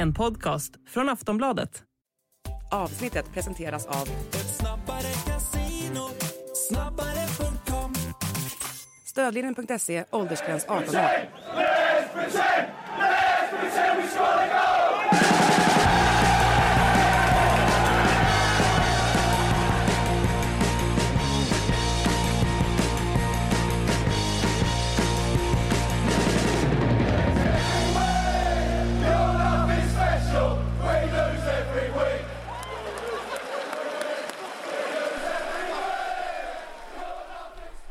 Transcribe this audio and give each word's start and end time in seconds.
En 0.00 0.14
podcast 0.14 0.72
från 0.88 1.08
Aftonbladet. 1.08 1.82
Avsnittet 2.70 3.32
presenteras 3.32 3.86
av 3.86 4.08
Ett 4.32 4.56
snabbare 4.56 5.12
kasino 5.26 6.08
Snabbare.com 6.68 7.94
Stödlinjen.se, 9.06 10.04
åldersgräns 10.10 10.64
18 10.68 10.96
år. 10.96 11.30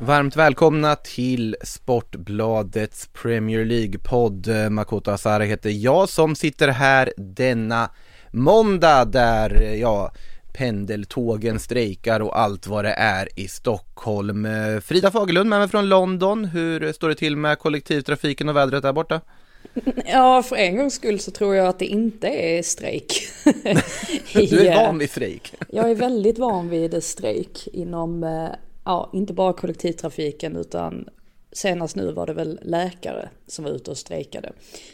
Varmt 0.02 0.36
välkomna 0.36 0.96
till 0.96 1.56
Sportbladets 1.62 3.08
Premier 3.12 3.64
League-podd. 3.64 4.70
Makoto 4.70 5.10
Asara 5.10 5.44
heter 5.44 5.70
jag 5.70 6.08
som 6.08 6.36
sitter 6.36 6.68
här 6.68 7.12
denna 7.16 7.90
måndag 8.30 9.04
där, 9.04 9.74
ja, 9.74 10.12
pendeltågen 10.52 11.58
strejkar 11.60 12.20
och 12.20 12.38
allt 12.40 12.66
vad 12.66 12.84
det 12.84 12.92
är 12.92 13.28
i 13.36 13.48
Stockholm. 13.48 14.48
Frida 14.82 15.10
Fagerlund 15.10 15.50
med 15.50 15.58
mig 15.58 15.68
från 15.68 15.88
London. 15.88 16.44
Hur 16.44 16.92
står 16.92 17.08
det 17.08 17.14
till 17.14 17.36
med 17.36 17.58
kollektivtrafiken 17.58 18.48
och 18.48 18.56
vädret 18.56 18.82
där 18.82 18.92
borta? 18.92 19.20
Ja, 20.06 20.42
för 20.42 20.56
en 20.56 20.76
gångs 20.76 20.94
skull 20.94 21.20
så 21.20 21.30
tror 21.30 21.54
jag 21.54 21.66
att 21.66 21.78
det 21.78 21.86
inte 21.86 22.28
är 22.28 22.62
strejk. 22.62 23.28
du 24.34 24.66
är 24.66 24.76
van 24.76 24.98
vid 24.98 25.10
strejk. 25.10 25.54
jag 25.68 25.90
är 25.90 25.94
väldigt 25.94 26.38
van 26.38 26.68
vid 26.68 27.04
strejk 27.04 27.68
inom 27.72 28.24
eh, 28.24 28.48
ja, 28.84 29.10
inte 29.12 29.32
bara 29.32 29.52
kollektivtrafiken 29.52 30.56
utan 30.56 31.08
senast 31.52 31.96
nu 31.96 32.12
var 32.12 32.26
det 32.26 32.32
väl 32.32 32.60
läkare 32.62 33.28
som 33.46 33.64
var 33.64 33.72
ute 33.72 33.90
och 33.90 33.98
strejkade. 33.98 34.52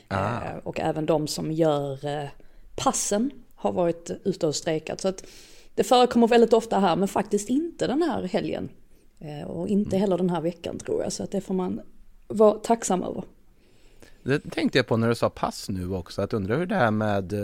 Ah. 0.09 0.45
Eh, 0.45 0.57
och 0.65 0.81
även 0.81 1.07
de 1.07 1.27
som 1.27 1.53
gör 1.53 2.07
eh, 2.07 2.29
passen 2.77 3.31
har 3.55 3.73
varit 3.73 4.11
ute 4.25 4.47
och 4.47 4.55
strejkat. 4.55 5.01
Så 5.01 5.09
att 5.09 5.25
det 5.75 5.85
förekommer 5.85 6.29
väldigt 6.29 6.53
ofta 6.53 6.79
här 6.79 6.97
men 6.97 7.09
faktiskt 7.09 7.49
inte 7.49 7.87
den 7.87 8.03
här 8.03 8.23
helgen. 8.23 8.69
Eh, 9.19 9.49
och 9.51 9.69
inte 9.69 9.97
mm. 9.97 10.01
heller 10.01 10.19
den 10.19 10.31
här 10.31 10.41
veckan 10.41 10.79
tror 10.79 11.03
jag. 11.03 11.13
Så 11.13 11.23
att 11.23 11.31
det 11.31 11.41
får 11.41 11.55
man 11.55 11.81
vara 12.29 12.59
tacksam 12.59 13.03
över. 13.03 13.25
Det 14.23 14.51
tänkte 14.51 14.79
jag 14.79 14.87
på 14.87 14.97
när 14.97 15.09
du 15.09 15.15
sa 15.15 15.31
pass 15.31 15.69
nu 15.69 15.95
också, 15.95 16.23
att 16.23 16.33
undra 16.33 16.57
hur 16.57 16.67
det 16.67 16.75
är 16.75 16.91
med 16.91 17.35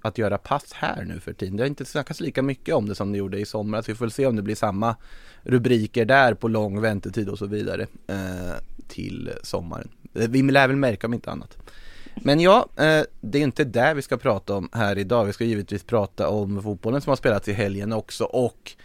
att 0.00 0.18
göra 0.18 0.38
pass 0.38 0.72
här 0.72 1.04
nu 1.04 1.20
för 1.20 1.32
tiden. 1.32 1.56
Det 1.56 1.62
har 1.62 1.68
inte 1.68 1.84
snackats 1.84 2.20
lika 2.20 2.42
mycket 2.42 2.74
om 2.74 2.88
det 2.88 2.94
som 2.94 3.12
det 3.12 3.18
gjorde 3.18 3.38
i 3.38 3.44
somras. 3.44 3.88
Vi 3.88 3.94
får 3.94 4.04
väl 4.04 4.12
se 4.12 4.26
om 4.26 4.36
det 4.36 4.42
blir 4.42 4.54
samma 4.54 4.96
rubriker 5.42 6.04
där 6.04 6.34
på 6.34 6.48
lång 6.48 6.80
väntetid 6.80 7.28
och 7.28 7.38
så 7.38 7.46
vidare 7.46 7.82
uh, 8.10 8.54
till 8.88 9.30
sommaren. 9.42 9.88
Uh, 10.18 10.28
vi 10.28 10.42
lär 10.42 10.68
väl 10.68 10.76
märka 10.76 11.06
om 11.06 11.14
inte 11.14 11.30
annat. 11.30 11.56
Men 12.16 12.40
ja, 12.40 12.68
det 13.20 13.38
är 13.38 13.42
inte 13.42 13.64
det 13.64 13.94
vi 13.94 14.02
ska 14.02 14.16
prata 14.16 14.54
om 14.54 14.68
här 14.72 14.98
idag. 14.98 15.24
Vi 15.24 15.32
ska 15.32 15.44
givetvis 15.44 15.84
prata 15.84 16.28
om 16.28 16.62
fotbollen 16.62 17.00
som 17.00 17.10
har 17.10 17.16
spelats 17.16 17.48
i 17.48 17.52
helgen 17.52 17.92
också 17.92 18.24
och 18.24 18.76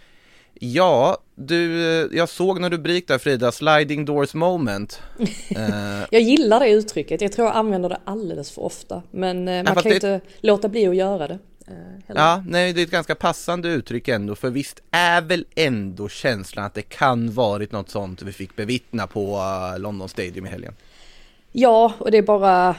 Ja, 0.60 1.18
du, 1.36 2.10
jag 2.12 2.30
såg 2.30 2.62
du 2.62 2.70
rubrik 2.70 3.08
där 3.08 3.18
Frida, 3.18 3.52
sliding 3.52 4.06
doors 4.06 4.34
moment. 4.34 5.02
Eh, 5.50 6.06
jag 6.12 6.22
gillar 6.22 6.60
det 6.60 6.70
uttrycket, 6.70 7.22
jag 7.22 7.32
tror 7.32 7.48
jag 7.48 7.56
använder 7.56 7.90
det 7.90 7.98
alldeles 8.04 8.52
för 8.52 8.62
ofta. 8.62 9.04
Men 9.12 9.48
eh, 9.48 9.64
man 9.64 9.74
ja, 9.76 9.82
kan 9.82 9.92
ju 9.92 10.00
det... 10.00 10.14
inte 10.14 10.22
låta 10.42 10.70
bli 10.70 10.88
att 10.88 10.96
göra 10.96 11.28
det. 11.28 11.40
Eh, 11.68 11.74
heller. 12.08 12.22
Ja, 12.22 12.44
nej 12.48 12.74
det 12.74 12.82
är 12.82 12.84
ett 12.84 12.92
ganska 12.92 13.16
passande 13.16 13.70
uttryck 13.70 14.08
ändå, 14.08 14.36
för 14.36 14.50
visst 14.50 14.82
är 14.92 15.22
väl 15.22 15.46
ändå 15.56 16.10
känslan 16.10 16.66
att 16.66 16.74
det 16.74 16.82
kan 16.82 17.32
varit 17.32 17.72
något 17.72 17.90
sånt 17.90 18.22
vi 18.22 18.32
fick 18.32 18.56
bevittna 18.56 19.08
på 19.08 19.42
London 19.78 20.10
Stadium 20.10 20.46
i 20.46 20.50
helgen? 20.50 20.74
Ja, 21.52 21.94
och 21.98 22.12
det 22.12 22.18
är 22.18 22.22
bara 22.22 22.76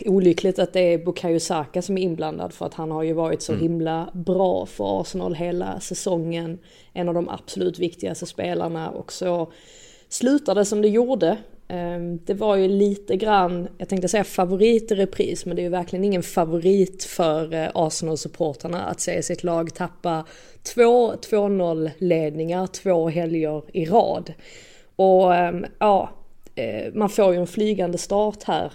olyckligt 0.00 0.58
att 0.58 0.72
det 0.72 0.80
är 0.80 0.98
Bukayo 0.98 1.40
Saka 1.40 1.82
som 1.82 1.98
är 1.98 2.02
inblandad 2.02 2.52
för 2.52 2.66
att 2.66 2.74
han 2.74 2.90
har 2.90 3.02
ju 3.02 3.12
varit 3.12 3.42
så 3.42 3.52
mm. 3.52 3.62
himla 3.62 4.10
bra 4.12 4.66
för 4.66 5.00
Arsenal 5.00 5.34
hela 5.34 5.80
säsongen. 5.80 6.58
En 6.92 7.08
av 7.08 7.14
de 7.14 7.28
absolut 7.28 7.78
viktigaste 7.78 8.26
spelarna 8.26 8.90
och 8.90 9.12
så 9.12 9.52
slutade 10.08 10.64
som 10.64 10.82
det 10.82 10.88
gjorde. 10.88 11.38
Ehm, 11.74 12.18
det 12.24 12.34
var 12.34 12.56
ju 12.56 12.68
lite 12.68 13.16
grann, 13.16 13.68
jag 13.78 13.88
tänkte 13.88 14.08
säga 14.08 14.24
favorit 14.24 14.92
i 14.92 14.94
repris, 14.94 15.46
men 15.46 15.56
det 15.56 15.62
är 15.62 15.64
ju 15.64 15.68
verkligen 15.68 16.04
ingen 16.04 16.22
favorit 16.22 17.04
för 17.04 17.54
eh, 17.54 17.68
Arsenal-supporterna 17.74 18.84
att 18.84 19.00
se 19.00 19.22
sitt 19.22 19.44
lag 19.44 19.74
tappa 19.74 20.24
två 20.62 21.12
2-0 21.12 21.90
ledningar 21.98 22.66
två 22.66 23.08
helger 23.08 23.62
i 23.72 23.84
rad. 23.84 24.32
Och 24.96 25.34
ehm, 25.34 25.66
ja, 25.78 26.10
eh, 26.54 26.92
man 26.94 27.08
får 27.08 27.34
ju 27.34 27.40
en 27.40 27.46
flygande 27.46 27.98
start 27.98 28.42
här 28.42 28.72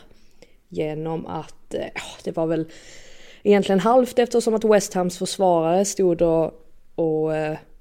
genom 0.70 1.26
att, 1.26 1.74
eh, 1.74 2.02
det 2.24 2.32
var 2.32 2.48
väl 2.48 2.66
egentligen 3.44 3.80
halvt 3.80 4.20
eftersom 4.20 4.54
att 4.54 4.64
West 4.64 4.94
Hams 4.94 5.18
försvarare 5.18 5.86
stod 5.86 6.22
och, 6.22 6.54
och 6.96 7.32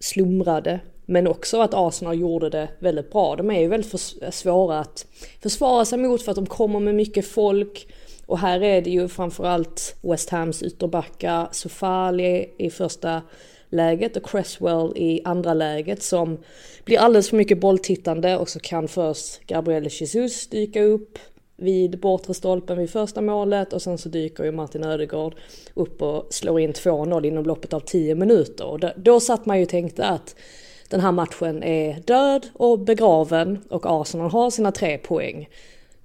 slumrade. 0.00 0.80
Men 1.10 1.26
också 1.26 1.60
att 1.60 1.74
Arsenal 1.74 2.20
gjorde 2.20 2.50
det 2.50 2.68
väldigt 2.78 3.10
bra. 3.10 3.36
De 3.36 3.50
är 3.50 3.60
ju 3.60 3.68
väldigt 3.68 3.90
för, 3.90 4.30
svåra 4.30 4.78
att 4.78 5.06
försvara 5.42 5.84
sig 5.84 5.98
mot 5.98 6.22
för 6.22 6.30
att 6.30 6.36
de 6.36 6.46
kommer 6.46 6.80
med 6.80 6.94
mycket 6.94 7.26
folk. 7.26 7.88
Och 8.26 8.38
här 8.38 8.62
är 8.62 8.82
det 8.82 8.90
ju 8.90 9.08
framförallt 9.08 9.96
West 10.02 10.30
Hams 10.30 10.62
ytterbackar, 10.62 11.48
Sofali 11.52 12.50
i 12.58 12.70
första 12.70 13.22
läget 13.70 14.16
och 14.16 14.30
Cresswell 14.30 14.92
i 14.96 15.20
andra 15.24 15.54
läget 15.54 16.02
som 16.02 16.38
blir 16.84 16.98
alldeles 16.98 17.30
för 17.30 17.36
mycket 17.36 17.60
bolltittande 17.60 18.36
och 18.36 18.48
så 18.48 18.60
kan 18.60 18.88
först 18.88 19.46
Gabriel 19.46 19.88
Jesus 19.90 20.46
dyka 20.46 20.82
upp 20.82 21.18
vid 21.56 22.00
bortre 22.00 22.34
stolpen 22.34 22.78
vid 22.78 22.90
första 22.90 23.20
målet 23.20 23.72
och 23.72 23.82
sen 23.82 23.98
så 23.98 24.08
dyker 24.08 24.44
ju 24.44 24.52
Martin 24.52 24.84
Ödegård 24.84 25.34
upp 25.74 26.02
och 26.02 26.26
slår 26.30 26.60
in 26.60 26.72
2-0 26.72 27.26
inom 27.26 27.44
loppet 27.44 27.72
av 27.72 27.80
10 27.80 28.14
minuter. 28.14 28.66
Och 28.66 28.80
då, 28.80 28.92
då 28.96 29.20
satt 29.20 29.46
man 29.46 29.56
ju 29.56 29.62
och 29.62 29.68
tänkte 29.68 30.04
att 30.04 30.36
den 30.88 31.00
här 31.00 31.12
matchen 31.12 31.62
är 31.62 32.00
död 32.00 32.46
och 32.52 32.78
begraven 32.78 33.58
och 33.70 33.86
Arsenal 33.86 34.30
har 34.30 34.50
sina 34.50 34.72
tre 34.72 34.98
poäng. 34.98 35.48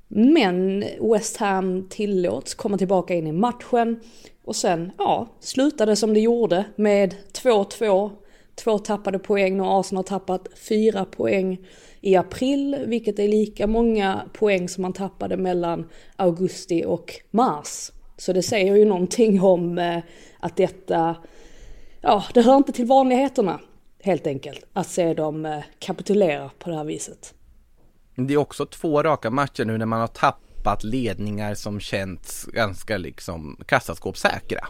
Men 0.08 0.86
West 1.02 1.38
Ham 1.38 1.90
tillåts 1.90 2.54
komma 2.54 2.78
tillbaka 2.78 3.14
in 3.14 3.28
i 3.28 3.32
matchen 3.32 4.00
och 4.46 4.56
sen, 4.56 4.92
ja, 4.98 5.28
slutade 5.40 5.96
som 5.96 6.14
det 6.14 6.20
gjorde 6.20 6.66
med 6.76 7.16
2-2. 7.34 8.12
Två 8.56 8.80
tappade 8.80 9.20
poäng 9.20 9.62
och 9.62 9.80
Arsenal 9.80 10.00
har 10.00 10.04
tappat 10.04 10.48
fyra 10.56 11.06
poäng 11.06 11.58
i 12.02 12.16
april, 12.16 12.78
vilket 12.86 13.20
är 13.20 13.28
lika 13.28 13.68
många 13.68 14.22
poäng 14.34 14.70
som 14.70 14.82
man 14.82 14.94
tappade 14.94 15.38
mellan 15.38 15.90
augusti 16.16 16.84
och 16.86 17.14
mars. 17.32 17.92
Så 18.18 18.34
det 18.34 18.44
säger 18.44 18.76
ju 18.76 18.86
någonting 18.86 19.42
om 19.42 19.78
eh, 19.78 20.00
att 20.40 20.58
detta, 20.58 21.16
ja, 22.02 22.24
det 22.34 22.42
hör 22.42 22.58
inte 22.58 22.72
till 22.72 22.86
vanligheterna 22.86 23.60
helt 24.04 24.28
enkelt. 24.28 24.66
Att 24.74 24.88
se 24.88 25.14
dem 25.14 25.46
eh, 25.46 25.60
kapitulera 25.80 26.50
på 26.60 26.70
det 26.70 26.76
här 26.76 26.84
viset. 26.84 27.34
Det 28.16 28.34
är 28.34 28.38
också 28.38 28.66
två 28.66 29.04
raka 29.04 29.30
matcher 29.30 29.66
nu 29.66 29.78
när 29.78 29.86
man 29.86 30.00
har 30.00 30.08
tappat 30.08 30.84
ledningar 30.84 31.56
som 31.56 31.80
känts 31.80 32.46
ganska 32.46 32.98
liksom 32.98 33.58
kassaskåpssäkra. 33.66 34.68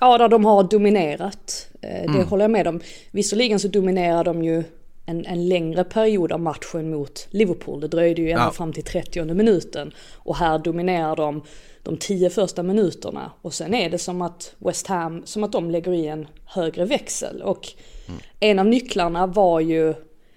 Ja, 0.00 0.18
där 0.18 0.28
de 0.28 0.44
har 0.44 0.62
dominerat. 0.62 1.68
Eh, 1.82 1.88
det 1.88 2.18
mm. 2.18 2.26
håller 2.26 2.44
jag 2.44 2.50
med 2.50 2.66
om. 2.66 2.80
Visserligen 3.10 3.60
så 3.60 3.68
dominerar 3.68 4.24
de 4.24 4.44
ju 4.44 4.64
en, 5.06 5.26
en 5.26 5.48
längre 5.48 5.84
period 5.84 6.32
av 6.32 6.40
matchen 6.40 6.90
mot 6.90 7.28
Liverpool. 7.30 7.80
Det 7.80 7.88
dröjde 7.88 8.22
ju 8.22 8.30
ända 8.30 8.44
ja. 8.44 8.50
fram 8.50 8.72
till 8.72 8.84
30 8.84 9.34
minuten. 9.34 9.92
Och 10.14 10.36
här 10.36 10.58
dominerar 10.58 11.16
de 11.16 11.42
de 11.84 11.96
tio 11.96 12.30
första 12.30 12.62
minuterna. 12.62 13.32
Och 13.42 13.54
sen 13.54 13.74
är 13.74 13.90
det 13.90 13.98
som 13.98 14.22
att 14.22 14.54
West 14.58 14.86
Ham, 14.86 15.22
som 15.26 15.44
att 15.44 15.52
de 15.52 15.70
lägger 15.70 15.92
i 15.92 16.06
en 16.06 16.26
högre 16.44 16.84
växel. 16.84 17.42
Och 17.42 17.68
mm. 18.08 18.20
en 18.40 18.58
av 18.58 18.66
nycklarna 18.66 19.26
var 19.26 19.60
ju 19.60 19.94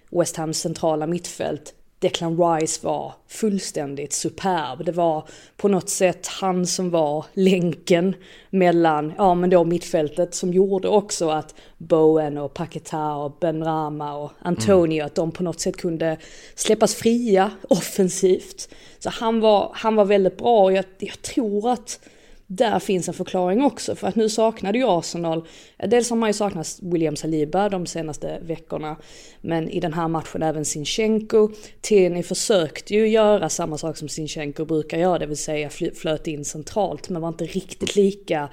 West 0.09 0.35
Hams 0.37 0.59
centrala 0.59 1.07
mittfält 1.07 1.73
Declan 1.99 2.37
Rice 2.37 2.85
var 2.85 3.13
fullständigt 3.27 4.13
superb. 4.13 4.85
Det 4.85 4.91
var 4.91 5.27
på 5.57 5.67
något 5.67 5.89
sätt 5.89 6.27
han 6.27 6.67
som 6.67 6.89
var 6.89 7.25
länken 7.33 8.15
mellan, 8.49 9.13
ja 9.17 9.35
men 9.35 9.49
då 9.49 9.63
mittfältet 9.63 10.35
som 10.35 10.53
gjorde 10.53 10.87
också 10.87 11.29
att 11.29 11.55
Bowen 11.77 12.37
och 12.37 12.53
Paketa 12.53 13.15
och 13.15 13.37
Ben 13.39 13.63
Rama 13.63 14.17
och 14.17 14.31
Antonio, 14.39 14.95
mm. 14.95 15.05
att 15.05 15.15
de 15.15 15.31
på 15.31 15.43
något 15.43 15.59
sätt 15.59 15.77
kunde 15.77 16.17
släppas 16.55 16.95
fria 16.95 17.51
offensivt. 17.69 18.69
Så 18.99 19.09
han 19.09 19.39
var, 19.39 19.71
han 19.73 19.95
var 19.95 20.05
väldigt 20.05 20.37
bra 20.37 20.63
och 20.63 20.73
jag, 20.73 20.85
jag 20.97 21.21
tror 21.21 21.69
att 21.71 21.99
där 22.47 22.79
finns 22.79 23.07
en 23.07 23.13
förklaring 23.13 23.63
också. 23.63 23.95
För 23.95 24.07
att 24.07 24.15
nu 24.15 24.29
saknade 24.29 24.77
ju 24.77 24.85
Arsenal, 24.87 25.47
dels 25.77 26.09
har 26.09 26.17
man 26.17 26.29
ju 26.29 26.33
saknat 26.33 26.79
William 26.81 27.15
Saliba 27.15 27.69
de 27.69 27.85
senaste 27.85 28.39
veckorna, 28.41 28.97
men 29.41 29.69
i 29.69 29.79
den 29.79 29.93
här 29.93 30.07
matchen 30.07 30.43
även 30.43 30.65
Sinchenko. 30.65 31.49
Tierney 31.81 32.23
försökte 32.23 32.93
ju 32.93 33.07
göra 33.07 33.49
samma 33.49 33.77
sak 33.77 33.97
som 33.97 34.09
Sinchenko 34.09 34.65
brukar 34.65 34.97
göra, 34.97 35.19
det 35.19 35.25
vill 35.25 35.37
säga 35.37 35.69
flöt 35.95 36.27
in 36.27 36.45
centralt, 36.45 37.09
men 37.09 37.21
var 37.21 37.29
inte 37.29 37.45
riktigt 37.45 37.95
lika 37.95 38.49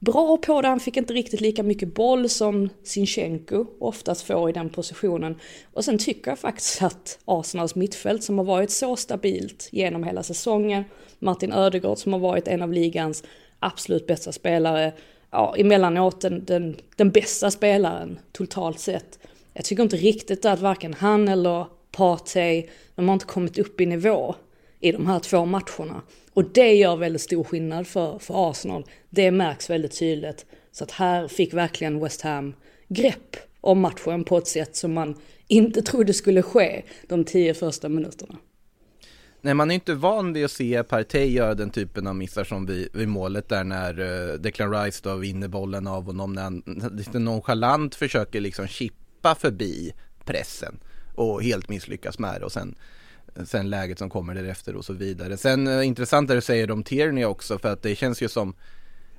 bra 0.00 0.36
på 0.36 0.60
det. 0.62 0.68
Han 0.68 0.80
fick 0.80 0.96
inte 0.96 1.12
riktigt 1.12 1.40
lika 1.40 1.62
mycket 1.62 1.94
boll 1.94 2.28
som 2.28 2.68
Sinchenko 2.82 3.66
oftast 3.80 4.26
får 4.26 4.50
i 4.50 4.52
den 4.52 4.70
positionen. 4.70 5.36
Och 5.72 5.84
sen 5.84 5.98
tycker 5.98 6.30
jag 6.30 6.38
faktiskt 6.38 6.82
att 6.82 7.18
Arsenals 7.24 7.74
mittfält 7.74 8.24
som 8.24 8.38
har 8.38 8.44
varit 8.44 8.70
så 8.70 8.96
stabilt 8.96 9.68
genom 9.72 10.04
hela 10.04 10.22
säsongen, 10.22 10.84
Martin 11.18 11.52
Ödegård 11.52 11.98
som 11.98 12.12
har 12.12 12.20
varit 12.20 12.48
en 12.48 12.62
av 12.62 12.72
ligans 12.72 13.24
absolut 13.58 14.06
bästa 14.06 14.32
spelare, 14.32 14.92
ja 15.30 15.54
emellanåt 15.56 16.20
den, 16.20 16.44
den, 16.44 16.76
den 16.96 17.10
bästa 17.10 17.50
spelaren 17.50 18.18
totalt 18.32 18.80
sett. 18.80 19.18
Jag 19.52 19.64
tycker 19.64 19.82
inte 19.82 19.96
riktigt 19.96 20.44
att 20.44 20.60
varken 20.60 20.94
han 20.94 21.28
eller 21.28 21.66
Partey, 21.92 22.66
de 22.94 23.08
har 23.08 23.12
inte 23.12 23.26
kommit 23.26 23.58
upp 23.58 23.80
i 23.80 23.86
nivå 23.86 24.34
i 24.80 24.92
de 24.92 25.06
här 25.06 25.20
två 25.20 25.44
matcherna. 25.44 26.02
Och 26.32 26.44
det 26.44 26.74
gör 26.74 26.96
väldigt 26.96 27.22
stor 27.22 27.44
skillnad 27.44 27.86
för, 27.86 28.18
för 28.18 28.50
Arsenal. 28.50 28.84
Det 29.10 29.30
märks 29.30 29.70
väldigt 29.70 29.98
tydligt. 29.98 30.46
Så 30.72 30.84
att 30.84 30.90
här 30.90 31.28
fick 31.28 31.54
verkligen 31.54 32.00
West 32.00 32.22
Ham 32.22 32.54
grepp 32.88 33.36
om 33.60 33.80
matchen 33.80 34.24
på 34.24 34.38
ett 34.38 34.46
sätt 34.46 34.76
som 34.76 34.92
man 34.92 35.14
inte 35.46 35.82
trodde 35.82 36.14
skulle 36.14 36.42
ske 36.42 36.82
de 37.08 37.24
tio 37.24 37.54
första 37.54 37.88
minuterna. 37.88 38.36
Nej, 39.42 39.54
man 39.54 39.70
är 39.70 39.74
inte 39.74 39.94
van 39.94 40.32
vid 40.32 40.44
att 40.44 40.50
se 40.50 40.82
Partey 40.82 41.26
göra 41.26 41.54
den 41.54 41.70
typen 41.70 42.06
av 42.06 42.16
missar 42.16 42.44
som 42.44 42.66
vid, 42.66 42.88
vid 42.94 43.08
målet 43.08 43.48
där 43.48 43.64
när 43.64 44.00
uh, 44.00 44.34
Declan 44.34 44.72
Rice 44.72 45.00
då 45.02 45.16
vinner 45.16 45.48
bollen 45.48 45.86
av 45.86 46.04
honom 46.04 46.32
när 46.32 46.42
han 46.42 46.62
lite 46.92 47.18
nonchalant 47.18 47.94
försöker 47.94 48.40
liksom 48.40 48.66
chippa 48.66 49.34
förbi 49.34 49.92
pressen 50.24 50.80
och 51.14 51.42
helt 51.42 51.68
misslyckas 51.68 52.18
med 52.18 52.40
det 52.40 52.44
och 52.44 52.52
sen 52.52 52.74
sen 53.44 53.70
läget 53.70 53.98
som 53.98 54.10
kommer 54.10 54.34
därefter 54.34 54.76
och 54.76 54.84
så 54.84 54.92
vidare. 54.92 55.36
Sen 55.36 55.66
eh, 55.66 55.86
intressant 55.86 56.10
intressant 56.10 56.28
det 56.28 56.34
du 56.34 56.40
säger 56.40 56.70
om 56.70 56.82
Tierney 56.82 57.24
också 57.24 57.58
för 57.58 57.72
att 57.72 57.82
det 57.82 57.96
känns 57.96 58.22
ju 58.22 58.28
som 58.28 58.54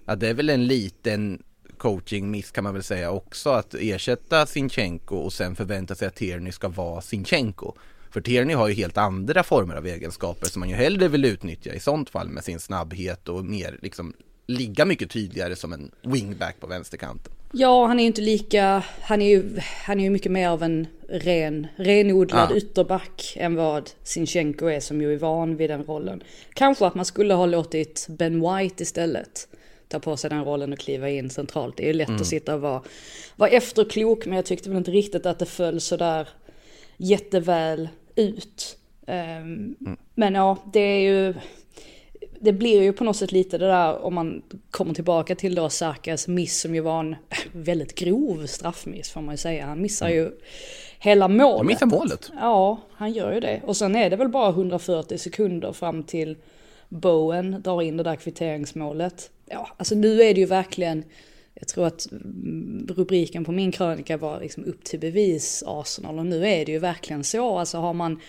att 0.06 0.20
det 0.20 0.30
är 0.30 0.34
väl 0.34 0.50
en 0.50 0.68
liten 0.68 1.44
coaching-miss 1.78 2.52
kan 2.52 2.64
man 2.64 2.74
väl 2.74 2.84
säga 2.84 3.12
också 3.12 3.50
att 3.50 3.76
ersätta 3.80 4.46
Sinchenko 4.46 5.16
och 5.16 5.34
sen 5.34 5.56
förvänta 5.56 5.96
sig 5.96 6.08
att 6.08 6.16
Tierney 6.16 6.52
ska 6.52 6.70
vara 6.70 7.02
Sinchenko. 7.02 7.74
För 8.12 8.22
Tierney 8.22 8.56
har 8.56 8.68
ju 8.68 8.74
helt 8.74 8.98
andra 8.98 9.44
former 9.44 9.76
av 9.76 9.86
egenskaper 9.86 10.48
som 10.48 10.60
man 10.60 10.70
ju 10.70 10.76
hellre 10.76 11.08
vill 11.08 11.26
utnyttja 11.26 11.74
i 11.74 11.80
sånt 11.80 12.10
fall 12.10 12.30
med 12.30 12.44
sin 12.44 12.60
snabbhet 12.60 13.30
och 13.30 13.46
mer 13.46 13.80
liksom 13.82 14.14
ligga 14.48 14.86
mycket 14.86 15.10
tydligare 15.10 15.56
som 15.56 15.74
en 15.74 15.92
wingback 16.02 16.60
på 16.60 16.68
vänsterkanten. 16.68 17.34
Ja, 17.52 17.88
han 17.88 18.00
är 18.00 18.04
ju 18.04 18.08
inte 18.08 18.22
lika, 18.22 18.84
han 19.02 19.22
är 19.22 19.30
ju, 19.30 19.60
han 19.86 20.00
är 20.00 20.04
ju 20.04 20.10
mycket 20.10 20.32
mer 20.32 20.50
av 20.50 20.64
en 20.64 20.88
ren, 21.12 21.68
renodlad 21.76 22.52
ja. 22.52 22.56
ytterback 22.56 23.34
än 23.38 23.56
vad 23.56 23.90
Sinchenko 24.04 24.66
är 24.66 24.80
som 24.80 25.02
ju 25.02 25.14
är 25.14 25.18
van 25.18 25.56
vid 25.56 25.70
den 25.70 25.84
rollen. 25.84 26.24
Kanske 26.54 26.86
att 26.86 26.96
man 26.96 27.06
skulle 27.06 27.34
ha 27.34 27.46
låtit 27.46 28.08
Ben 28.10 28.42
White 28.42 28.84
istället 28.84 29.48
ta 29.88 30.00
på 30.00 30.18
sig 30.18 30.30
den 30.30 30.46
rollen 30.46 30.74
och 30.74 30.80
kliva 30.80 31.10
in 31.10 31.30
centralt. 31.30 31.78
Det 31.78 31.84
är 31.84 31.88
ju 31.88 31.94
lätt 31.94 32.08
mm. 32.08 32.22
att 32.22 32.28
sitta 32.28 32.56
och 32.56 32.62
vara, 32.62 32.82
vara 33.36 33.50
efterklok 33.50 34.26
men 34.26 34.36
jag 34.36 34.46
tyckte 34.46 34.70
väl 34.70 34.78
inte 34.78 34.92
riktigt 34.92 35.26
att 35.26 35.40
det 35.40 35.46
föll 35.46 35.82
sådär 35.82 36.30
jätteväl 36.98 37.90
ut. 38.16 38.78
Um, 39.08 39.16
mm. 39.16 39.98
Men 40.16 40.36
ja, 40.36 40.58
det 40.74 40.80
är 40.80 41.00
ju 41.00 41.34
det 42.40 42.54
blir 42.54 42.82
ju 42.82 42.94
på 42.94 43.04
något 43.04 43.18
sätt 43.18 43.32
lite 43.32 43.58
det 43.58 43.68
där 43.68 44.06
om 44.06 44.16
man 44.16 44.42
kommer 44.72 44.94
tillbaka 44.94 45.36
till 45.36 45.56
då 45.56 45.70
Sarkas 45.70 46.28
miss 46.28 46.62
som 46.62 46.76
ju 46.76 46.82
var 46.82 47.00
en 47.00 47.16
väldigt 47.52 47.96
grov 47.96 48.46
straffmiss 48.46 49.10
får 49.10 49.22
man 49.22 49.34
ju 49.34 49.38
säga. 49.38 49.66
Han 49.66 49.82
missar 49.82 50.06
mm. 50.06 50.18
ju 50.18 50.32
hela 51.02 51.28
målet. 51.28 51.58
Han 51.58 51.68
missar 51.68 51.86
målet. 51.86 52.32
Ja, 52.36 52.80
han 52.94 53.12
gör 53.12 53.34
ju 53.34 53.40
det. 53.40 53.62
Och 53.66 53.78
sen 53.78 53.96
är 53.96 54.10
det 54.10 54.16
väl 54.16 54.30
bara 54.30 54.50
140 54.50 55.18
sekunder 55.18 55.74
fram 55.74 56.04
till 56.04 56.38
Bowen 56.90 57.62
drar 57.62 57.82
in 57.82 57.98
det 57.98 58.04
där 58.04 58.16
kvitteringsmålet. 58.16 59.32
Ja, 59.46 59.68
alltså 59.78 59.96
nu 59.96 60.22
är 60.22 60.34
det 60.34 60.40
ju 60.40 60.46
verkligen, 60.46 61.04
jag 61.54 61.68
tror 61.68 61.88
att 61.88 62.08
rubriken 62.88 63.46
på 63.46 63.52
min 63.52 63.72
krönika 63.72 64.18
var 64.18 64.40
liksom 64.40 64.66
upp 64.66 64.84
till 64.84 65.00
bevis 65.00 65.64
Arsenal 65.68 66.20
och 66.20 66.26
nu 66.26 66.48
är 66.48 66.66
det 66.66 66.72
ju 66.72 66.80
verkligen 66.80 67.24
så. 67.24 67.58
Alltså 67.58 67.78
har 67.78 67.94
man 67.94 68.20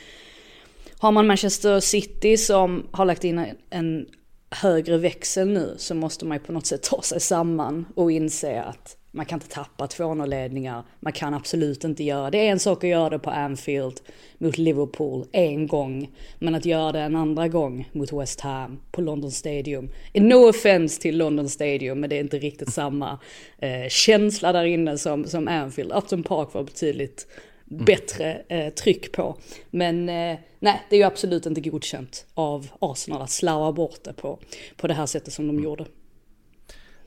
har 0.99 1.13
man 1.13 1.27
Manchester 1.27 1.81
City 1.81 2.37
som 2.37 2.87
har 2.91 3.05
lagt 3.05 3.25
in 3.25 3.47
en 3.71 4.07
högre 4.51 4.99
växel 4.99 5.49
nu 5.49 5.75
så 5.77 5.95
måste 5.95 6.25
man 6.25 6.37
ju 6.37 6.45
på 6.45 6.53
något 6.53 6.67
sätt 6.67 6.83
ta 6.83 7.03
sig 7.03 7.21
samman 7.21 7.87
och 7.95 8.13
inse 8.13 8.63
att 8.63 8.97
man 9.13 9.27
kan 9.27 9.37
inte 9.37 9.49
tappa 9.49 9.87
2-0-ledningar. 9.87 10.83
Man 11.01 11.13
kan 11.13 11.35
absolut 11.35 11.85
inte 11.85 12.05
göra 12.05 12.31
det. 12.31 12.39
är 12.39 12.51
en 12.51 12.59
sak 12.59 12.85
att 12.85 12.91
göra 12.91 13.11
det 13.11 13.19
på 13.19 13.31
Anfield 13.31 14.01
mot 14.39 14.59
Liverpool 14.59 15.27
en 15.33 15.67
gång. 15.67 16.11
Men 16.39 16.55
att 16.55 16.65
göra 16.65 16.93
det 16.93 17.01
en 17.01 17.17
andra 17.17 17.49
gång 17.49 17.89
mot 17.93 18.13
West 18.13 18.41
Ham 18.41 18.81
på 18.91 19.01
London 19.01 19.31
Stadium. 19.31 19.91
No 20.15 20.49
offense 20.49 21.01
till 21.01 21.19
London 21.19 21.49
Stadium 21.49 22.01
men 22.01 22.11
det 22.11 22.17
är 22.17 22.21
inte 22.21 22.39
riktigt 22.39 22.73
samma 22.73 23.19
eh, 23.59 23.89
känsla 23.89 24.53
där 24.53 24.65
inne 24.65 24.99
som, 24.99 25.25
som 25.25 25.49
Anfield. 25.49 25.93
Upton 25.93 26.23
Park 26.23 26.55
var 26.55 26.63
betydligt 26.63 27.27
Mm. 27.73 27.85
bättre 27.85 28.43
eh, 28.49 28.73
tryck 28.73 29.13
på. 29.13 29.37
Men 29.71 30.09
eh, 30.09 30.39
nej, 30.59 30.83
det 30.91 30.97
är 30.97 30.99
ju 30.99 31.05
absolut 31.05 31.47
inte 31.47 31.61
godkänt 31.61 32.27
av 32.35 32.71
Arsenal 32.79 33.23
att 33.23 33.31
slarva 33.31 33.73
bort 33.73 34.05
det 34.05 34.13
på, 34.13 34.39
på 34.77 34.87
det 34.87 34.95
här 34.95 35.07
sättet 35.07 35.33
som 35.33 35.47
de 35.47 35.51
mm. 35.51 35.65
gjorde. 35.65 35.85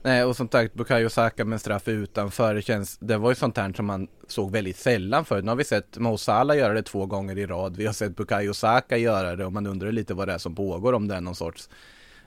Nej, 0.05 0.23
och 0.23 0.35
som 0.35 0.49
sagt, 0.49 0.73
Bukayo 0.73 1.09
Saka 1.09 1.45
med 1.45 1.61
straff 1.61 1.87
utanför, 1.87 2.55
det, 2.55 2.61
känns, 2.61 2.97
det 2.97 3.17
var 3.17 3.31
ju 3.31 3.35
sånt 3.35 3.57
här 3.57 3.73
som 3.73 3.85
man 3.85 4.07
såg 4.27 4.51
väldigt 4.51 4.77
sällan 4.77 5.25
förut. 5.25 5.43
Nu 5.43 5.51
har 5.51 5.55
vi 5.55 5.63
sett 5.63 5.97
Mo 5.97 6.17
Salah 6.17 6.57
göra 6.57 6.73
det 6.73 6.83
två 6.83 7.05
gånger 7.05 7.37
i 7.37 7.45
rad, 7.45 7.77
vi 7.77 7.85
har 7.85 7.93
sett 7.93 8.15
Bukayo 8.15 8.53
Saka 8.53 8.97
göra 8.97 9.35
det 9.35 9.45
och 9.45 9.53
man 9.53 9.67
undrar 9.67 9.91
lite 9.91 10.13
vad 10.13 10.27
det 10.27 10.33
är 10.33 10.37
som 10.37 10.55
pågår, 10.55 10.93
om 10.93 11.07
det 11.07 11.15
är 11.15 11.21
någon 11.21 11.35
sorts 11.35 11.69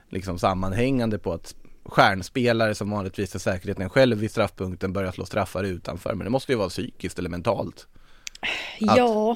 liksom 0.09 0.39
sammanhängande 0.39 1.19
på 1.19 1.33
att 1.33 1.55
stjärnspelare 1.85 2.75
som 2.75 2.89
vanligtvis 2.91 3.35
är 3.35 3.39
säkerheten 3.39 3.89
själv 3.89 4.17
vid 4.17 4.31
straffpunkten 4.31 4.93
börjar 4.93 5.11
slå 5.11 5.25
straffar 5.25 5.63
utanför, 5.63 6.13
men 6.13 6.25
det 6.25 6.31
måste 6.31 6.51
ju 6.51 6.57
vara 6.57 6.69
psykiskt 6.69 7.19
eller 7.19 7.29
mentalt. 7.29 7.87
Ja, 8.79 9.35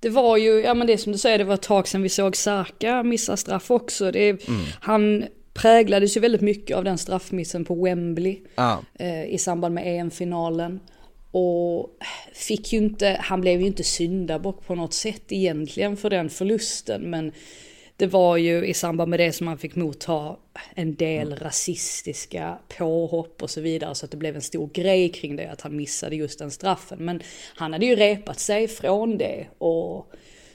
det 0.00 0.08
var 0.08 0.36
ju, 0.36 0.50
ja 0.60 0.74
men 0.74 0.86
det 0.86 0.98
som 0.98 1.12
du 1.12 1.18
säger, 1.18 1.38
det 1.38 1.44
var 1.44 1.54
ett 1.54 1.62
tag 1.62 1.88
sedan 1.88 2.02
vi 2.02 2.08
såg 2.08 2.36
Saka 2.36 3.02
missa 3.02 3.36
straff 3.36 3.70
också. 3.70 4.10
Det, 4.10 4.48
mm. 4.48 4.60
Han 4.80 5.24
präglades 5.54 6.16
ju 6.16 6.20
väldigt 6.20 6.40
mycket 6.40 6.76
av 6.76 6.84
den 6.84 6.98
straffmissen 6.98 7.64
på 7.64 7.74
Wembley 7.74 8.40
ah. 8.54 8.78
eh, 8.98 9.24
i 9.24 9.38
samband 9.38 9.74
med 9.74 10.00
EM-finalen. 10.00 10.80
Och 11.30 11.90
fick 12.32 12.72
ju 12.72 12.78
inte, 12.78 13.16
han 13.20 13.40
blev 13.40 13.60
ju 13.60 13.66
inte 13.66 13.84
syndabock 13.84 14.66
på 14.66 14.74
något 14.74 14.94
sätt 14.94 15.22
egentligen 15.28 15.96
för 15.96 16.10
den 16.10 16.30
förlusten. 16.30 17.10
Men 17.10 17.32
det 17.96 18.06
var 18.06 18.36
ju 18.36 18.66
i 18.66 18.74
samband 18.74 19.10
med 19.10 19.20
det 19.20 19.32
som 19.32 19.44
man 19.44 19.58
fick 19.58 19.76
motta 19.76 20.36
en 20.74 20.94
del 20.94 21.26
mm. 21.26 21.38
rasistiska 21.38 22.58
påhopp 22.78 23.42
och 23.42 23.50
så 23.50 23.60
vidare. 23.60 23.94
Så 23.94 24.04
att 24.04 24.10
det 24.10 24.16
blev 24.16 24.36
en 24.36 24.42
stor 24.42 24.70
grej 24.72 25.08
kring 25.08 25.36
det, 25.36 25.50
att 25.50 25.60
han 25.60 25.76
missade 25.76 26.16
just 26.16 26.38
den 26.38 26.50
straffen. 26.50 26.98
Men 27.04 27.22
han 27.54 27.72
hade 27.72 27.86
ju 27.86 27.96
repat 27.96 28.40
sig 28.40 28.68
från 28.68 29.18
det 29.18 29.46
och 29.58 30.12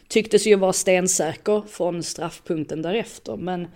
tycktes 0.08 0.48
ju 0.48 0.55
vara 0.55 0.74
stensäker 0.74 1.63
från 1.69 2.03
straffpunkten 2.03 2.81
därefter. 2.81 3.38
Men 3.38 3.67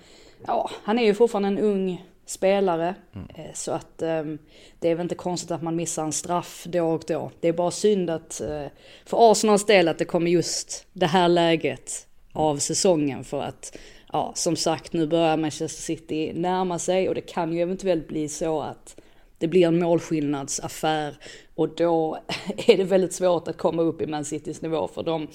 ja, 0.47 0.69
han 0.83 0.99
är 0.99 1.03
ju 1.03 1.13
fortfarande 1.13 1.47
en 1.47 1.59
ung 1.59 2.05
spelare. 2.25 2.95
Mm. 3.15 3.27
Eh, 3.35 3.53
så 3.53 3.71
att 3.71 4.01
um, 4.01 4.37
det 4.79 4.89
är 4.89 4.95
väl 4.95 5.03
inte 5.03 5.15
konstigt 5.15 5.51
att 5.51 5.61
man 5.61 5.75
missar 5.75 6.03
en 6.03 6.11
straff 6.11 6.65
då 6.69 6.89
och 6.89 7.03
då. 7.07 7.31
Det 7.39 7.47
är 7.47 7.53
bara 7.53 7.71
synd 7.71 8.09
att, 8.09 8.41
uh, 8.43 8.67
för 9.05 9.31
Arsenals 9.31 9.65
del, 9.65 9.87
att 9.87 9.97
det 9.97 10.05
kommer 10.05 10.31
just 10.31 10.87
det 10.93 11.05
här 11.05 11.27
läget 11.27 12.07
av 12.33 12.57
säsongen 12.57 13.23
för 13.23 13.41
att 13.41 13.77
ja, 14.13 14.31
som 14.35 14.55
sagt 14.55 14.93
nu 14.93 15.07
börjar 15.07 15.37
Manchester 15.37 15.81
City 15.81 16.33
närma 16.35 16.79
sig 16.79 17.09
och 17.09 17.15
det 17.15 17.21
kan 17.21 17.53
ju 17.53 17.61
eventuellt 17.61 18.07
bli 18.07 18.29
så 18.29 18.61
att 18.61 18.95
det 19.37 19.47
blir 19.47 19.67
en 19.67 19.79
målskillnadsaffär 19.79 21.17
och 21.55 21.75
då 21.75 22.17
är 22.67 22.77
det 22.77 22.83
väldigt 22.83 23.13
svårt 23.13 23.47
att 23.47 23.57
komma 23.57 23.81
upp 23.81 24.01
i 24.01 24.07
Man 24.07 24.25
Citys 24.25 24.61
nivå 24.61 24.87
för 24.87 25.03
de 25.03 25.27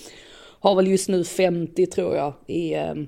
har 0.61 0.75
väl 0.75 0.88
just 0.88 1.08
nu 1.08 1.25
50 1.25 1.87
tror 1.87 2.16
jag 2.16 2.32
i, 2.46 2.75
ehm, 2.75 3.06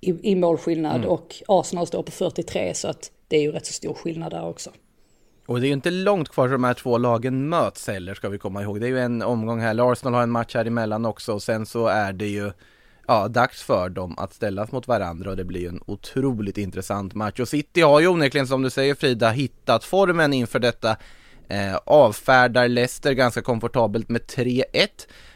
i, 0.00 0.30
i 0.32 0.34
målskillnad 0.34 0.96
mm. 0.96 1.08
och 1.08 1.42
Arsenal 1.48 1.86
står 1.86 2.02
på 2.02 2.10
43 2.10 2.74
så 2.74 2.88
att 2.88 3.10
det 3.28 3.36
är 3.36 3.40
ju 3.40 3.52
rätt 3.52 3.66
så 3.66 3.72
stor 3.72 3.94
skillnad 3.94 4.32
där 4.32 4.46
också. 4.46 4.70
Och 5.46 5.60
det 5.60 5.66
är 5.66 5.68
ju 5.68 5.74
inte 5.74 5.90
långt 5.90 6.28
kvar 6.28 6.48
så 6.48 6.52
de 6.52 6.64
här 6.64 6.74
två 6.74 6.98
lagen 6.98 7.48
möts 7.48 7.86
heller 7.86 8.14
ska 8.14 8.28
vi 8.28 8.38
komma 8.38 8.62
ihåg. 8.62 8.80
Det 8.80 8.86
är 8.86 8.90
ju 8.90 9.00
en 9.00 9.22
omgång 9.22 9.60
här, 9.60 9.92
Arsenal 9.92 10.14
har 10.14 10.22
en 10.22 10.30
match 10.30 10.54
här 10.54 10.64
emellan 10.64 11.04
också 11.04 11.32
och 11.32 11.42
sen 11.42 11.66
så 11.66 11.86
är 11.86 12.12
det 12.12 12.28
ju 12.28 12.52
ja, 13.06 13.28
dags 13.28 13.62
för 13.62 13.88
dem 13.88 14.14
att 14.18 14.34
ställas 14.34 14.72
mot 14.72 14.88
varandra 14.88 15.30
och 15.30 15.36
det 15.36 15.44
blir 15.44 15.68
en 15.68 15.80
otroligt 15.86 16.58
intressant 16.58 17.14
match. 17.14 17.40
Och 17.40 17.48
City 17.48 17.80
har 17.80 18.00
ju 18.00 18.08
onekligen 18.08 18.46
som 18.46 18.62
du 18.62 18.70
säger 18.70 18.94
Frida 18.94 19.30
hittat 19.30 19.84
formen 19.84 20.32
inför 20.32 20.58
detta. 20.58 20.96
Eh, 21.48 21.76
avfärdar 21.84 22.68
Leicester 22.68 23.12
ganska 23.12 23.42
komfortabelt 23.42 24.08
med 24.08 24.20
3-1. 24.20 24.64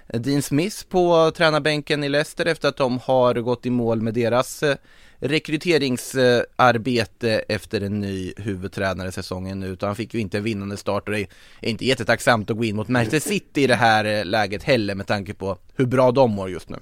Eh, 0.09 0.21
Dean 0.21 0.43
Smith 0.43 0.77
på 0.89 1.33
tränarbänken 1.37 2.05
i 2.05 2.09
Leicester 2.09 2.47
efter 2.47 2.69
att 2.69 2.77
de 2.77 2.99
har 2.99 3.35
gått 3.35 3.67
i 3.67 3.71
mål 3.71 4.03
med 4.03 4.15
deras 4.15 4.63
eh, 4.63 4.77
rekryteringsarbete 5.19 7.31
efter 7.49 7.81
en 7.81 8.01
ny 8.01 8.33
huvudtränare 8.37 9.13
säsongen 9.13 9.63
ut. 9.63 9.83
han 9.83 9.97
fick 9.97 10.15
ju 10.15 10.21
inte 10.21 10.39
en 10.39 10.45
vinnande 10.45 10.77
start 10.77 11.09
och 11.09 11.15
det 11.15 11.21
är 11.21 11.29
inte 11.69 11.87
jättetacksamt 11.87 12.51
att 12.51 12.57
gå 12.57 12.65
in 12.65 12.77
mot 12.77 12.89
Manchester 12.89 13.31
City 13.31 13.63
i 13.63 13.67
det 13.67 13.75
här 13.75 14.05
eh, 14.05 14.25
läget 14.25 14.63
heller 14.63 14.95
med 14.95 15.07
tanke 15.07 15.35
på 15.35 15.57
hur 15.77 15.87
bra 15.87 16.13
de 16.13 16.31
mår 16.31 16.51
just 16.51 16.69
nu. 16.69 16.77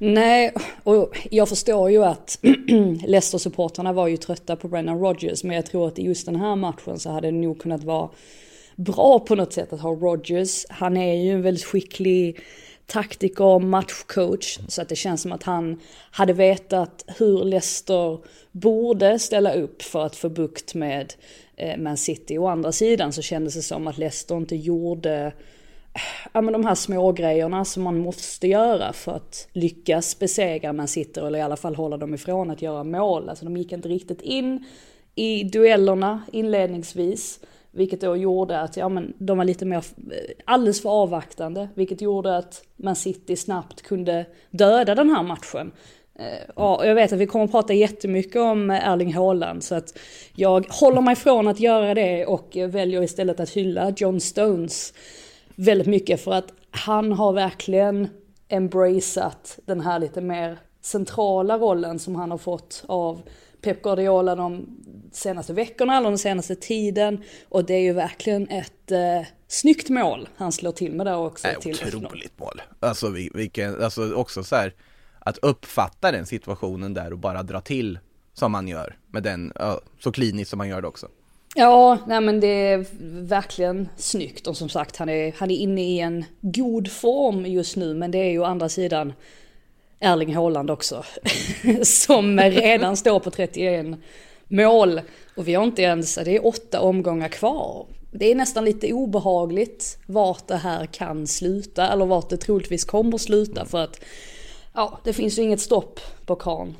Nej, 0.00 0.52
och 0.84 1.16
jag 1.30 1.48
förstår 1.48 1.90
ju 1.90 2.04
att 2.04 2.38
Leicester-supporterna 3.06 3.92
var 3.92 4.06
ju 4.06 4.16
trötta 4.16 4.56
på 4.56 4.68
Brennan 4.68 5.00
Rodgers 5.00 5.44
men 5.44 5.56
jag 5.56 5.66
tror 5.66 5.88
att 5.88 5.98
i 5.98 6.02
just 6.02 6.26
den 6.26 6.36
här 6.36 6.56
matchen 6.56 6.98
så 6.98 7.10
hade 7.10 7.28
det 7.28 7.36
nog 7.36 7.60
kunnat 7.60 7.84
vara 7.84 8.08
bra 8.78 9.18
på 9.18 9.34
något 9.34 9.52
sätt 9.52 9.72
att 9.72 9.80
ha 9.80 9.90
Rogers. 9.90 10.66
Han 10.68 10.96
är 10.96 11.14
ju 11.14 11.30
en 11.30 11.42
väldigt 11.42 11.64
skicklig 11.64 12.40
taktiker 12.86 13.44
och 13.44 13.62
matchcoach. 13.62 14.58
Så 14.68 14.82
att 14.82 14.88
det 14.88 14.96
känns 14.96 15.22
som 15.22 15.32
att 15.32 15.42
han 15.42 15.80
hade 16.10 16.32
vetat 16.32 17.04
hur 17.18 17.44
Leicester 17.44 18.18
borde 18.52 19.18
ställa 19.18 19.52
upp 19.52 19.82
för 19.82 20.06
att 20.06 20.16
få 20.16 20.28
bukt 20.28 20.74
med 20.74 21.14
eh, 21.56 21.78
Man 21.78 21.96
City. 21.96 22.38
Å 22.38 22.46
andra 22.46 22.72
sidan 22.72 23.12
så 23.12 23.22
kändes 23.22 23.54
det 23.54 23.62
som 23.62 23.86
att 23.86 23.98
Leicester 23.98 24.36
inte 24.36 24.56
gjorde 24.56 25.32
eh, 25.94 26.02
ja, 26.32 26.40
men 26.40 26.52
de 26.52 26.64
här 26.64 26.74
små 26.74 27.12
grejerna 27.12 27.64
som 27.64 27.82
man 27.82 27.98
måste 27.98 28.48
göra 28.48 28.92
för 28.92 29.12
att 29.12 29.48
lyckas 29.52 30.18
besegra 30.18 30.72
Man 30.72 30.88
City 30.88 31.20
eller 31.20 31.38
i 31.38 31.42
alla 31.42 31.56
fall 31.56 31.74
hålla 31.74 31.96
dem 31.96 32.14
ifrån 32.14 32.50
att 32.50 32.62
göra 32.62 32.84
mål. 32.84 33.28
Alltså 33.28 33.44
de 33.44 33.56
gick 33.56 33.72
inte 33.72 33.88
riktigt 33.88 34.22
in 34.22 34.64
i 35.14 35.44
duellerna 35.44 36.22
inledningsvis. 36.32 37.40
Vilket 37.78 38.00
då 38.00 38.16
gjorde 38.16 38.60
att 38.60 38.76
ja, 38.76 38.88
men 38.88 39.12
de 39.18 39.38
var 39.38 39.44
lite 39.44 39.64
mer, 39.64 39.84
alldeles 40.44 40.82
för 40.82 40.90
avvaktande. 40.90 41.68
Vilket 41.74 42.00
gjorde 42.00 42.36
att 42.36 42.64
Man 42.76 42.96
City 42.96 43.36
snabbt 43.36 43.82
kunde 43.82 44.26
döda 44.50 44.94
den 44.94 45.10
här 45.10 45.22
matchen. 45.22 45.72
Eh, 46.18 46.50
ja, 46.56 46.84
jag 46.84 46.94
vet 46.94 47.12
att 47.12 47.18
vi 47.18 47.26
kommer 47.26 47.44
att 47.44 47.50
prata 47.50 47.72
jättemycket 47.72 48.36
om 48.36 48.70
eh, 48.70 48.88
Erling 48.88 49.14
Haaland 49.14 49.64
så 49.64 49.74
att 49.74 49.98
jag 50.34 50.66
håller 50.68 51.00
mig 51.00 51.16
från 51.16 51.48
att 51.48 51.60
göra 51.60 51.94
det 51.94 52.26
och 52.26 52.56
eh, 52.56 52.68
väljer 52.68 53.02
istället 53.02 53.40
att 53.40 53.50
hylla 53.50 53.92
John 53.96 54.20
Stones 54.20 54.94
väldigt 55.54 55.86
mycket 55.86 56.20
för 56.20 56.32
att 56.32 56.52
han 56.70 57.12
har 57.12 57.32
verkligen 57.32 58.08
embraceat 58.48 59.58
den 59.66 59.80
här 59.80 59.98
lite 59.98 60.20
mer 60.20 60.58
centrala 60.80 61.58
rollen 61.58 61.98
som 61.98 62.14
han 62.14 62.30
har 62.30 62.38
fått 62.38 62.84
av 62.86 63.20
Pep 63.60 63.82
Guardiola 63.82 64.34
de 64.34 64.66
senaste 65.12 65.52
veckorna 65.52 65.96
eller 65.96 66.08
den 66.08 66.18
senaste 66.18 66.56
tiden. 66.56 67.22
Och 67.48 67.64
det 67.64 67.74
är 67.74 67.80
ju 67.80 67.92
verkligen 67.92 68.48
ett 68.48 68.90
eh, 68.90 69.26
snyggt 69.48 69.88
mål 69.88 70.28
han 70.36 70.52
slår 70.52 70.72
till 70.72 70.92
med 70.92 71.06
där 71.06 71.16
också. 71.16 71.48
Äh, 71.48 71.56
otroligt 71.56 72.38
mål. 72.38 72.62
Alltså, 72.80 73.08
vilken, 73.34 73.82
alltså 73.82 74.14
också 74.14 74.44
så 74.44 74.56
här, 74.56 74.74
att 75.18 75.38
uppfatta 75.38 76.12
den 76.12 76.26
situationen 76.26 76.94
där 76.94 77.12
och 77.12 77.18
bara 77.18 77.42
dra 77.42 77.60
till 77.60 77.98
som 78.34 78.52
man 78.52 78.68
gör 78.68 78.96
med 79.06 79.22
den, 79.22 79.52
så 80.00 80.12
kliniskt 80.12 80.50
som 80.50 80.58
man 80.58 80.68
gör 80.68 80.82
det 80.82 80.88
också. 80.88 81.08
Ja, 81.54 81.98
nej 82.06 82.20
men 82.20 82.40
det 82.40 82.46
är 82.46 82.86
verkligen 83.22 83.88
snyggt 83.96 84.46
och 84.46 84.56
som 84.56 84.68
sagt 84.68 84.96
han 84.96 85.08
är, 85.08 85.34
han 85.38 85.50
är 85.50 85.56
inne 85.56 85.82
i 85.82 86.00
en 86.00 86.24
god 86.40 86.92
form 86.92 87.46
just 87.46 87.76
nu 87.76 87.94
men 87.94 88.10
det 88.10 88.18
är 88.18 88.30
ju 88.30 88.38
å 88.38 88.44
andra 88.44 88.68
sidan 88.68 89.12
Erling 90.00 90.34
Haaland 90.34 90.70
också. 90.70 91.04
som 91.82 92.40
redan 92.40 92.96
står 92.96 93.20
på 93.20 93.30
31 93.30 93.86
mål. 94.48 95.00
Och 95.36 95.48
vi 95.48 95.54
har 95.54 95.64
inte 95.64 95.82
ens, 95.82 96.14
det 96.14 96.36
är 96.36 96.46
åtta 96.46 96.80
omgångar 96.80 97.28
kvar. 97.28 97.86
Det 98.10 98.30
är 98.30 98.34
nästan 98.34 98.64
lite 98.64 98.92
obehagligt 98.92 99.98
vart 100.06 100.48
det 100.48 100.56
här 100.56 100.86
kan 100.86 101.26
sluta 101.26 101.88
eller 101.88 102.06
vart 102.06 102.30
det 102.30 102.36
troligtvis 102.36 102.84
kommer 102.84 103.18
sluta 103.18 103.64
för 103.64 103.78
att 103.78 104.00
ja, 104.74 105.00
det 105.04 105.12
finns 105.12 105.38
ju 105.38 105.42
inget 105.42 105.60
stopp 105.60 106.00
på 106.26 106.36
kran. 106.36 106.76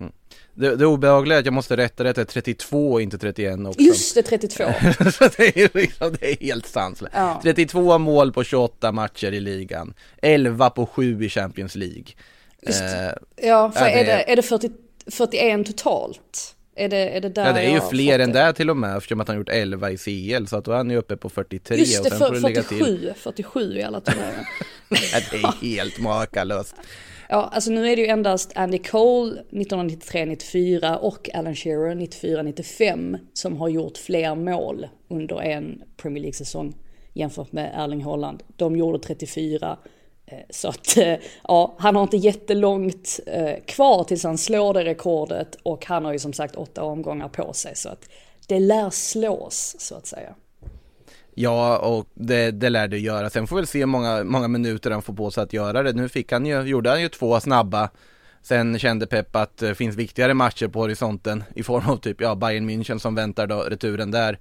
Mm. 0.00 0.12
Det, 0.54 0.76
det 0.76 0.86
obehagliga 0.86 1.36
är 1.36 1.40
att 1.40 1.46
jag 1.46 1.54
måste 1.54 1.76
rätta 1.76 2.02
det, 2.02 2.12
det 2.12 2.20
är 2.20 2.24
32 2.24 2.92
och 2.92 3.02
inte 3.02 3.18
31 3.18 3.58
också. 3.66 3.80
Just 3.80 4.14
det, 4.14 4.22
32. 4.22 4.64
så 5.12 5.28
det 5.36 5.56
är, 5.56 5.78
liksom, 5.78 6.16
det 6.20 6.32
är 6.32 6.36
helt 6.46 6.66
sanslöst. 6.66 7.14
Ja. 7.16 7.40
32 7.42 7.98
mål 7.98 8.32
på 8.32 8.44
28 8.44 8.92
matcher 8.92 9.32
i 9.32 9.40
ligan, 9.40 9.94
11 10.22 10.70
på 10.70 10.86
7 10.86 11.24
i 11.24 11.28
Champions 11.28 11.74
League. 11.74 12.04
Just, 12.62 12.82
eh, 12.82 13.48
ja, 13.48 13.70
för 13.70 13.86
är 13.86 14.04
det, 14.04 14.32
är 14.32 14.36
det 14.36 14.42
40, 14.42 14.70
41 15.10 15.66
totalt? 15.66 16.54
Är 16.76 16.88
det, 16.88 16.96
är 16.96 17.20
det 17.20 17.28
där 17.28 17.46
Ja 17.46 17.52
det 17.52 17.60
är 17.60 17.70
ju 17.70 17.80
fler 17.80 18.18
än 18.18 18.32
det 18.32 18.52
till 18.52 18.70
och 18.70 18.76
med 18.76 18.96
eftersom 18.96 19.20
att 19.20 19.28
han 19.28 19.36
gjort 19.36 19.48
11 19.48 19.90
i 19.90 19.96
CL 19.96 20.46
så 20.46 20.56
att 20.56 20.64
då 20.64 20.72
är 20.72 20.76
han 20.76 20.90
ju 20.90 20.96
uppe 20.96 21.16
på 21.16 21.28
43 21.28 21.76
Just 21.76 21.92
det, 21.92 22.00
och 22.00 22.06
sen 22.06 22.18
för, 22.18 22.40
får 22.40 22.48
47, 22.48 22.84
till... 22.84 23.12
47 23.16 23.78
i 23.78 23.82
alla 23.82 24.00
turneringar. 24.00 24.48
det 25.30 25.36
är 25.36 25.76
helt 25.76 25.98
makalöst. 25.98 26.74
Ja, 27.28 27.50
alltså 27.54 27.70
nu 27.70 27.88
är 27.88 27.96
det 27.96 28.02
ju 28.02 28.08
endast 28.08 28.52
Andy 28.54 28.78
Cole 28.78 29.42
1993-94 29.50 30.96
och 30.96 31.28
Alan 31.34 31.54
Shearer 31.54 31.94
94-95 31.94 33.18
som 33.32 33.56
har 33.56 33.68
gjort 33.68 33.98
fler 33.98 34.34
mål 34.34 34.88
under 35.08 35.42
en 35.42 35.82
Premier 35.96 36.22
League-säsong 36.22 36.76
jämfört 37.14 37.52
med 37.52 37.72
Erling 37.74 38.04
Haaland. 38.04 38.42
De 38.56 38.76
gjorde 38.76 38.98
34 38.98 39.70
Eh, 39.70 39.76
Eh, 40.30 40.38
så 40.50 40.68
att 40.68 40.96
eh, 40.96 41.14
ja, 41.48 41.74
han 41.78 41.96
har 41.96 42.02
inte 42.02 42.16
jättelångt 42.16 43.20
eh, 43.26 43.64
kvar 43.66 44.04
tills 44.04 44.24
han 44.24 44.38
slår 44.38 44.74
det 44.74 44.84
rekordet 44.84 45.58
och 45.62 45.86
han 45.86 46.04
har 46.04 46.12
ju 46.12 46.18
som 46.18 46.32
sagt 46.32 46.56
åtta 46.56 46.82
omgångar 46.82 47.28
på 47.28 47.52
sig 47.52 47.76
så 47.76 47.88
att 47.88 48.08
det 48.46 48.60
lär 48.60 48.90
slås 48.90 49.76
så 49.78 49.94
att 49.94 50.06
säga. 50.06 50.34
Ja, 51.34 51.78
och 51.78 52.06
det, 52.14 52.50
det 52.50 52.70
lär 52.70 52.88
det 52.88 52.98
göra. 52.98 53.30
Sen 53.30 53.46
får 53.46 53.60
vi 53.60 53.66
se 53.66 53.78
hur 53.78 53.86
många, 53.86 54.24
många 54.24 54.48
minuter 54.48 54.90
han 54.90 55.02
får 55.02 55.14
på 55.14 55.30
sig 55.30 55.42
att 55.42 55.52
göra 55.52 55.82
det. 55.82 55.92
Nu 55.92 56.08
fick 56.08 56.32
han 56.32 56.46
ju, 56.46 56.62
gjorde 56.62 56.90
han 56.90 57.02
ju 57.02 57.08
två 57.08 57.40
snabba. 57.40 57.90
Sen 58.42 58.78
kände 58.78 59.06
Pep 59.06 59.36
att 59.36 59.56
det 59.56 59.74
finns 59.74 59.96
viktigare 59.96 60.34
matcher 60.34 60.68
på 60.68 60.80
horisonten 60.80 61.44
i 61.54 61.62
form 61.62 61.88
av 61.88 61.96
typ, 61.96 62.20
ja, 62.20 62.34
Bayern 62.34 62.70
München 62.70 62.98
som 62.98 63.14
väntar 63.14 63.46
då, 63.46 63.60
returen 63.60 64.10
där. 64.10 64.38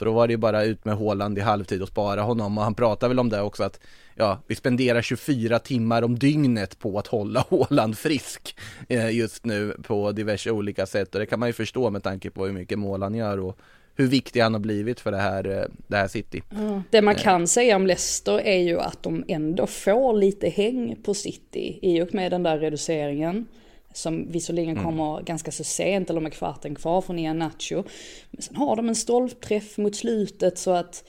Så 0.00 0.04
då 0.04 0.12
var 0.12 0.26
det 0.26 0.32
ju 0.32 0.36
bara 0.36 0.64
ut 0.64 0.84
med 0.84 0.94
Håland 0.94 1.38
i 1.38 1.40
halvtid 1.40 1.82
och 1.82 1.88
spara 1.88 2.22
honom 2.22 2.58
och 2.58 2.64
han 2.64 2.74
pratar 2.74 3.08
väl 3.08 3.18
om 3.18 3.28
det 3.28 3.40
också 3.40 3.62
att 3.62 3.80
ja, 4.14 4.38
vi 4.46 4.54
spenderar 4.54 5.02
24 5.02 5.58
timmar 5.58 6.02
om 6.02 6.18
dygnet 6.18 6.78
på 6.78 6.98
att 6.98 7.06
hålla 7.06 7.40
Håland 7.48 7.98
frisk 7.98 8.56
eh, 8.88 9.10
just 9.10 9.44
nu 9.44 9.76
på 9.82 10.12
diverse 10.12 10.50
olika 10.50 10.86
sätt 10.86 11.14
och 11.14 11.20
det 11.20 11.26
kan 11.26 11.40
man 11.40 11.48
ju 11.48 11.52
förstå 11.52 11.90
med 11.90 12.02
tanke 12.02 12.30
på 12.30 12.46
hur 12.46 12.52
mycket 12.52 12.78
mål 12.78 13.02
han 13.02 13.14
gör 13.14 13.40
och 13.40 13.58
hur 13.96 14.06
viktig 14.06 14.40
han 14.40 14.54
har 14.54 14.60
blivit 14.60 15.00
för 15.00 15.10
det 15.10 15.18
här, 15.18 15.48
eh, 15.48 15.64
det 15.86 15.96
här 15.96 16.08
City. 16.08 16.42
Mm. 16.52 16.82
Det 16.90 17.02
man 17.02 17.14
kan 17.14 17.46
säga 17.46 17.76
om 17.76 17.86
Leicester 17.86 18.40
är 18.40 18.58
ju 18.58 18.80
att 18.80 19.02
de 19.02 19.24
ändå 19.28 19.66
får 19.66 20.12
lite 20.12 20.48
häng 20.48 20.96
på 21.02 21.14
City 21.14 21.78
i 21.82 22.02
och 22.02 22.14
med 22.14 22.32
den 22.32 22.42
där 22.42 22.58
reduceringen. 22.58 23.46
Som 23.92 24.32
visserligen 24.32 24.70
mm. 24.70 24.84
kommer 24.84 25.22
ganska 25.22 25.50
så 25.50 25.64
sent, 25.64 26.10
eller 26.10 26.20
med 26.20 26.32
kvarten 26.32 26.74
kvar 26.74 27.00
från 27.00 27.18
Ian 27.18 27.38
Nacho. 27.38 27.84
Men 28.30 28.42
sen 28.42 28.56
har 28.56 28.76
de 28.76 28.88
en 28.88 28.94
stolpträff 28.94 29.78
mot 29.78 29.96
slutet 29.96 30.58
så 30.58 30.70
att 30.70 31.04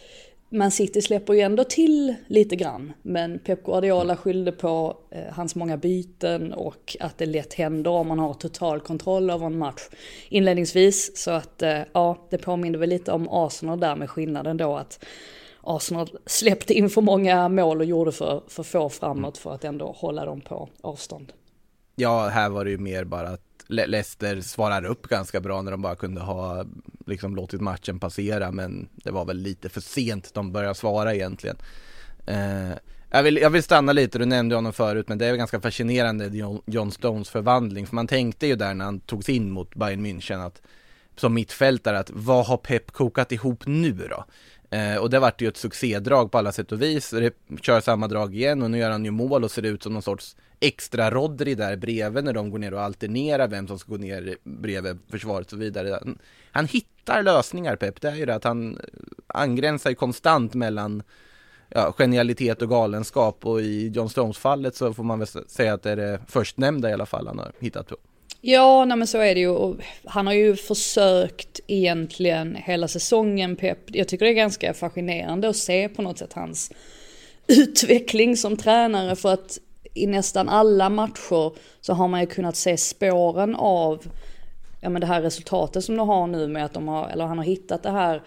man 0.54 0.72
City 0.72 1.02
släpper 1.02 1.34
ju 1.34 1.40
ändå 1.40 1.64
till 1.64 2.16
lite 2.28 2.56
grann. 2.56 2.94
Men 3.02 3.40
Pep 3.40 3.64
Guardiola 3.64 4.18
skyllde 4.18 4.52
på 4.52 4.98
eh, 5.10 5.34
hans 5.34 5.56
många 5.56 5.78
byten 5.78 6.54
och 6.54 6.98
att 7.00 7.18
det 7.18 7.26
lätt 7.26 7.54
händer 7.54 7.92
om 7.92 8.08
man 8.08 8.20
har 8.20 8.34
total 8.34 8.80
kontroll 8.80 9.30
över 9.30 9.46
en 9.46 9.58
match 9.58 9.82
inledningsvis. 10.30 11.18
Så 11.18 11.32
att 11.32 11.62
eh, 11.62 11.80
ja, 11.94 12.28
det 12.30 12.38
påminner 12.38 12.80
väl 12.80 12.90
lite 12.90 13.12
om 13.12 13.28
Arsenal 13.30 13.80
där 13.80 13.96
med 13.96 14.10
skillnaden 14.10 14.58
då 14.58 14.76
att 14.76 15.06
Arsenal 15.62 16.10
släppte 16.26 16.74
in 16.74 16.90
för 16.90 17.02
många 17.02 17.50
mål 17.50 17.80
och 17.80 17.86
gjorde 17.86 18.12
för, 18.12 18.44
för 18.48 18.64
få 18.64 18.90
framåt 18.90 19.38
för 19.38 19.54
att 19.54 19.64
ändå 19.64 19.96
hålla 19.98 20.26
dem 20.26 20.42
på 20.42 20.70
avstånd. 20.82 21.34
Ja, 21.96 22.28
här 22.28 22.50
var 22.50 22.66
det 22.66 22.72
ju 22.72 22.78
mer 22.78 23.04
bara 23.04 23.30
att 23.30 23.42
Leicester 23.68 24.42
svarar 24.42 24.86
upp 24.86 25.08
ganska 25.08 25.42
bra 25.42 25.62
när 25.62 25.72
de 25.72 25.82
bara 25.82 25.96
kunde 25.96 26.22
ha 26.22 26.66
liksom 27.06 27.36
låtit 27.36 27.62
matchen 27.62 28.00
passera 28.00 28.52
men 28.52 28.90
det 28.94 29.12
var 29.12 29.26
väl 29.26 29.38
lite 29.38 29.70
för 29.70 29.82
sent 29.82 30.34
de 30.34 30.52
började 30.52 30.76
svara 30.76 31.16
egentligen. 31.16 31.58
Eh, 32.26 32.72
jag, 33.12 33.24
vill, 33.24 33.38
jag 33.38 33.50
vill 33.50 33.64
stanna 33.64 33.94
lite, 33.94 34.20
du 34.20 34.26
nämnde 34.26 34.56
honom 34.56 34.74
förut 34.74 35.10
men 35.10 35.18
det 35.18 35.26
är 35.26 35.36
ganska 35.36 35.62
fascinerande 35.62 36.32
John 36.66 36.92
Stones 36.92 37.30
förvandling 37.30 37.88
för 37.88 37.96
man 37.96 38.08
tänkte 38.08 38.48
ju 38.48 38.56
där 38.56 38.74
när 38.74 38.86
han 38.86 39.00
togs 39.00 39.30
in 39.30 39.52
mot 39.52 39.76
Bayern 39.76 40.06
München 40.06 40.46
att 40.46 40.62
som 41.16 41.34
mittfältare 41.34 42.00
att 42.00 42.12
vad 42.14 42.46
har 42.46 42.58
Pep 42.58 42.92
kokat 42.92 43.32
ihop 43.32 43.66
nu 43.66 43.92
då? 43.92 44.26
Eh, 44.78 44.96
och 44.96 45.10
det 45.10 45.20
vart 45.20 45.42
ju 45.42 45.48
ett 45.48 45.58
succédrag 45.58 46.32
på 46.32 46.38
alla 46.38 46.52
sätt 46.52 46.72
och 46.72 46.82
vis. 46.82 47.10
Det 47.10 47.34
kör 47.62 47.82
samma 47.82 48.08
drag 48.08 48.36
igen 48.36 48.62
och 48.62 48.72
nu 48.72 48.78
gör 48.78 48.92
han 48.92 49.06
ju 49.06 49.12
mål 49.12 49.44
och 49.44 49.52
ser 49.52 49.66
ut 49.66 49.84
som 49.84 49.94
någon 49.94 50.02
sorts 50.02 50.36
extra 50.62 51.12
Rodri 51.12 51.56
där 51.56 51.76
bredvid 51.76 52.24
när 52.24 52.34
de 52.34 52.50
går 52.52 52.60
ner 52.60 52.74
och 52.74 52.82
alternerar 52.82 53.48
vem 53.48 53.68
som 53.68 53.80
ska 53.80 53.92
gå 53.92 53.98
ner 53.98 54.38
bredvid 54.44 54.98
försvaret 55.10 55.46
och 55.46 55.52
så 55.52 55.58
vidare. 55.58 56.00
Han, 56.02 56.18
han 56.52 56.68
hittar 56.68 57.24
lösningar 57.24 57.76
Pep, 57.76 58.02
det 58.02 58.08
är 58.10 58.16
ju 58.16 58.26
det 58.26 58.36
att 58.36 58.44
han 58.44 58.78
eh, 58.78 58.84
angränsar 59.28 59.94
konstant 59.94 60.54
mellan 60.54 61.04
ja, 61.70 61.94
genialitet 61.98 62.62
och 62.62 62.70
galenskap 62.70 63.46
och 63.46 63.62
i 63.62 63.88
John 63.88 64.10
Stones 64.10 64.38
fallet 64.38 64.76
så 64.76 64.94
får 64.94 65.04
man 65.04 65.20
väl 65.20 65.28
säga 65.28 65.74
att 65.74 65.84
det 65.84 65.92
är 65.92 65.96
det 65.96 66.20
förstnämnda 66.28 66.90
i 66.90 66.94
alla 66.94 67.06
fall 67.06 67.28
han 67.28 67.40
har 67.40 67.52
hittat 67.60 67.88
på. 67.88 67.96
Ja, 68.42 68.86
nej 68.86 68.98
men 68.98 69.08
så 69.08 69.18
är 69.18 69.36
det 69.36 69.42
ju. 69.42 69.76
Han 70.06 70.28
har 70.28 70.34
ju 70.34 70.56
försökt 70.56 71.60
egentligen 71.68 72.56
hela 72.56 72.88
säsongen 72.88 73.56
Pep. 73.56 73.78
Jag 73.86 74.08
tycker 74.08 74.26
det 74.26 74.32
är 74.32 74.36
ganska 74.36 74.74
fascinerande 74.74 75.50
att 75.50 75.56
se 75.56 75.90
på 75.90 76.02
något 76.02 76.18
sätt 76.18 76.34
hans 76.34 76.72
utveckling 77.48 78.38
som 78.38 78.58
tränare 78.58 79.16
för 79.16 79.34
att 79.34 79.58
i 79.94 80.08
nästan 80.08 80.50
alla 80.50 80.90
matcher 80.90 81.54
så 81.82 81.94
har 81.94 82.08
man 82.08 82.20
ju 82.20 82.26
kunnat 82.26 82.56
se 82.56 82.78
spåren 82.78 83.56
av 83.56 84.06
ja, 84.82 84.90
men 84.90 85.02
det 85.02 85.08
här 85.08 85.22
resultatet 85.22 85.84
som 85.84 85.98
de 85.98 86.08
har 86.08 86.28
nu 86.28 86.48
med 86.48 86.66
att 86.66 86.74
de 86.74 86.88
har, 86.88 87.08
eller 87.08 87.26
han 87.26 87.38
har 87.38 87.46
hittat 87.46 87.84
det 87.84 87.92
här, 87.92 88.22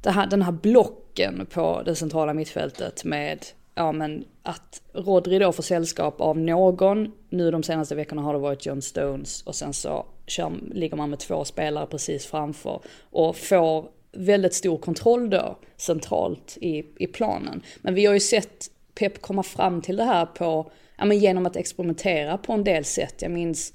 det 0.00 0.10
här 0.10 0.26
den 0.26 0.42
här 0.42 0.52
blocken 0.52 1.46
på 1.50 1.82
det 1.84 1.94
centrala 1.94 2.34
mittfältet 2.34 3.04
med 3.04 3.46
ja 3.74 3.92
men 3.92 4.24
att 4.42 4.82
Rodri 4.92 5.38
då 5.38 5.52
får 5.52 5.62
sällskap 5.62 6.20
av 6.20 6.38
någon, 6.38 7.12
nu 7.30 7.50
de 7.50 7.62
senaste 7.62 7.94
veckorna 7.94 8.22
har 8.22 8.32
det 8.32 8.38
varit 8.38 8.66
John 8.66 8.82
Stones 8.82 9.42
och 9.42 9.54
sen 9.54 9.72
så 9.72 10.06
kör, 10.26 10.52
ligger 10.72 10.96
man 10.96 11.10
med 11.10 11.18
två 11.18 11.44
spelare 11.44 11.86
precis 11.86 12.26
framför 12.26 12.80
och 13.10 13.36
får 13.36 13.88
väldigt 14.12 14.54
stor 14.54 14.78
kontroll 14.78 15.30
då 15.30 15.58
centralt 15.76 16.58
i, 16.60 16.84
i 16.98 17.06
planen. 17.06 17.62
Men 17.80 17.94
vi 17.94 18.06
har 18.06 18.14
ju 18.14 18.20
sett 18.20 18.70
Pep 18.94 19.22
komma 19.22 19.42
fram 19.42 19.82
till 19.82 19.96
det 19.96 20.04
här 20.04 20.26
på, 20.26 20.70
ja 20.96 21.04
men 21.04 21.18
genom 21.18 21.46
att 21.46 21.56
experimentera 21.56 22.38
på 22.38 22.52
en 22.52 22.64
del 22.64 22.84
sätt. 22.84 23.22
Jag 23.22 23.30
minns 23.30 23.72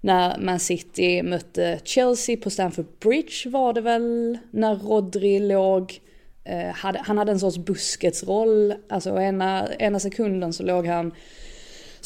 när 0.00 0.38
Man 0.38 0.60
City 0.60 1.22
mötte 1.22 1.80
Chelsea 1.84 2.36
på 2.36 2.50
Stamford 2.50 2.98
Bridge 3.00 3.50
var 3.50 3.72
det 3.72 3.80
väl, 3.80 4.38
när 4.50 4.74
Rodri 4.74 5.40
låg 5.40 6.00
Eh, 6.48 6.74
hade, 6.74 6.98
han 6.98 7.18
hade 7.18 7.32
en 7.32 7.40
sorts 7.40 7.58
busketsroll, 7.58 8.74
alltså 8.88 9.20
ena, 9.20 9.74
ena 9.78 10.00
sekunden 10.00 10.52
så 10.52 10.62
låg 10.62 10.86
han 10.86 11.12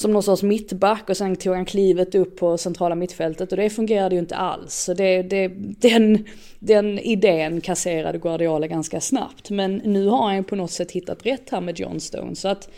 som 0.01 0.13
någon 0.13 0.23
sorts 0.23 0.43
mittback 0.43 1.11
och 1.11 1.17
sen 1.17 1.37
tog 1.37 1.55
han 1.55 1.65
klivet 1.65 2.15
upp 2.15 2.37
på 2.37 2.59
centrala 2.59 2.95
mittfältet 2.95 3.53
och 3.53 3.57
det 3.57 3.71
fungerade 3.71 4.15
ju 4.15 4.19
inte 4.19 4.37
alls. 4.37 4.75
Så 4.75 4.95
det, 4.95 5.23
det, 5.23 5.49
den, 5.57 6.25
den 6.59 6.99
idén 6.99 7.61
kasserade 7.61 8.19
Guardiola 8.19 8.67
ganska 8.67 9.01
snabbt. 9.01 9.51
Men 9.51 9.77
nu 9.77 10.07
har 10.07 10.23
han 10.27 10.37
ju 10.37 10.43
på 10.43 10.57
något 10.57 10.71
sätt 10.71 10.91
hittat 10.91 11.27
rätt 11.27 11.51
här 11.51 11.61
med 11.61 11.79
John 11.81 12.01
Stone. 12.01 12.37
Så 12.37 12.49
att 12.49 12.69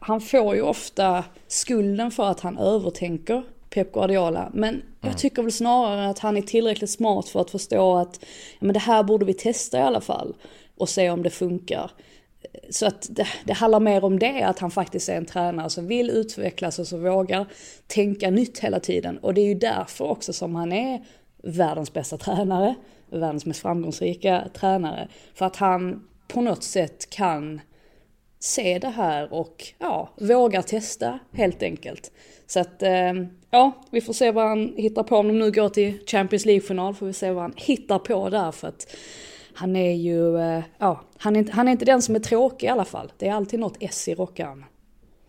han 0.00 0.20
får 0.20 0.54
ju 0.54 0.62
ofta 0.62 1.24
skulden 1.48 2.10
för 2.10 2.30
att 2.30 2.40
han 2.40 2.58
övertänker 2.58 3.42
Pep 3.70 3.92
Guardiola. 3.92 4.50
Men 4.54 4.82
jag 5.00 5.08
mm. 5.08 5.18
tycker 5.18 5.42
väl 5.42 5.52
snarare 5.52 6.08
att 6.08 6.18
han 6.18 6.36
är 6.36 6.42
tillräckligt 6.42 6.90
smart 6.90 7.28
för 7.28 7.40
att 7.40 7.50
förstå 7.50 7.96
att 7.96 8.18
ja, 8.58 8.66
men 8.66 8.72
det 8.72 8.80
här 8.80 9.02
borde 9.02 9.24
vi 9.24 9.34
testa 9.34 9.78
i 9.78 9.82
alla 9.82 10.00
fall 10.00 10.34
och 10.76 10.88
se 10.88 11.10
om 11.10 11.22
det 11.22 11.30
funkar. 11.30 11.90
Så 12.70 12.86
att 12.86 13.06
det, 13.10 13.26
det 13.44 13.52
handlar 13.52 13.80
mer 13.80 14.04
om 14.04 14.18
det, 14.18 14.42
att 14.42 14.58
han 14.58 14.70
faktiskt 14.70 15.08
är 15.08 15.16
en 15.16 15.26
tränare 15.26 15.70
som 15.70 15.86
vill 15.86 16.10
utvecklas 16.10 16.78
och 16.78 16.86
som 16.86 17.02
vågar 17.02 17.46
tänka 17.86 18.30
nytt 18.30 18.58
hela 18.58 18.80
tiden. 18.80 19.18
Och 19.18 19.34
det 19.34 19.40
är 19.40 19.46
ju 19.46 19.54
därför 19.54 20.04
också 20.04 20.32
som 20.32 20.54
han 20.54 20.72
är 20.72 21.04
världens 21.42 21.92
bästa 21.92 22.18
tränare, 22.18 22.74
världens 23.10 23.46
mest 23.46 23.60
framgångsrika 23.60 24.44
tränare. 24.54 25.08
För 25.34 25.46
att 25.46 25.56
han 25.56 26.08
på 26.28 26.40
något 26.40 26.62
sätt 26.62 27.10
kan 27.10 27.60
se 28.38 28.78
det 28.78 28.88
här 28.88 29.32
och 29.32 29.64
ja, 29.78 30.08
vågar 30.16 30.62
testa 30.62 31.18
helt 31.32 31.62
enkelt. 31.62 32.12
Så 32.46 32.60
att 32.60 32.82
eh, 32.82 33.12
ja, 33.50 33.72
vi 33.90 34.00
får 34.00 34.12
se 34.12 34.30
vad 34.30 34.48
han 34.48 34.74
hittar 34.76 35.02
på. 35.02 35.16
Om 35.16 35.28
de 35.28 35.38
nu 35.38 35.50
går 35.50 35.68
till 35.68 35.98
Champions 36.06 36.44
League-final 36.44 36.94
får 36.94 37.06
vi 37.06 37.12
se 37.12 37.30
vad 37.30 37.42
han 37.42 37.54
hittar 37.56 37.98
på 37.98 38.30
där. 38.30 38.52
För 38.52 38.68
att 38.68 38.96
han 39.58 39.76
är 39.76 39.92
ju, 39.92 40.38
eh, 40.38 40.64
ja, 40.78 41.00
han 41.18 41.36
är, 41.36 41.40
inte, 41.40 41.52
han 41.52 41.68
är 41.68 41.72
inte 41.72 41.84
den 41.84 42.02
som 42.02 42.14
är 42.14 42.20
tråkig 42.20 42.66
i 42.66 42.70
alla 42.70 42.84
fall. 42.84 43.12
Det 43.18 43.28
är 43.28 43.32
alltid 43.32 43.60
något 43.60 43.76
S 43.80 44.08
i 44.08 44.14
rockaren. 44.14 44.64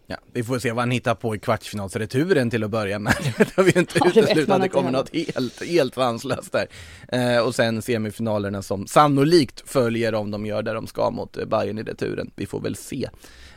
Ja, 0.07 0.17
vi 0.33 0.43
får 0.43 0.59
se 0.59 0.71
vad 0.71 0.81
han 0.81 0.91
hittar 0.91 1.15
på 1.15 1.35
i 1.35 1.39
kvartsfinalsreturen 1.39 2.49
till 2.49 2.63
att 2.63 2.69
börja 2.69 2.99
med. 2.99 3.13
Det 3.37 3.55
har 3.55 3.63
vi 3.63 3.71
ju 3.71 3.79
inte 3.79 3.99
ja, 3.99 4.09
uteslutit 4.09 4.49
att 4.49 4.61
det 4.61 4.69
kommer 4.69 4.91
något 4.91 5.15
helt, 5.15 5.63
helt 5.63 5.97
vanslöst 5.97 6.51
där. 6.51 6.67
Eh, 7.07 7.45
och 7.45 7.55
sen 7.55 7.81
semifinalerna 7.81 8.61
som 8.61 8.87
sannolikt 8.87 9.69
följer 9.69 10.15
om 10.15 10.31
de 10.31 10.45
gör 10.45 10.63
det 10.63 10.73
de 10.73 10.87
ska 10.87 11.11
mot 11.11 11.47
Bayern 11.47 11.77
i 11.77 11.83
returen. 11.83 12.31
Vi 12.35 12.45
får 12.45 12.61
väl 12.61 12.75
se. 12.75 13.09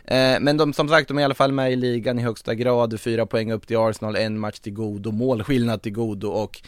Eh, 0.04 0.40
men 0.40 0.56
de, 0.56 0.72
som 0.72 0.88
sagt, 0.88 1.08
de 1.08 1.18
är 1.18 1.22
i 1.22 1.24
alla 1.24 1.34
fall 1.34 1.52
med 1.52 1.72
i 1.72 1.76
ligan 1.76 2.18
i 2.18 2.22
högsta 2.22 2.54
grad. 2.54 3.00
Fyra 3.00 3.26
poäng 3.26 3.52
upp 3.52 3.66
till 3.66 3.76
Arsenal, 3.76 4.16
en 4.16 4.38
match 4.38 4.58
till 4.58 4.72
godo, 4.72 5.10
målskillnad 5.10 5.82
till 5.82 5.92
godo 5.92 6.28
och 6.28 6.62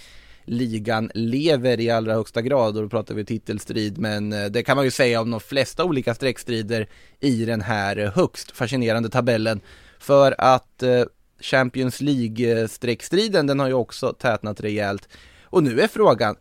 ligan 0.45 1.11
lever 1.15 1.81
i 1.81 1.91
allra 1.91 2.15
högsta 2.15 2.43
grad 2.43 2.77
och 2.77 2.83
då 2.83 2.89
pratar 2.89 3.15
vi 3.15 3.25
titelstrid 3.25 3.99
men 3.99 4.33
eh, 4.33 4.45
det 4.45 4.63
kan 4.63 4.77
man 4.77 4.85
ju 4.85 4.91
säga 4.91 5.21
om 5.21 5.31
de 5.31 5.41
flesta 5.41 5.85
olika 5.85 6.15
streckstrider 6.15 6.89
i 7.21 7.45
den 7.45 7.61
här 7.61 7.99
eh, 7.99 8.13
högst 8.13 8.51
fascinerande 8.51 9.09
tabellen. 9.09 9.61
För 9.99 10.35
att 10.39 10.83
eh, 10.83 11.05
Champions 11.41 12.01
League-streckstriden 12.01 13.47
den 13.47 13.61
har 13.61 13.69
ju 13.69 13.75
också 13.75 14.13
tätnat 14.13 14.61
rejält. 14.61 15.09
Och 15.45 15.63
nu 15.63 15.81
är 15.81 15.89
frågan 15.89 16.37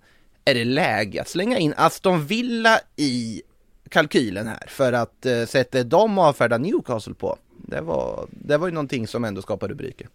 är 0.46 0.54
det 0.54 0.66
läge 0.66 1.22
att 1.22 1.28
slänga 1.28 1.58
in 1.58 1.74
Aston 1.78 2.26
Villa 2.26 2.80
i 2.96 3.42
kalkylen 3.90 4.48
här? 4.48 4.64
För 4.68 4.94
att 4.94 5.26
eh, 5.26 5.46
sättet 5.46 5.90
de 5.90 6.18
avfärdar 6.18 6.60
Newcastle 6.60 7.14
på 7.14 7.38
det 7.68 7.82
var, 7.82 8.28
det 8.32 8.58
var 8.58 8.68
ju 8.68 8.74
någonting 8.74 9.08
som 9.08 9.24
ändå 9.26 9.42
skapar 9.42 9.68
rubriker. 9.68 10.08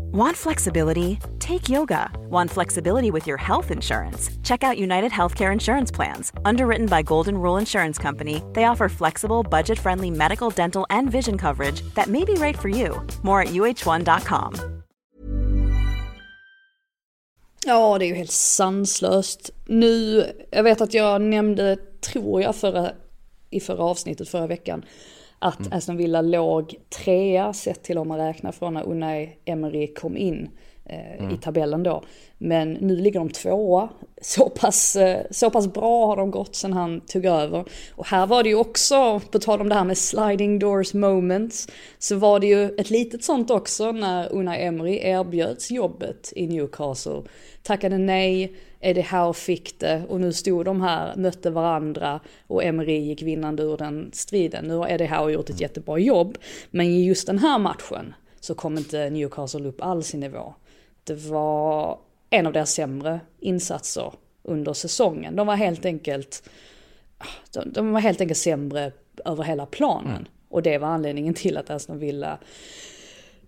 Want 0.00 0.36
flexibility? 0.36 1.18
Take 1.38 1.68
yoga. 1.68 2.10
Want 2.30 2.50
flexibility 2.50 3.10
with 3.10 3.26
your 3.26 3.36
health 3.36 3.70
insurance? 3.70 4.30
Check 4.42 4.62
out 4.62 4.78
United 4.78 5.12
Healthcare 5.12 5.52
Insurance 5.52 5.90
Plans. 5.90 6.32
Underwritten 6.44 6.86
by 6.86 7.02
Golden 7.02 7.36
Rule 7.36 7.56
Insurance 7.58 7.98
Company, 7.98 8.42
they 8.52 8.64
offer 8.64 8.88
flexible, 8.88 9.42
budget 9.42 9.78
friendly 9.78 10.10
medical, 10.10 10.50
dental, 10.50 10.86
and 10.90 11.10
vision 11.10 11.38
coverage 11.38 11.82
that 11.94 12.08
may 12.08 12.24
be 12.24 12.34
right 12.34 12.58
for 12.58 12.68
you. 12.68 13.00
More 13.22 13.42
at 13.42 13.48
uh1.com. 13.48 14.54
Ja, 17.66 17.98
det 17.98 18.04
är 18.04 18.08
ju 18.08 18.14
helt 18.14 18.32
sanslöst. 18.32 19.50
Nu, 19.66 20.24
jag 20.50 20.62
vet 20.62 20.80
att 20.80 20.94
jag 20.94 21.20
nämnde, 21.20 21.76
tror 22.00 22.42
jag, 22.42 22.56
förra, 22.56 22.90
i 23.50 23.60
förra 23.60 23.82
avsnittet 23.84 24.28
förra 24.28 24.46
veckan, 24.46 24.84
att 25.44 25.60
mm. 25.60 25.72
Aston 25.72 25.96
Villa 25.96 26.22
låg 26.22 26.74
trea 27.04 27.52
sett 27.52 27.82
till 27.82 27.98
om 27.98 28.08
man 28.08 28.18
räknar 28.18 28.52
från 28.52 28.74
när 28.74 28.88
Unai 28.88 29.36
Emery 29.44 29.94
kom 29.94 30.16
in 30.16 30.48
eh, 30.84 31.20
mm. 31.20 31.34
i 31.34 31.36
tabellen 31.36 31.82
då. 31.82 32.02
Men 32.38 32.72
nu 32.72 32.96
ligger 32.96 33.20
de 33.20 33.28
tvåa. 33.30 33.88
Så 34.22 34.48
pass, 34.48 34.96
eh, 34.96 35.26
så 35.30 35.50
pass 35.50 35.72
bra 35.72 36.06
har 36.06 36.16
de 36.16 36.30
gått 36.30 36.56
sen 36.56 36.72
han 36.72 37.00
tog 37.00 37.24
över. 37.24 37.64
Och 37.94 38.06
här 38.06 38.26
var 38.26 38.42
det 38.42 38.48
ju 38.48 38.54
också, 38.54 39.20
på 39.30 39.38
tal 39.38 39.60
om 39.60 39.68
det 39.68 39.74
här 39.74 39.84
med 39.84 39.98
sliding 39.98 40.58
doors 40.58 40.94
moments, 40.94 41.68
så 41.98 42.16
var 42.16 42.40
det 42.40 42.46
ju 42.46 42.64
ett 42.64 42.90
litet 42.90 43.24
sånt 43.24 43.50
också 43.50 43.92
när 43.92 44.32
Unai 44.32 44.62
Emery 44.62 44.98
erbjöds 45.02 45.70
jobbet 45.70 46.32
i 46.36 46.46
Newcastle. 46.46 47.22
Tackade 47.62 47.98
nej, 47.98 48.56
Eddie 48.84 49.06
Howe 49.10 49.34
fick 49.34 49.78
det 49.78 50.02
och 50.08 50.20
nu 50.20 50.32
stod 50.32 50.64
de 50.64 50.80
här, 50.80 51.16
mötte 51.16 51.50
varandra 51.50 52.20
och 52.46 52.64
Emery 52.64 52.98
gick 52.98 53.22
vinnande 53.22 53.62
ur 53.62 53.76
den 53.76 54.10
striden. 54.12 54.64
Nu 54.64 54.74
har 54.74 54.88
Eddie 54.88 55.06
Howe 55.06 55.32
gjort 55.32 55.50
ett 55.50 55.60
jättebra 55.60 55.98
jobb, 55.98 56.38
men 56.70 56.86
i 56.86 57.04
just 57.04 57.26
den 57.26 57.38
här 57.38 57.58
matchen 57.58 58.14
så 58.40 58.54
kom 58.54 58.78
inte 58.78 59.10
Newcastle 59.10 59.68
upp 59.68 59.82
alls 59.82 60.14
i 60.14 60.18
nivå. 60.18 60.54
Det 61.04 61.14
var 61.14 61.98
en 62.30 62.46
av 62.46 62.52
deras 62.52 62.72
sämre 62.72 63.20
insatser 63.40 64.12
under 64.42 64.72
säsongen. 64.72 65.36
De 65.36 65.46
var 65.46 65.56
helt 65.56 65.84
enkelt, 65.84 66.50
de, 67.52 67.72
de 67.72 67.92
var 67.92 68.00
helt 68.00 68.20
enkelt 68.20 68.38
sämre 68.38 68.92
över 69.24 69.44
hela 69.44 69.66
planen. 69.66 70.10
Mm. 70.10 70.24
Och 70.48 70.62
det 70.62 70.78
var 70.78 70.88
anledningen 70.88 71.34
till 71.34 71.56
att 71.56 71.70
Aston 71.70 71.98
Villa 71.98 72.38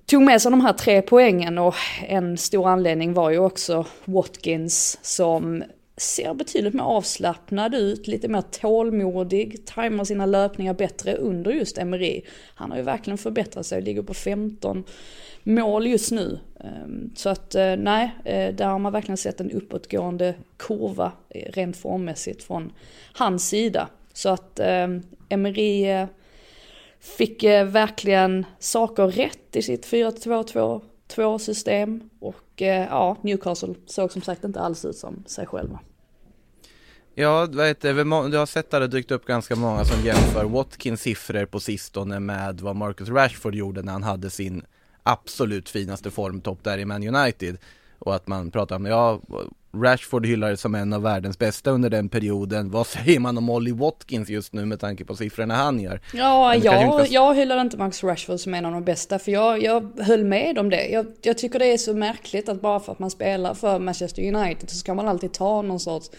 tog 0.07 0.23
med 0.23 0.43
sig 0.43 0.51
de 0.51 0.61
här 0.61 0.73
tre 0.73 1.03
poängen 1.03 1.59
och 1.59 1.75
en 2.09 2.39
stor 2.39 2.69
anledning 2.69 3.15
var 3.15 3.31
ju 3.31 3.39
också 3.39 3.87
Watkins 4.05 4.99
som 5.03 5.65
ser 5.97 6.35
betydligt 6.35 6.75
mer 6.75 6.83
avslappnad 6.83 7.75
ut, 7.75 8.07
lite 8.07 8.29
mer 8.29 8.43
tålmodig, 8.43 9.67
tajmar 9.67 10.05
sina 10.05 10.27
löpningar 10.27 10.75
bättre 10.75 11.15
under 11.15 11.51
just 11.51 11.79
Emery. 11.79 12.23
Han 12.55 12.71
har 12.71 12.79
ju 12.79 12.85
verkligen 12.85 13.19
förbättrat 13.19 13.67
sig 13.67 13.79
och 13.79 13.85
ligger 13.85 14.03
på 14.03 14.15
15 14.15 14.85
mål 15.43 15.87
just 15.87 16.13
nu. 16.13 16.39
Ehm, 16.61 17.11
så 17.15 17.29
att 17.29 17.55
eh, 17.55 17.77
nej, 17.77 18.11
eh, 18.25 18.55
där 18.55 18.67
har 18.67 18.79
man 18.79 18.93
verkligen 18.93 19.17
sett 19.17 19.41
en 19.41 19.51
uppåtgående 19.51 20.35
kurva 20.57 21.13
eh, 21.29 21.53
rent 21.53 21.77
formmässigt 21.77 22.43
från 22.43 22.73
hans 23.13 23.49
sida. 23.49 23.89
Så 24.13 24.29
att 24.29 24.61
ehm, 24.61 25.03
Emery 25.29 26.07
fick 27.07 27.43
eh, 27.43 27.67
verkligen 27.67 28.47
saker 28.59 29.07
rätt 29.07 29.57
i 29.57 29.63
sitt 29.63 29.87
4-2-2 29.87 31.39
system 31.39 32.11
och 32.21 32.63
eh, 32.63 32.87
ja, 32.91 33.17
Newcastle 33.23 33.75
såg 33.87 34.13
som 34.13 34.23
sagt 34.23 34.45
inte 34.45 34.61
alls 34.61 34.85
ut 34.85 34.97
som 34.97 35.25
sig 35.27 35.47
själva. 35.47 35.81
Ja, 37.15 37.47
vet 37.47 37.81
du, 37.81 37.93
du 38.05 38.37
har 38.37 38.47
sett 38.47 38.75
att 38.75 38.81
det 38.81 38.89
dykt 38.89 39.11
upp 39.11 39.27
ganska 39.27 39.57
många 39.57 39.85
som 39.85 40.05
jämför 40.05 40.45
Watkins 40.45 41.01
siffror 41.01 41.45
på 41.45 41.61
sistone 41.61 42.21
med 42.21 42.61
vad 42.61 42.77
Marcus 42.77 43.09
Rashford 43.09 43.55
gjorde 43.55 43.83
när 43.83 43.93
han 43.93 44.03
hade 44.03 44.31
sin 44.31 44.63
absolut 45.03 45.69
finaste 45.69 46.11
formtopp 46.11 46.65
där 46.65 46.79
i 46.79 46.85
Man 46.85 47.17
United. 47.17 47.59
Och 48.07 48.15
att 48.15 48.27
man 48.27 48.51
pratar 48.51 48.77
om, 48.77 48.87
ja, 48.87 49.21
Rashford 49.75 50.27
hyllades 50.27 50.61
som 50.61 50.75
en 50.75 50.93
av 50.93 51.03
världens 51.03 51.39
bästa 51.39 51.71
under 51.71 51.91
den 51.91 52.09
perioden. 52.09 52.71
Vad 52.71 52.87
säger 52.87 53.21
man 53.21 53.39
om 53.39 53.51
Ollie 53.51 53.73
Watkins 53.73 54.29
just 54.29 54.53
nu 54.53 54.67
med 54.67 54.81
tanke 54.81 55.05
på 55.05 55.17
siffrorna 55.17 55.55
han 55.55 55.81
gör? 55.81 56.01
Ja, 56.15 56.55
jag, 56.55 56.83
inte... 56.83 57.15
jag 57.15 57.35
hyllar 57.35 57.61
inte 57.61 57.77
Max 57.77 58.05
Rashford 58.05 58.41
som 58.41 58.55
en 58.55 58.65
av 58.65 58.73
de 58.73 58.85
bästa, 58.85 59.19
för 59.19 59.33
jag, 59.33 59.63
jag 59.63 60.01
höll 60.01 60.25
med 60.25 60.59
om 60.59 60.71
det. 60.71 60.89
Jag, 60.89 61.07
jag 61.23 61.39
tycker 61.39 61.59
det 61.59 61.73
är 61.73 61.79
så 61.79 61.95
märkligt 61.95 62.49
att 62.49 62.61
bara 62.61 62.81
för 62.81 62.93
att 62.93 62.99
man 62.99 63.11
spelar 63.11 63.55
för 63.55 63.79
Manchester 63.79 64.35
United 64.35 64.71
så 64.71 64.77
ska 64.77 64.95
man 64.95 65.09
alltid 65.09 65.33
ta 65.33 65.63
någon 65.63 65.81
sorts 65.81 66.11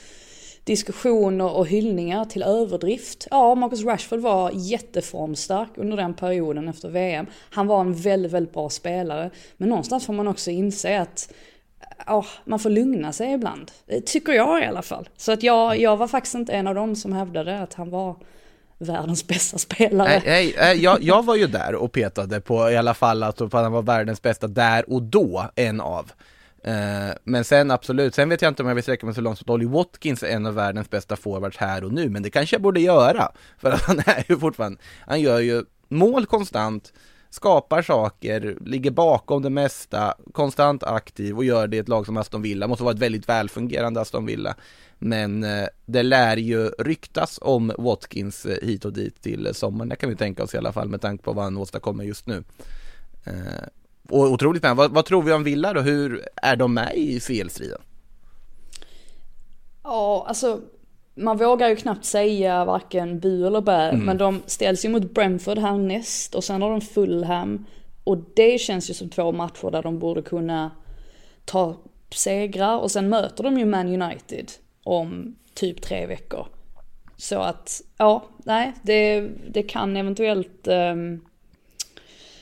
diskussioner 0.64 1.56
och 1.58 1.68
hyllningar 1.68 2.26
till 2.26 2.44
överdrift. 2.44 3.28
Ja, 3.32 3.56
Marcus 3.56 3.84
Rashford 3.84 4.20
var 4.20 4.52
jätteformstark 4.54 5.70
under 5.76 5.98
den 5.98 6.14
perioden 6.14 6.68
efter 6.68 6.90
VM. 6.90 7.26
Han 7.50 7.68
var 7.68 7.82
en 7.82 7.94
väldigt, 7.94 8.32
väldigt 8.32 8.54
bra 8.54 8.70
spelare. 8.70 9.30
Men 9.58 9.70
någonstans 9.70 10.06
får 10.06 10.14
man 10.14 10.28
också 10.28 10.52
inse 10.52 11.02
att 11.02 11.34
oh, 12.08 12.26
man 12.46 12.60
får 12.60 12.70
lugna 12.70 13.14
sig 13.14 13.34
ibland. 13.34 13.72
Tycker 14.06 14.34
jag 14.34 14.64
i 14.64 14.66
alla 14.66 14.82
fall. 14.82 15.10
Så 15.18 15.32
att 15.32 15.44
jag, 15.44 15.80
jag 15.80 15.98
var 15.98 16.08
faktiskt 16.08 16.36
inte 16.36 16.54
en 16.54 16.68
av 16.68 16.76
dem 16.76 16.96
som 16.96 17.14
hävdade 17.14 17.60
att 17.60 17.74
han 17.74 17.90
var 17.90 18.16
världens 18.78 19.28
bästa 19.28 19.58
spelare. 19.58 20.08
Nej, 20.08 20.22
nej, 20.26 20.56
nej 20.58 20.84
jag, 20.84 21.04
jag 21.04 21.26
var 21.26 21.36
ju 21.36 21.48
där 21.48 21.76
och 21.76 21.92
petade 21.92 22.42
på 22.42 22.70
i 22.72 22.78
alla 22.78 22.94
fall 22.94 23.24
att 23.24 23.40
han 23.40 23.72
var 23.72 23.82
världens 23.82 24.22
bästa 24.22 24.48
där 24.48 24.94
och 24.94 25.02
då, 25.02 25.50
en 25.56 25.82
av. 25.82 26.12
Eh, 26.64 27.16
men 27.24 27.44
sen 27.44 27.72
absolut, 27.72 28.16
sen 28.16 28.30
vet 28.30 28.42
jag 28.42 28.52
inte 28.52 28.64
om 28.64 28.68
jag 28.68 28.76
vill 28.76 28.84
sträcka 28.84 29.06
mig 29.06 29.16
så 29.16 29.22
långt 29.22 29.38
som 29.38 29.46
att 29.46 29.54
Olly 29.54 29.66
Watkins 29.66 30.24
är 30.24 30.28
en 30.28 30.46
av 30.46 30.54
världens 30.54 30.90
bästa 30.90 31.16
forwards 31.16 31.58
här 31.58 31.84
och 31.84 31.94
nu, 31.94 32.10
men 32.10 32.24
det 32.24 32.30
kanske 32.30 32.56
jag 32.56 32.62
borde 32.62 32.80
göra. 32.80 33.32
För 33.58 33.72
att 33.72 33.82
han 33.82 34.00
är 34.06 34.24
ju 34.30 34.40
fortfarande, 34.40 34.80
han 35.02 35.22
gör 35.22 35.40
ju 35.40 35.64
mål 35.88 36.26
konstant, 36.26 36.94
skapar 37.30 37.82
saker, 37.82 38.58
ligger 38.66 38.92
bakom 38.92 39.42
det 39.42 39.50
mesta, 39.50 40.16
konstant 40.32 40.84
aktiv 40.84 41.38
och 41.38 41.46
gör 41.46 41.68
det 41.68 41.78
i 41.78 41.80
ett 41.80 41.90
lag 41.90 42.06
som 42.06 42.18
Aston 42.18 42.42
Villa, 42.42 42.68
måste 42.68 42.84
vara 42.84 42.94
ett 42.94 43.02
väldigt 43.02 43.30
välfungerande 43.30 44.02
Aston 44.02 44.26
Villa. 44.26 44.56
Men 45.00 45.44
eh, 45.44 45.68
det 45.86 46.04
lär 46.04 46.38
ju 46.38 46.68
ryktas 46.68 47.40
om 47.42 47.72
Watkins 47.78 48.46
eh, 48.46 48.68
hit 48.68 48.86
och 48.86 48.94
dit 48.94 49.22
till 49.22 49.50
sommaren, 49.54 49.90
det 49.90 49.96
kan 49.96 50.10
vi 50.10 50.16
tänka 50.16 50.44
oss 50.44 50.54
i 50.54 50.58
alla 50.58 50.72
fall 50.72 50.90
med 50.90 51.02
tanke 51.02 51.24
på 51.24 51.34
vad 51.34 51.44
han 51.44 51.58
åstadkommer 51.58 52.04
just 52.04 52.28
nu. 52.28 52.44
Eh, 53.24 53.68
och 54.10 54.32
otroligt 54.32 54.64
men 54.64 54.76
Vad, 54.76 54.92
vad, 54.92 55.06
tror 55.06 55.24
vi 55.24 55.32
om 55.32 55.44
Villa 55.44 55.74
då? 55.74 55.82
Hur 55.82 56.28
är 56.36 56.56
de 56.56 56.74
med 56.74 56.96
i 56.96 57.20
CL-striden? 57.20 57.82
Ja, 59.84 60.26
alltså 60.28 60.62
man 61.18 61.38
vågar 61.38 61.70
ju 61.70 61.76
knappt 61.76 62.06
säga 62.06 62.66
varken 62.66 63.20
bu 63.20 63.48
eller 63.48 63.62
bä, 63.62 63.90
mm. 63.90 64.06
men 64.06 64.18
de 64.18 64.42
ställs 64.46 64.86
ju 64.86 64.90
mot 64.90 65.14
Brentford 65.14 65.58
härnäst 65.58 66.36
och 66.36 66.44
sen 66.44 66.62
har 66.62 66.72
de 66.72 66.82
Fulham. 66.82 67.66
Och 68.04 68.18
det 68.36 68.62
känns 68.62 68.90
ju 68.90 68.94
som 68.94 69.10
två 69.10 69.32
matcher 69.32 69.72
där 69.72 69.84
de 69.84 70.00
borde 70.00 70.22
kunna 70.22 70.72
ta 71.46 71.76
segrar 72.16 72.78
och 72.78 72.92
sen 72.92 73.10
möter 73.10 73.44
de 73.44 73.58
ju 73.58 73.66
Man 73.66 74.02
United 74.02 74.52
om 74.84 75.36
typ 75.54 75.82
tre 75.82 76.06
veckor. 76.06 76.48
Så 77.18 77.40
att, 77.40 77.82
ja, 77.98 78.24
nej, 78.44 78.74
det, 78.82 79.22
det 79.50 79.64
kan 79.64 79.98
eventuellt 79.98 80.68
um, 80.68 81.22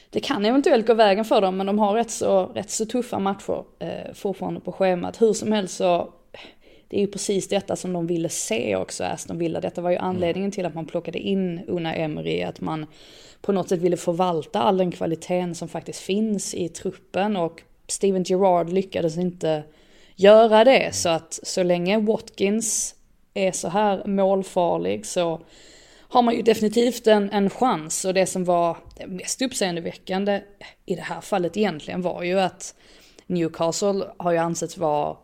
det 0.10 0.20
kan 0.20 0.46
eventuellt 0.46 0.88
gå 0.88 0.94
vägen 0.94 1.26
för 1.26 1.42
dem 1.42 1.58
men 1.58 1.66
de 1.66 1.80
har 1.80 1.94
rätt 1.94 2.12
så, 2.12 2.46
rätt 2.46 2.70
så 2.70 2.86
tuffa 2.86 3.20
matcher 3.20 3.64
eh, 3.80 4.14
fortfarande 4.14 4.60
på 4.60 4.72
schemat. 4.72 5.22
Hur 5.22 5.34
som 5.34 5.52
helst 5.52 5.78
så, 5.78 6.14
det 6.88 6.98
är 6.98 7.02
ju 7.02 7.08
precis 7.08 7.48
detta 7.48 7.76
som 7.76 7.93
de 7.93 8.08
ville 8.08 8.30
se 8.30 8.76
också, 8.76 9.04
Aston 9.04 9.38
Villa. 9.38 9.62
Detta 9.62 9.82
var 9.82 9.89
ju 9.89 9.95
mm. 9.95 10.10
anledningen 10.10 10.52
till 10.52 10.65
att 10.65 10.76
man 10.76 10.86
plockade 10.86 11.19
in 11.19 11.62
Una 11.67 11.95
Emery, 11.95 12.41
att 12.41 12.62
man 12.62 12.86
på 13.41 13.52
något 13.52 13.69
sätt 13.69 13.80
ville 13.80 13.98
förvalta 13.98 14.60
all 14.60 14.78
den 14.78 14.91
kvaliteten 14.91 15.56
som 15.56 15.67
faktiskt 15.67 16.00
finns 16.00 16.54
i 16.54 16.69
truppen 16.69 17.38
och 17.38 17.62
Steven 17.88 18.24
Gerrard 18.24 18.69
lyckades 18.69 19.17
inte 19.17 19.63
göra 20.15 20.63
det. 20.63 20.80
Mm. 20.80 20.93
Så 20.93 21.10
att 21.10 21.39
så 21.43 21.63
länge 21.63 22.00
Watkins 22.00 22.95
är 23.34 23.52
så 23.52 23.67
här 23.67 24.06
målfarlig 24.06 25.06
så 25.06 25.41
har 26.00 26.21
man 26.21 26.36
ju 26.36 26.41
definitivt 26.41 27.08
en, 27.08 27.30
en 27.30 27.50
chans. 27.50 28.06
Och 28.06 28.13
det 28.13 28.26
som 28.26 28.43
var 28.43 28.78
det 28.98 29.08
mest 29.08 29.41
uppseendeväckande 29.41 30.41
i 30.86 30.95
det 30.95 31.02
här 31.02 31.21
fallet 31.21 31.58
egentligen 31.58 32.02
var 32.02 32.24
ju 32.24 32.39
att 32.39 32.76
Newcastle 33.28 34.06
har 34.17 34.32
ju 34.32 34.38
ansetts 34.38 34.78
vara 34.78 35.17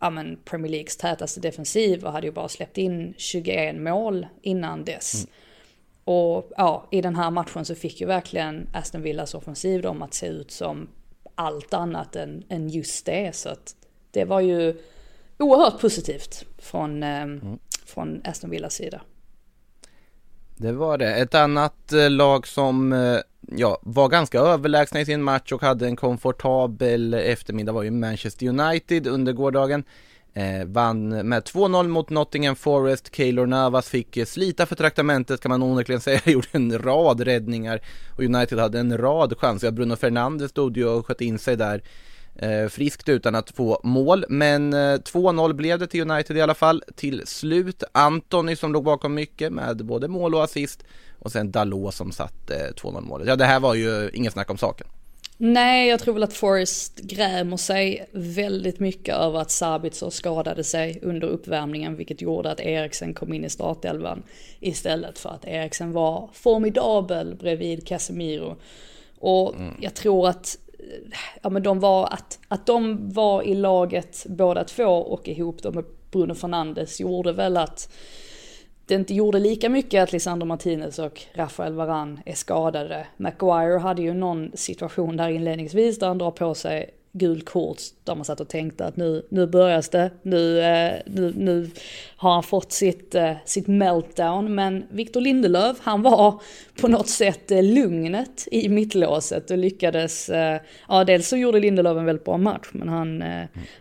ja, 0.00 0.10
men 0.10 0.38
Premier 0.44 0.70
Leagues 0.72 0.96
tätaste 0.96 1.40
defensiv 1.40 2.04
och 2.04 2.12
hade 2.12 2.26
ju 2.26 2.32
bara 2.32 2.48
släppt 2.48 2.78
in 2.78 3.14
21 3.16 3.76
mål 3.76 4.26
innan 4.42 4.84
dess. 4.84 5.14
Mm. 5.14 5.30
Och 6.04 6.50
ja, 6.56 6.88
i 6.90 7.00
den 7.00 7.16
här 7.16 7.30
matchen 7.30 7.64
så 7.64 7.74
fick 7.74 8.00
ju 8.00 8.06
verkligen 8.06 8.68
Aston 8.72 9.02
Villas 9.02 9.34
offensiv 9.34 9.82
dem 9.82 10.02
att 10.02 10.14
se 10.14 10.26
ut 10.26 10.50
som 10.50 10.88
allt 11.34 11.74
annat 11.74 12.16
än, 12.16 12.44
än 12.48 12.68
just 12.68 13.06
det. 13.06 13.36
Så 13.36 13.48
att 13.48 13.76
det 14.10 14.24
var 14.24 14.40
ju 14.40 14.76
oerhört 15.38 15.80
positivt 15.80 16.44
från, 16.58 17.02
eh, 17.02 17.22
mm. 17.22 17.58
från 17.86 18.20
Aston 18.24 18.50
Villas 18.50 18.74
sida. 18.74 19.00
Det 20.56 20.72
var 20.72 20.98
det. 20.98 21.14
Ett 21.14 21.34
annat 21.34 21.92
eh, 21.92 22.10
lag 22.10 22.46
som 22.46 22.92
eh, 22.92 23.18
ja, 23.56 23.78
var 23.82 24.08
ganska 24.08 24.40
överlägsna 24.40 25.00
i 25.00 25.04
sin 25.04 25.22
match 25.22 25.52
och 25.52 25.62
hade 25.62 25.86
en 25.86 25.96
komfortabel 25.96 27.14
eftermiddag 27.14 27.72
var 27.72 27.82
ju 27.82 27.90
Manchester 27.90 28.48
United 28.48 29.06
under 29.06 29.32
gårdagen. 29.32 29.84
Eh, 30.34 30.64
vann 30.66 31.08
med 31.08 31.42
2-0 31.42 31.88
mot 31.88 32.10
Nottingham 32.10 32.56
Forest. 32.56 33.16
Keylor 33.16 33.46
Navas 33.46 33.88
fick 33.88 34.16
eh, 34.16 34.24
slita 34.24 34.66
för 34.66 34.76
traktamentet 34.76 35.40
kan 35.40 35.48
man 35.48 35.62
onekligen 35.62 36.00
säga. 36.00 36.20
Gjorde 36.24 36.48
en 36.52 36.78
rad 36.78 37.20
räddningar 37.20 37.80
och 38.16 38.24
United 38.24 38.58
hade 38.58 38.80
en 38.80 38.98
rad 38.98 39.34
chanser. 39.38 39.70
Bruno 39.70 39.96
Fernandes 39.96 40.50
stod 40.50 40.76
ju 40.76 40.88
och 40.88 41.06
sköt 41.06 41.20
in 41.20 41.38
sig 41.38 41.56
där 41.56 41.82
friskt 42.70 43.08
utan 43.08 43.34
att 43.34 43.50
få 43.50 43.80
mål. 43.84 44.24
Men 44.28 44.72
eh, 44.72 44.76
2-0 44.76 45.52
blev 45.52 45.78
det 45.78 45.86
till 45.86 46.10
United 46.10 46.36
i 46.36 46.40
alla 46.40 46.54
fall 46.54 46.82
till 46.96 47.26
slut. 47.26 47.82
Antoni 47.92 48.56
som 48.56 48.72
låg 48.72 48.84
bakom 48.84 49.14
mycket 49.14 49.52
med 49.52 49.84
både 49.84 50.08
mål 50.08 50.34
och 50.34 50.44
assist 50.44 50.84
och 51.18 51.32
sen 51.32 51.50
Dalot 51.50 51.94
som 51.94 52.12
satte 52.12 52.54
eh, 52.54 52.72
2-0 52.72 53.00
målet. 53.00 53.28
Ja, 53.28 53.36
det 53.36 53.44
här 53.44 53.60
var 53.60 53.74
ju 53.74 54.10
ingen 54.14 54.32
snack 54.32 54.50
om 54.50 54.58
saken. 54.58 54.86
Nej, 55.40 55.88
jag 55.88 56.00
tror 56.00 56.14
väl 56.14 56.22
att 56.22 56.32
Forrest 56.32 56.98
grämer 56.98 57.56
sig 57.56 58.08
väldigt 58.12 58.80
mycket 58.80 59.14
över 59.14 59.40
att 59.40 59.50
Sabitzer 59.50 60.10
skadade 60.10 60.64
sig 60.64 60.98
under 61.02 61.28
uppvärmningen, 61.28 61.96
vilket 61.96 62.22
gjorde 62.22 62.50
att 62.50 62.60
Eriksen 62.60 63.14
kom 63.14 63.32
in 63.32 63.44
i 63.44 63.50
startelvan 63.50 64.22
istället 64.60 65.18
för 65.18 65.30
att 65.30 65.44
Eriksen 65.44 65.92
var 65.92 66.30
formidabel 66.32 67.34
bredvid 67.34 67.86
Casemiro. 67.86 68.56
Och 69.18 69.54
mm. 69.54 69.74
jag 69.80 69.94
tror 69.94 70.28
att 70.28 70.58
ja 71.42 71.50
men 71.50 71.62
de 71.62 71.80
var, 71.80 72.06
att, 72.06 72.38
att 72.48 72.66
de 72.66 73.10
var 73.12 73.42
i 73.42 73.54
laget 73.54 74.26
båda 74.28 74.64
två 74.64 74.84
och 74.84 75.28
ihop 75.28 75.62
då 75.62 75.72
med 75.72 75.84
Bruno 76.10 76.34
Fernandes 76.34 77.00
gjorde 77.00 77.32
väl 77.32 77.56
att 77.56 77.92
det 78.86 78.94
inte 78.94 79.14
gjorde 79.14 79.38
lika 79.38 79.68
mycket 79.68 80.02
att 80.02 80.12
Lisandro 80.12 80.46
Martinez 80.46 80.98
och 80.98 81.22
Rafael 81.34 81.72
Varan 81.72 82.20
är 82.26 82.34
skadade. 82.34 83.06
Maguire 83.16 83.78
hade 83.78 84.02
ju 84.02 84.14
någon 84.14 84.50
situation 84.54 85.16
där 85.16 85.28
inledningsvis 85.28 85.98
där 85.98 86.06
han 86.08 86.18
drar 86.18 86.30
på 86.30 86.54
sig 86.54 86.90
gul 87.12 87.42
kort 87.42 87.78
där 88.04 88.14
man 88.14 88.24
satt 88.24 88.40
och 88.40 88.48
tänkte 88.48 88.86
att 88.86 88.96
nu, 88.96 89.26
nu 89.28 89.46
börjar 89.46 89.84
det, 89.92 90.10
nu, 90.22 90.60
eh, 90.60 91.00
nu, 91.06 91.32
nu 91.36 91.70
har 92.16 92.32
han 92.32 92.42
fått 92.42 92.72
sitt, 92.72 93.14
eh, 93.14 93.32
sitt 93.44 93.66
meltdown. 93.66 94.54
Men 94.54 94.84
Victor 94.90 95.20
Lindelöf, 95.20 95.76
han 95.80 96.02
var 96.02 96.42
på 96.80 96.88
något 96.88 97.08
sätt 97.08 97.50
eh, 97.50 97.62
lugnet 97.62 98.48
i 98.50 98.68
mittlåset 98.68 99.50
och 99.50 99.58
lyckades, 99.58 100.30
ja 100.88 101.04
dels 101.04 101.28
så 101.28 101.36
gjorde 101.36 101.60
Lindelöf 101.60 101.96
en 101.96 102.04
väldigt 102.04 102.24
bra 102.24 102.36
match, 102.36 102.68
men 102.72 102.88
han, 102.88 103.24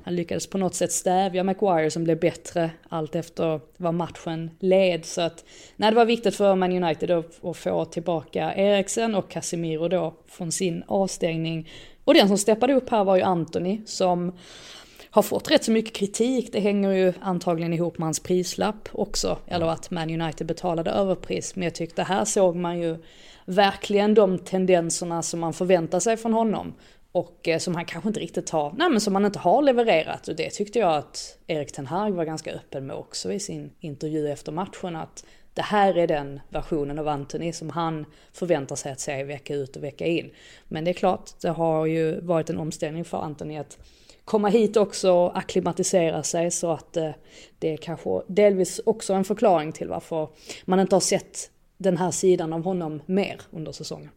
han 0.03 0.15
lyckades 0.15 0.47
på 0.47 0.57
något 0.57 0.75
sätt 0.75 0.91
stävja 0.91 1.43
Maguire 1.43 1.91
som 1.91 2.03
blev 2.03 2.19
bättre 2.19 2.71
allt 2.89 3.15
efter 3.15 3.59
vad 3.77 3.93
matchen 3.93 4.51
led. 4.59 5.05
Så 5.05 5.21
att, 5.21 5.45
nej 5.75 5.91
det 5.91 5.95
var 5.95 6.05
viktigt 6.05 6.35
för 6.35 6.55
Man 6.55 6.83
United 6.83 7.11
att, 7.11 7.45
att 7.45 7.57
få 7.57 7.85
tillbaka 7.85 8.53
Eriksen 8.55 9.15
och 9.15 9.31
Casemiro 9.31 9.87
då 9.87 10.13
från 10.27 10.51
sin 10.51 10.83
avstängning 10.87 11.67
och 12.07 12.13
den 12.13 12.27
som 12.27 12.37
steppade 12.37 12.73
upp 12.73 12.89
här 12.89 13.03
var 13.03 13.15
ju 13.15 13.21
Anthony 13.21 13.81
som 13.85 14.33
har 15.09 15.21
fått 15.21 15.51
rätt 15.51 15.63
så 15.63 15.71
mycket 15.71 15.93
kritik. 15.93 16.49
Det 16.51 16.59
hänger 16.59 16.91
ju 16.91 17.13
antagligen 17.21 17.73
ihop 17.73 17.97
med 17.97 18.05
hans 18.05 18.19
prislapp 18.19 18.89
också. 18.91 19.37
Eller 19.47 19.65
att 19.65 19.91
Man 19.91 20.21
United 20.21 20.47
betalade 20.47 20.91
överpris. 20.91 21.55
Men 21.55 21.63
jag 21.63 21.75
tyckte 21.75 22.03
här 22.03 22.25
såg 22.25 22.55
man 22.55 22.79
ju 22.79 22.97
verkligen 23.45 24.13
de 24.13 24.39
tendenserna 24.39 25.21
som 25.21 25.39
man 25.39 25.53
förväntar 25.53 25.99
sig 25.99 26.17
från 26.17 26.33
honom. 26.33 26.73
Och 27.11 27.47
eh, 27.47 27.59
som 27.59 27.75
han 27.75 27.85
kanske 27.85 28.07
inte 28.07 28.19
riktigt 28.19 28.49
har, 28.49 28.73
nej 28.77 28.89
men 28.89 29.01
som 29.01 29.15
han 29.15 29.25
inte 29.25 29.39
har 29.39 29.61
levererat. 29.61 30.27
Och 30.27 30.35
det 30.35 30.49
tyckte 30.49 30.79
jag 30.79 30.95
att 30.95 31.37
Erik 31.47 31.71
Ten 31.71 31.87
Hag 31.87 32.11
var 32.11 32.25
ganska 32.25 32.51
öppen 32.51 32.87
med 32.87 32.95
också 32.95 33.33
i 33.33 33.39
sin 33.39 33.71
intervju 33.79 34.31
efter 34.31 34.51
matchen. 34.51 34.95
Att 34.95 35.25
det 35.57 35.63
här 35.63 35.97
är 35.97 36.07
den 36.07 36.39
versionen 36.49 36.99
av 36.99 37.07
Anthony 37.07 37.53
som 37.53 37.69
han 37.69 38.05
förväntar 38.33 38.75
sig 38.75 38.91
att 38.91 38.99
se 38.99 39.23
vecka 39.23 39.55
ut 39.55 39.75
och 39.75 39.83
vecka 39.83 40.05
in. 40.05 40.29
Men 40.67 40.83
det 40.83 40.91
är 40.91 40.93
klart, 40.93 41.29
det 41.41 41.49
har 41.49 41.85
ju 41.85 42.19
varit 42.19 42.49
en 42.49 42.57
omställning 42.57 43.05
för 43.05 43.17
Anthony 43.17 43.57
att 43.57 43.77
komma 44.25 44.49
hit 44.49 44.77
också 44.77 45.11
och 45.11 45.37
akklimatisera 45.37 46.23
sig 46.23 46.51
så 46.51 46.71
att 46.71 46.97
eh, 46.97 47.11
det 47.59 47.73
är 47.73 47.77
kanske 47.77 48.21
delvis 48.27 48.81
också 48.85 49.13
en 49.13 49.23
förklaring 49.23 49.71
till 49.71 49.87
varför 49.87 50.29
man 50.65 50.79
inte 50.79 50.95
har 50.95 51.01
sett 51.01 51.51
den 51.77 51.97
här 51.97 52.11
sidan 52.11 52.53
av 52.53 52.63
honom 52.63 53.01
mer 53.05 53.41
under 53.51 53.71
säsongen. 53.71 54.09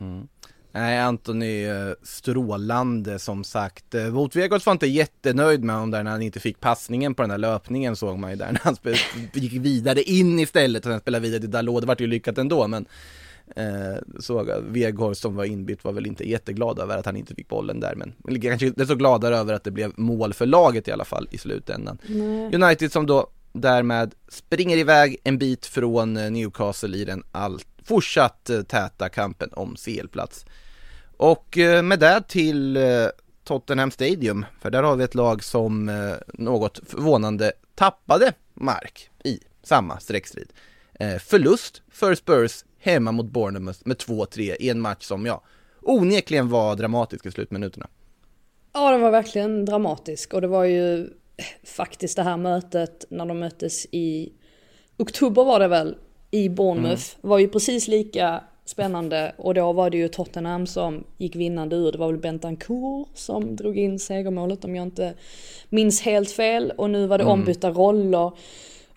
Mm. 0.00 0.28
Nej, 0.72 0.98
Antoni 0.98 1.66
strålande 2.02 3.18
som 3.18 3.44
sagt. 3.44 3.94
Wout 3.94 4.36
eh, 4.36 4.40
Weghorst 4.40 4.66
var 4.66 4.72
inte 4.72 4.86
jättenöjd 4.86 5.64
med 5.64 5.74
honom 5.74 5.90
där 5.90 6.02
när 6.02 6.10
han 6.10 6.22
inte 6.22 6.40
fick 6.40 6.60
passningen 6.60 7.14
på 7.14 7.22
den 7.22 7.30
här 7.30 7.38
löpningen 7.38 7.96
såg 7.96 8.18
man 8.18 8.30
ju 8.30 8.36
där 8.36 8.52
när 8.52 8.60
han 8.62 8.76
gick 9.32 9.52
vidare 9.52 10.02
in 10.02 10.38
istället 10.38 10.86
och 10.86 10.92
sen 10.92 11.00
spelade 11.00 11.22
vidare 11.22 11.40
till 11.40 11.50
Dalot. 11.50 11.80
Det 11.80 11.86
vart 11.86 12.00
ju 12.00 12.06
lyckat 12.06 12.38
ändå 12.38 12.68
men 12.68 12.86
eh, 13.56 14.20
såg 14.20 14.50
Weghorst 14.68 15.22
som 15.22 15.36
var 15.36 15.44
inbytt 15.44 15.84
var 15.84 15.92
väl 15.92 16.06
inte 16.06 16.30
jätteglad 16.30 16.78
över 16.78 16.98
att 16.98 17.06
han 17.06 17.16
inte 17.16 17.34
fick 17.34 17.48
bollen 17.48 17.80
där 17.80 17.94
men 17.94 18.40
kanske 18.40 18.66
inte 18.66 18.86
så 18.86 18.94
gladare 18.94 19.36
över 19.36 19.54
att 19.54 19.64
det 19.64 19.70
blev 19.70 19.92
mål 19.96 20.34
för 20.34 20.46
laget 20.46 20.88
i 20.88 20.92
alla 20.92 21.04
fall 21.04 21.28
i 21.30 21.38
slutändan. 21.38 21.98
Nej. 22.06 22.54
United 22.54 22.92
som 22.92 23.06
då 23.06 23.30
därmed 23.52 24.14
springer 24.28 24.76
iväg 24.76 25.16
en 25.24 25.38
bit 25.38 25.66
från 25.66 26.16
eh, 26.16 26.30
Newcastle 26.30 26.96
i 26.96 27.04
den 27.04 27.22
all, 27.32 27.60
fortsatt 27.88 28.50
eh, 28.50 28.62
täta 28.62 29.08
kampen 29.08 29.50
om 29.52 29.76
CL-plats. 29.76 30.46
Och 31.16 31.58
eh, 31.58 31.82
med 31.82 31.98
det 31.98 32.22
till 32.28 32.76
eh, 32.76 33.06
Tottenham 33.44 33.90
Stadium, 33.90 34.46
för 34.60 34.70
där 34.70 34.82
har 34.82 34.96
vi 34.96 35.04
ett 35.04 35.14
lag 35.14 35.44
som 35.44 35.90
något 36.34 36.80
förvånande 36.86 37.52
tappade 37.74 38.32
mark 38.54 39.10
i 39.24 39.38
samma 39.62 40.00
streckstrid. 40.00 40.52
Förlust 41.20 41.82
för 41.90 42.14
Spurs 42.14 42.64
hemma 42.78 43.12
mot 43.12 43.26
Bournemouth 43.26 43.78
med 43.84 43.96
2-3 43.96 44.56
i 44.60 44.70
en 44.70 44.80
match 44.80 45.04
som 45.04 45.26
ja, 45.26 45.42
onekligen 45.82 46.48
var 46.48 46.76
dramatisk 46.76 47.26
i 47.26 47.30
slutminuterna. 47.30 47.86
Ja, 48.72 48.90
den 48.90 49.00
var 49.00 49.10
verkligen 49.10 49.64
dramatisk 49.64 50.34
och 50.34 50.40
det 50.40 50.46
var 50.46 50.64
ju 50.64 51.10
faktiskt 51.64 52.16
det 52.16 52.22
här 52.22 52.36
mötet 52.36 53.04
när 53.10 53.26
de 53.26 53.38
möttes 53.38 53.86
i 53.86 54.32
oktober 54.96 55.44
var 55.44 55.60
det 55.60 55.68
väl, 55.68 55.96
i 56.30 56.48
Bournemouth, 56.48 57.16
mm. 57.18 57.30
var 57.30 57.38
ju 57.38 57.48
precis 57.48 57.88
lika 57.88 58.42
spännande 58.64 59.32
och 59.36 59.54
då 59.54 59.72
var 59.72 59.90
det 59.90 59.96
ju 59.96 60.08
Tottenham 60.08 60.66
som 60.66 61.04
gick 61.16 61.36
vinnande 61.36 61.76
ur. 61.76 61.92
Det 61.92 61.98
var 61.98 62.06
väl 62.06 62.20
Bentancourt 62.20 63.08
som 63.14 63.56
drog 63.56 63.78
in 63.78 63.98
segermålet 63.98 64.64
om 64.64 64.76
jag 64.76 64.82
inte 64.82 65.14
minns 65.68 66.02
helt 66.02 66.30
fel 66.30 66.72
och 66.76 66.90
nu 66.90 67.06
var 67.06 67.18
det 67.18 67.24
mm. 67.24 67.32
ombytta 67.32 67.70
roller. 67.70 68.32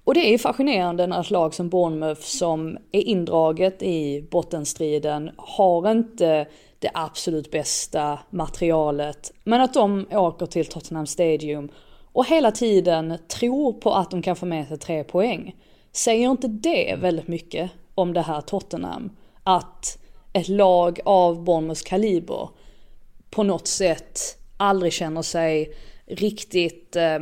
Och 0.04 0.14
det 0.14 0.28
är 0.28 0.32
ju 0.32 0.38
fascinerande 0.38 1.08
när 1.08 1.22
ett 1.22 1.32
lag 1.32 1.54
som 1.54 1.70
Bournemouth 1.70 2.22
som 2.22 2.78
är 2.92 3.02
indraget 3.02 3.84
i 3.84 4.28
bottenstriden 4.32 5.32
har 5.38 5.92
inte 5.92 6.48
det 6.80 6.92
absolut 6.94 7.52
bästa 7.52 8.20
materialet. 8.30 9.34
Men 9.44 9.62
att 9.62 9.74
de 9.74 10.06
åker 10.12 10.46
till 10.46 10.66
Tottenham 10.66 11.08
Stadium 11.08 11.70
och 12.14 12.26
hela 12.26 12.52
tiden 12.52 13.18
tror 13.28 13.74
på 13.74 13.94
att 13.94 14.12
de 14.12 14.22
kan 14.22 14.36
få 14.36 14.46
med 14.46 14.68
sig 14.68 14.78
tre 14.78 15.04
poäng. 15.04 15.56
Säger 15.92 16.32
inte 16.32 16.48
det 16.48 16.96
väldigt 17.00 17.28
mycket 17.28 17.72
om 17.96 18.14
det 18.14 18.22
här 18.22 18.42
Tottenham? 18.42 19.12
Att 19.44 19.98
ett 20.34 20.48
lag 20.48 21.00
av 21.06 21.44
Bournemouths 21.44 21.82
kaliber 21.82 22.50
på 23.30 23.44
något 23.44 23.68
sätt 23.68 24.20
aldrig 24.58 24.94
känner 24.94 25.22
sig 25.22 25.74
riktigt 26.06 26.96
eh, 26.96 27.20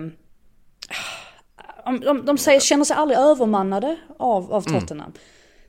de, 1.86 2.25
de, 2.25 2.38
säger, 2.38 2.60
känner 2.60 2.86
sig 2.86 2.95
aldrig 2.95 3.19
övermannade 3.19 3.97
av, 4.17 4.53
av 4.53 4.67
mm. 4.67 4.79
Tottenham. 4.82 5.12
Mm. 5.12 5.17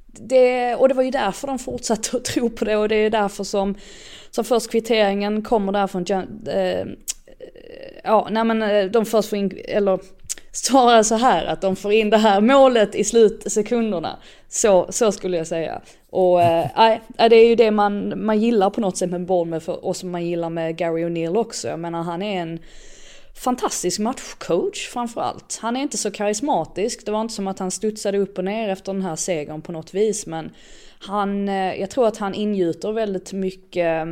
Det, 0.06 0.74
och 0.74 0.88
det 0.88 0.94
var 0.94 1.02
ju 1.02 1.10
därför 1.10 1.46
de 1.46 1.58
fortsatte 1.58 2.16
att 2.16 2.24
tro 2.24 2.50
på 2.50 2.64
det 2.64 2.76
och 2.76 2.88
det 2.88 2.96
är 2.96 3.10
därför 3.10 3.44
som, 3.44 3.74
som 4.30 4.44
först 4.44 4.70
kvitteringen 4.70 5.42
kommer 5.42 5.72
där 5.72 5.86
från 5.86 6.06
eh, 6.48 6.86
ja, 8.04 8.28
nej 8.30 8.44
men 8.44 8.62
eh, 8.62 8.84
de 8.84 9.06
först 9.06 9.28
får 9.28 9.38
in, 9.38 9.60
eller 9.64 10.00
snarare 10.52 11.04
så 11.04 11.14
här 11.14 11.44
att 11.44 11.60
de 11.60 11.76
får 11.76 11.92
in 11.92 12.10
det 12.10 12.18
här 12.18 12.40
målet 12.40 12.94
i 12.94 13.04
slutsekunderna. 13.04 14.18
Så, 14.48 14.86
så 14.90 15.12
skulle 15.12 15.36
jag 15.36 15.46
säga. 15.46 15.80
Och 16.10 16.42
eh, 16.42 16.66
nej, 16.76 17.00
äh, 17.18 17.28
det 17.28 17.36
är 17.36 17.48
ju 17.48 17.54
det 17.54 17.70
man, 17.70 18.24
man 18.24 18.40
gillar 18.40 18.70
på 18.70 18.80
något 18.80 18.96
sätt 18.96 19.10
med 19.10 19.26
Bournemouth 19.26 19.68
och 19.68 19.96
som 19.96 20.10
man 20.10 20.26
gillar 20.26 20.50
med 20.50 20.76
Gary 20.76 21.04
O'Neill 21.04 21.36
också. 21.36 21.68
Jag 21.68 21.80
menar 21.80 22.02
han 22.02 22.22
är 22.22 22.42
en 22.42 22.58
fantastisk 23.34 23.98
matchcoach 23.98 24.88
framförallt. 24.88 25.58
Han 25.62 25.76
är 25.76 25.80
inte 25.80 25.98
så 25.98 26.10
karismatisk, 26.10 27.06
det 27.06 27.12
var 27.12 27.20
inte 27.20 27.34
som 27.34 27.48
att 27.48 27.58
han 27.58 27.70
studsade 27.70 28.18
upp 28.18 28.38
och 28.38 28.44
ner 28.44 28.68
efter 28.68 28.92
den 28.92 29.02
här 29.02 29.16
segern 29.16 29.62
på 29.62 29.72
något 29.72 29.94
vis 29.94 30.26
men 30.26 30.50
han, 30.98 31.48
eh, 31.48 31.80
jag 31.80 31.90
tror 31.90 32.06
att 32.06 32.16
han 32.16 32.34
ingjuter 32.34 32.92
väldigt 32.92 33.32
mycket 33.32 34.06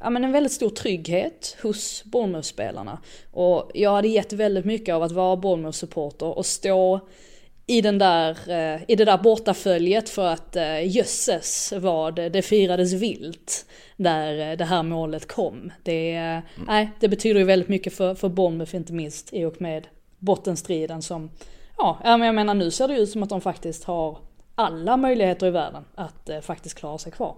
ja, 0.00 0.10
men 0.10 0.24
en 0.24 0.32
väldigt 0.32 0.52
stor 0.52 0.70
trygghet 0.70 1.56
hos 1.62 2.04
Bournemouth-spelarna. 2.04 2.98
Och 3.30 3.70
jag 3.74 3.90
hade 3.90 4.08
gett 4.08 4.32
väldigt 4.32 4.64
mycket 4.64 4.94
av 4.94 5.02
att 5.02 5.12
vara 5.12 5.36
Bournemouth-supporter 5.36 6.26
och 6.26 6.46
stå 6.46 7.00
i, 7.70 7.80
den 7.80 7.98
där, 7.98 8.30
eh, 8.30 8.80
i 8.88 8.96
det 8.96 9.04
där 9.04 9.18
bortaföljet 9.18 10.08
för 10.08 10.26
att 10.26 10.56
eh, 10.56 10.96
jösses 10.96 11.72
vad 11.76 12.14
det 12.14 12.42
firades 12.42 12.92
vilt 12.92 13.66
när 13.96 14.50
eh, 14.50 14.56
det 14.56 14.64
här 14.64 14.82
målet 14.82 15.28
kom. 15.28 15.72
Det, 15.82 16.12
mm. 16.14 16.42
nej, 16.66 16.90
det 17.00 17.08
betyder 17.08 17.40
ju 17.40 17.46
väldigt 17.46 17.68
mycket 17.68 17.92
för, 17.92 18.14
för 18.14 18.28
Bournemouth 18.28 18.76
inte 18.76 18.92
minst 18.92 19.34
i 19.34 19.44
och 19.44 19.60
med 19.60 19.86
bottenstriden 20.18 21.02
som, 21.02 21.30
ja, 21.78 21.98
jag 22.04 22.34
menar 22.34 22.54
nu 22.54 22.70
ser 22.70 22.88
det 22.88 22.96
ut 22.96 23.10
som 23.10 23.22
att 23.22 23.28
de 23.28 23.40
faktiskt 23.40 23.84
har 23.84 24.18
alla 24.54 24.96
möjligheter 24.96 25.46
i 25.46 25.50
världen 25.50 25.84
att 25.94 26.30
faktiskt 26.42 26.78
klara 26.78 26.98
sig 26.98 27.12
kvar. 27.12 27.36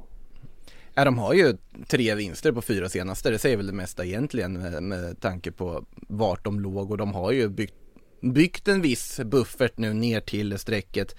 Ja, 0.95 1.05
de 1.05 1.19
har 1.19 1.35
ju 1.35 1.57
tre 1.87 2.15
vinster 2.15 2.53
på 2.53 2.63
fyra 2.63 2.89
senaste, 2.89 3.31
det 3.31 3.39
säger 3.39 3.57
väl 3.57 3.67
det 3.67 3.73
mesta 3.73 4.05
egentligen 4.05 4.53
med, 4.53 4.83
med 4.83 5.21
tanke 5.21 5.53
på 5.53 5.85
vart 5.95 6.45
de 6.45 6.61
låg 6.61 6.91
och 6.91 6.99
de 6.99 7.15
har 7.15 7.33
ju 7.33 7.49
byggt, 7.49 7.75
byggt 8.21 8.69
en 8.69 8.83
viss 8.83 9.21
buffert 9.25 9.79
nu 9.79 9.93
ner 9.93 10.21
till 10.21 10.59
strecket. 10.59 11.17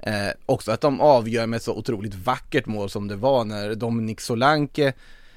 Eh, 0.00 0.28
också 0.46 0.72
att 0.72 0.80
de 0.80 1.00
avgör 1.00 1.46
med 1.46 1.62
så 1.62 1.74
otroligt 1.74 2.14
vackert 2.14 2.66
mål 2.66 2.90
som 2.90 3.08
det 3.08 3.16
var 3.16 3.44
när 3.44 3.74
Dominik 3.74 4.20
Solanke 4.20 4.92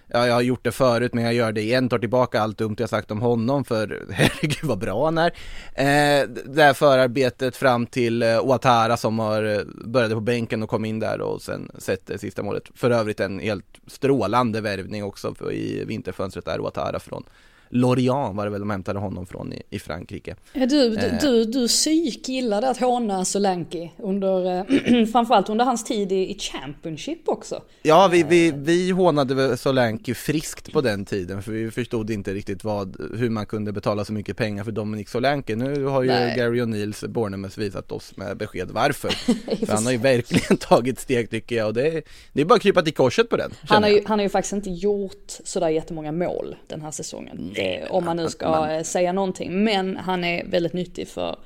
ja, 0.08 0.28
jag 0.28 0.34
har 0.34 0.42
gjort 0.42 0.64
det 0.64 0.72
förut 0.72 1.14
men 1.14 1.24
jag 1.24 1.34
gör 1.34 1.52
det 1.52 1.62
igen, 1.62 1.90
tar 1.90 2.00
tillbaka 2.00 2.42
allt 2.42 2.58
dumt 2.58 2.76
jag 2.80 2.90
sagt 2.90 3.12
om 3.12 3.22
honom 3.22 3.66
för 3.66 4.06
herregud 4.12 4.64
vad 4.64 4.80
bra 4.80 5.06
han 5.06 5.18
är. 5.18 5.32
Eh, 5.74 6.28
det 6.30 6.64
här 6.64 6.74
förarbetet 6.74 7.56
fram 7.56 7.86
till 7.86 8.24
eh, 8.24 8.40
Ouattara 8.40 8.98
som 8.98 9.20
har 9.20 9.44
eh, 9.44 9.62
började 9.86 10.16
på 10.16 10.22
bänken 10.22 10.64
och 10.64 10.70
kom 10.70 10.86
in 10.86 11.00
där 11.00 11.22
och 11.22 11.42
sen 11.42 11.72
sett 11.78 12.06
det 12.06 12.18
sista 12.18 12.44
målet. 12.44 12.64
För 12.76 12.92
övrigt 12.92 13.20
en 13.20 13.40
helt 13.40 13.66
strålande 13.88 14.62
värvning 14.62 15.04
också 15.04 15.36
för, 15.36 15.52
i 15.52 15.86
vinterfönstret 15.86 16.46
där, 16.46 16.60
Ouattara 16.60 17.00
från 17.00 17.24
Lorient 17.70 18.36
var 18.36 18.46
det 18.46 18.52
väl 18.52 18.60
de 18.60 18.70
hämtade 18.70 19.00
honom 19.00 19.26
från 19.26 19.54
i, 19.54 19.64
i 19.70 19.80
Frankrike. 19.80 20.36
Du, 20.54 20.66
du, 20.66 20.96
eh. 20.96 21.20
du, 21.22 21.46
du 21.46 21.68
psyk 21.68 22.30
gillade 22.30 22.70
att 22.70 22.78
håna 22.78 23.26
Solanke 23.26 23.90
under, 23.98 24.58
eh, 24.58 25.06
framförallt 25.12 25.50
under 25.50 25.66
hans 25.66 25.84
tid 25.84 26.12
i, 26.12 26.32
i 26.32 26.38
Championship 26.40 27.30
också. 27.30 27.62
Ja, 27.82 28.10
vi, 28.12 28.24
vi, 28.24 28.52
vi 28.56 28.92
hånade 28.92 29.58
Solanke 29.58 30.14
friskt 30.14 30.74
på 30.74 30.82
den 30.82 31.06
tiden 31.06 31.44
för 31.44 31.52
vi 31.52 31.72
förstod 31.72 32.10
inte 32.10 32.34
riktigt 32.34 32.64
vad, 32.64 32.98
hur 33.18 33.30
man 33.30 33.46
kunde 33.46 33.72
betala 33.72 34.06
så 34.06 34.14
mycket 34.14 34.38
pengar 34.38 34.64
för 34.64 34.72
Dominic 34.72 35.10
Solanke. 35.10 35.56
Nu 35.56 35.84
har 35.84 36.04
ju 36.04 36.10
Nej. 36.10 36.38
Gary 36.38 36.62
O'Neills 36.62 37.08
Bournemouth 37.08 37.60
visat 37.60 37.92
oss 37.92 38.18
med 38.18 38.38
besked 38.38 38.72
varför. 38.72 39.10
för 39.66 39.74
han 39.74 39.86
har 39.86 39.92
ju 39.92 39.98
verkligen 39.98 40.58
tagit 40.60 41.00
steg 41.00 41.30
tycker 41.30 41.56
jag 41.56 41.68
och 41.68 41.74
det, 41.74 42.02
det 42.34 42.42
är 42.42 42.46
bara 42.46 42.56
att 42.56 42.62
krypa 42.62 42.82
till 42.82 42.94
korset 42.94 43.30
på 43.30 43.38
den. 43.38 43.52
Han 43.68 43.84
har, 43.84 43.90
ju, 43.90 44.02
han 44.06 44.20
har 44.20 44.24
ju 44.24 44.30
faktiskt 44.30 44.54
inte 44.54 44.70
gjort 44.70 45.32
sådär 45.44 45.70
jättemånga 45.70 46.12
mål 46.12 46.56
den 46.68 46.82
här 46.82 46.92
säsongen. 46.92 47.54
Eh, 47.60 47.92
om 47.92 48.06
man 48.06 48.18
nu 48.18 48.30
ska 48.30 48.50
man... 48.50 48.70
Eh, 48.70 48.84
säga 48.84 49.14
någonting. 49.14 49.64
Men 49.64 49.98
han 49.98 50.24
är 50.24 50.46
väldigt 50.46 50.74
nyttig 50.74 51.08
för, 51.08 51.40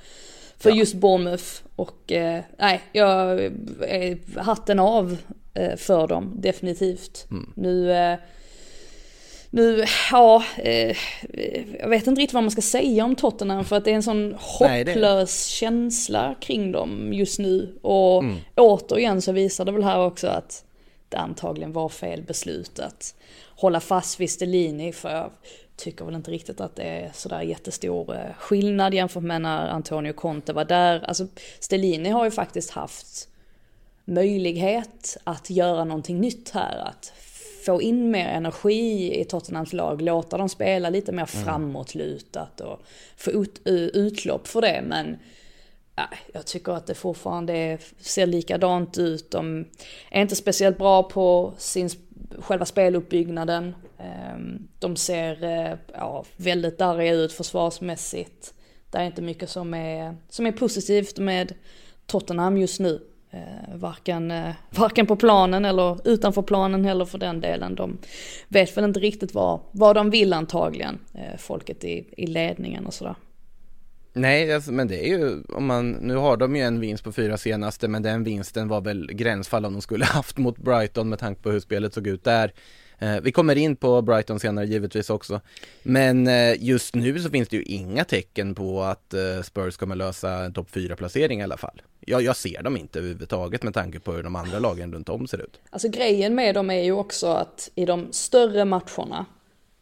för 0.57 0.69
ja. 0.69 0.75
just 0.75 0.95
Bournemouth. 0.95 1.45
Och 1.75 2.11
eh, 2.11 2.41
nej, 2.57 2.81
jag 2.91 3.39
är 3.81 4.39
hatten 4.39 4.79
av 4.79 5.17
eh, 5.53 5.75
för 5.75 6.07
dem, 6.07 6.33
definitivt. 6.35 7.27
Mm. 7.31 7.53
Nu, 7.55 7.91
eh, 7.93 8.17
nu, 9.53 9.85
ja, 10.11 10.43
eh, 10.57 10.97
jag 11.79 11.89
vet 11.89 12.07
inte 12.07 12.21
riktigt 12.21 12.33
vad 12.33 12.43
man 12.43 12.51
ska 12.51 12.61
säga 12.61 13.05
om 13.05 13.15
Tottenham 13.15 13.65
för 13.65 13.75
att 13.75 13.85
det 13.85 13.91
är 13.91 13.95
en 13.95 14.03
sån 14.03 14.35
hopplös 14.39 14.95
Nej, 14.95 15.27
känsla 15.27 16.35
kring 16.41 16.71
dem 16.71 17.13
just 17.13 17.39
nu. 17.39 17.79
Och 17.81 18.23
mm. 18.23 18.37
återigen 18.55 19.21
så 19.21 19.31
visar 19.31 19.65
det 19.65 19.71
väl 19.71 19.83
här 19.83 19.99
också 19.99 20.27
att 20.27 20.65
det 21.09 21.17
antagligen 21.17 21.71
var 21.73 21.89
fel 21.89 22.21
beslut 22.21 22.79
att 22.79 23.15
hålla 23.61 23.79
fast 23.79 24.19
vid 24.19 24.29
Stellini 24.29 24.91
för 24.91 25.09
jag 25.09 25.31
tycker 25.75 26.05
väl 26.05 26.15
inte 26.15 26.31
riktigt 26.31 26.61
att 26.61 26.75
det 26.75 26.83
är 26.83 27.11
sådär 27.13 27.41
jättestor 27.41 28.15
eh, 28.15 28.33
skillnad 28.37 28.93
jämfört 28.93 29.23
med 29.23 29.41
när 29.41 29.67
Antonio 29.67 30.13
Conte 30.13 30.53
var 30.53 30.65
där. 30.65 30.99
Alltså 30.99 31.27
Stellini 31.59 32.09
har 32.09 32.25
ju 32.25 32.31
faktiskt 32.31 32.71
haft 32.71 33.29
möjlighet 34.05 35.17
att 35.23 35.49
göra 35.49 35.83
någonting 35.83 36.19
nytt 36.19 36.49
här. 36.49 36.77
Att 36.77 37.13
få 37.65 37.81
in 37.81 38.11
mer 38.11 38.27
energi 38.27 39.19
i 39.21 39.25
Tottenhams 39.25 39.73
lag, 39.73 40.01
låta 40.01 40.37
dem 40.37 40.49
spela 40.49 40.89
lite 40.89 41.11
mer 41.11 41.29
mm. 41.33 41.45
framåtlutat 41.45 42.61
och 42.61 42.81
få 43.17 43.31
ut, 43.31 43.61
utlopp 43.65 44.47
för 44.47 44.61
det. 44.61 44.83
Men 44.87 45.17
jag 46.33 46.45
tycker 46.45 46.71
att 46.71 46.87
det 46.87 46.95
fortfarande 46.95 47.77
ser 47.99 48.25
likadant 48.25 48.97
ut. 48.97 49.31
De 49.31 49.65
är 50.11 50.21
inte 50.21 50.35
speciellt 50.35 50.77
bra 50.77 51.03
på 51.03 51.53
sin, 51.57 51.89
själva 52.39 52.65
speluppbyggnaden. 52.65 53.75
Ehm, 53.97 54.67
de 54.79 54.95
ser 54.95 55.43
eh, 55.43 55.77
ja, 55.93 56.25
väldigt 56.37 56.77
darriga 56.77 57.13
ut 57.13 57.33
försvarsmässigt. 57.33 58.53
Det 58.91 58.97
är 58.97 59.03
inte 59.03 59.21
mycket 59.21 59.49
som 59.49 59.73
är, 59.73 60.15
som 60.29 60.45
är 60.45 60.51
positivt 60.51 61.19
med 61.19 61.53
Tottenham 62.05 62.57
just 62.57 62.79
nu. 62.79 63.01
Eh, 63.31 63.75
varken, 63.75 64.31
eh, 64.31 64.51
varken 64.69 65.07
på 65.07 65.15
planen 65.15 65.65
eller 65.65 66.07
utanför 66.07 66.41
planen 66.41 66.85
heller 66.85 67.05
för 67.05 67.17
den 67.17 67.41
delen. 67.41 67.75
De 67.75 67.97
vet 68.47 68.77
väl 68.77 68.85
inte 68.85 68.99
riktigt 68.99 69.33
vad, 69.33 69.59
vad 69.71 69.95
de 69.95 70.09
vill 70.09 70.33
antagligen, 70.33 70.99
folket 71.37 71.83
i, 71.83 72.05
i 72.17 72.27
ledningen 72.27 72.85
och 72.85 72.93
sådär. 72.93 73.15
Nej, 74.13 74.53
alltså, 74.53 74.71
men 74.71 74.87
det 74.87 75.07
är 75.07 75.17
ju, 75.17 75.41
om 75.49 75.65
man, 75.65 75.91
nu 75.91 76.15
har 76.15 76.37
de 76.37 76.55
ju 76.55 76.61
en 76.61 76.79
vinst 76.79 77.03
på 77.03 77.11
fyra 77.11 77.37
senaste, 77.37 77.87
men 77.87 78.03
den 78.03 78.23
vinsten 78.23 78.67
var 78.67 78.81
väl 78.81 79.07
gränsfall 79.13 79.65
om 79.65 79.73
de 79.73 79.81
skulle 79.81 80.05
haft 80.17 80.37
mot 80.37 80.57
Brighton 80.57 81.09
med 81.09 81.19
tanke 81.19 81.41
på 81.41 81.51
hur 81.51 81.59
spelet 81.59 81.93
såg 81.93 82.07
ut 82.07 82.23
där. 82.23 82.53
Eh, 83.01 83.21
vi 83.21 83.31
kommer 83.31 83.57
in 83.57 83.75
på 83.75 84.01
Brighton 84.01 84.39
senare 84.39 84.65
givetvis 84.65 85.09
också. 85.09 85.41
Men 85.83 86.27
eh, 86.27 86.63
just 86.63 86.95
nu 86.95 87.19
så 87.19 87.29
finns 87.29 87.49
det 87.49 87.57
ju 87.57 87.63
inga 87.63 88.03
tecken 88.03 88.55
på 88.55 88.81
att 88.81 89.13
eh, 89.13 89.41
Spurs 89.43 89.77
kommer 89.77 89.95
lösa 89.95 90.31
en 90.31 90.53
topp 90.53 90.67
4-placering 90.71 91.39
i 91.39 91.43
alla 91.43 91.57
fall. 91.57 91.81
Jag, 91.99 92.21
jag 92.21 92.35
ser 92.35 92.63
dem 92.63 92.77
inte 92.77 92.99
överhuvudtaget 92.99 93.63
med 93.63 93.73
tanke 93.73 93.99
på 93.99 94.11
hur 94.11 94.23
de 94.23 94.35
andra 94.35 94.59
lagen 94.59 94.93
runt 94.93 95.09
om 95.09 95.27
ser 95.27 95.41
ut. 95.41 95.59
Alltså 95.69 95.89
grejen 95.89 96.35
med 96.35 96.55
dem 96.55 96.69
är 96.69 96.83
ju 96.83 96.91
också 96.91 97.27
att 97.27 97.69
i 97.75 97.85
de 97.85 98.07
större 98.11 98.65
matcherna 98.65 99.25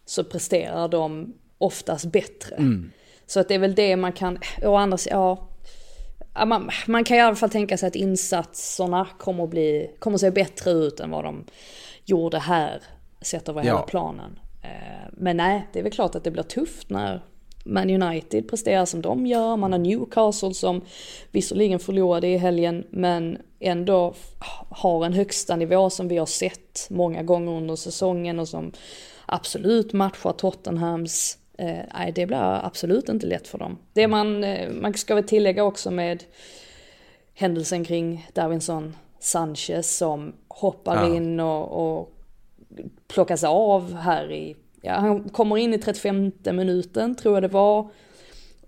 så 0.05 0.23
presterar 0.23 0.87
de 0.87 1.33
oftast 1.57 2.05
bättre. 2.05 2.55
Mm. 2.55 2.91
Så 3.29 3.39
att 3.39 3.47
det 3.47 3.55
är 3.55 3.59
väl 3.59 3.75
det 3.75 3.95
man 3.95 4.11
kan, 4.11 4.39
å 4.63 4.75
andra 4.75 4.97
sidan, 4.97 5.37
ja, 6.33 6.45
man, 6.45 6.69
man, 6.87 7.03
kan 7.03 7.17
i 7.17 7.19
alla 7.19 7.35
fall 7.35 7.49
tänka 7.49 7.77
sig 7.77 7.87
att 7.87 7.95
insatserna 7.95 9.07
kommer 9.19 9.43
att 9.43 9.49
bli, 9.49 9.91
kommer 9.99 10.15
att 10.15 10.21
se 10.21 10.31
bättre 10.31 10.71
ut 10.71 10.99
än 10.99 11.11
vad 11.11 11.23
de 11.23 11.45
gjorde 12.05 12.39
här, 12.39 12.83
sett 13.21 13.49
över 13.49 13.61
ja. 13.61 13.65
hela 13.65 13.81
planen. 13.81 14.39
Eh, 14.63 15.09
men 15.11 15.37
nej, 15.37 15.67
det 15.73 15.79
är 15.79 15.83
väl 15.83 15.91
klart 15.91 16.15
att 16.15 16.23
det 16.23 16.31
blir 16.31 16.43
tufft 16.43 16.89
när 16.89 17.21
Man 17.65 17.89
United 17.89 18.49
presterar 18.49 18.85
som 18.85 19.01
de 19.01 19.25
gör, 19.25 19.57
man 19.57 19.71
har 19.71 19.79
Newcastle 19.79 20.53
som 20.53 20.81
visserligen 21.31 21.79
förlorade 21.79 22.27
i 22.27 22.37
helgen 22.37 22.83
men 22.89 23.37
ändå 23.59 24.13
har 24.69 25.05
en 25.05 25.13
högsta 25.13 25.55
nivå 25.55 25.89
som 25.89 26.07
vi 26.07 26.17
har 26.17 26.25
sett 26.25 26.87
många 26.89 27.23
gånger 27.23 27.51
under 27.51 27.75
säsongen 27.75 28.39
och 28.39 28.47
som 28.47 28.71
absolut 29.25 29.93
matchar 29.93 30.31
Tottenhams. 30.31 31.38
Eh, 31.59 31.85
nej, 31.93 32.11
det 32.11 32.25
blir 32.25 32.65
absolut 32.65 33.09
inte 33.09 33.27
lätt 33.27 33.47
för 33.47 33.57
dem. 33.57 33.77
Det 33.93 34.07
man, 34.07 34.43
eh, 34.43 34.69
man 34.69 34.93
ska 34.93 35.15
väl 35.15 35.23
tillägga 35.23 35.63
också 35.63 35.91
med 35.91 36.23
händelsen 37.33 37.85
kring 37.85 38.27
Davinson 38.33 38.95
Sanchez 39.19 39.97
som 39.97 40.33
hoppar 40.47 40.95
ja. 40.95 41.15
in 41.15 41.39
och, 41.39 41.97
och 41.97 42.13
plockas 43.07 43.43
av 43.43 43.95
här 43.95 44.31
i, 44.31 44.55
ja 44.81 44.93
han 44.93 45.29
kommer 45.29 45.57
in 45.57 45.73
i 45.73 45.77
35 45.77 46.31
minuten 46.43 47.15
tror 47.15 47.33
jag 47.33 47.43
det 47.43 47.47
var. 47.47 47.89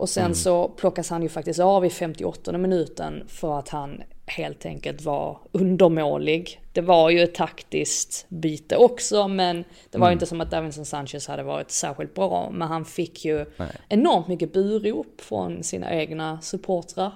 Och 0.01 0.09
sen 0.09 0.23
mm. 0.23 0.35
så 0.35 0.67
plockas 0.67 1.09
han 1.09 1.21
ju 1.23 1.29
faktiskt 1.29 1.59
av 1.59 1.85
i 1.85 1.89
58 1.89 2.57
minuten 2.57 3.23
för 3.27 3.59
att 3.59 3.69
han 3.69 4.03
helt 4.25 4.65
enkelt 4.65 5.01
var 5.01 5.39
undermålig. 5.51 6.61
Det 6.73 6.81
var 6.81 7.09
ju 7.09 7.23
ett 7.23 7.35
taktiskt 7.35 8.25
byte 8.29 8.77
också 8.77 9.27
men 9.27 9.63
det 9.91 9.97
var 9.97 10.07
ju 10.07 10.11
mm. 10.11 10.15
inte 10.15 10.25
som 10.25 10.41
att 10.41 10.51
Davinson 10.51 10.85
Sanchez 10.85 11.27
hade 11.27 11.43
varit 11.43 11.71
särskilt 11.71 12.13
bra. 12.13 12.49
Men 12.51 12.67
han 12.67 12.85
fick 12.85 13.25
ju 13.25 13.45
Nej. 13.57 13.69
enormt 13.89 14.27
mycket 14.27 14.53
burop 14.53 15.21
från 15.21 15.63
sina 15.63 15.93
egna 15.93 16.41
supportrar 16.41 17.11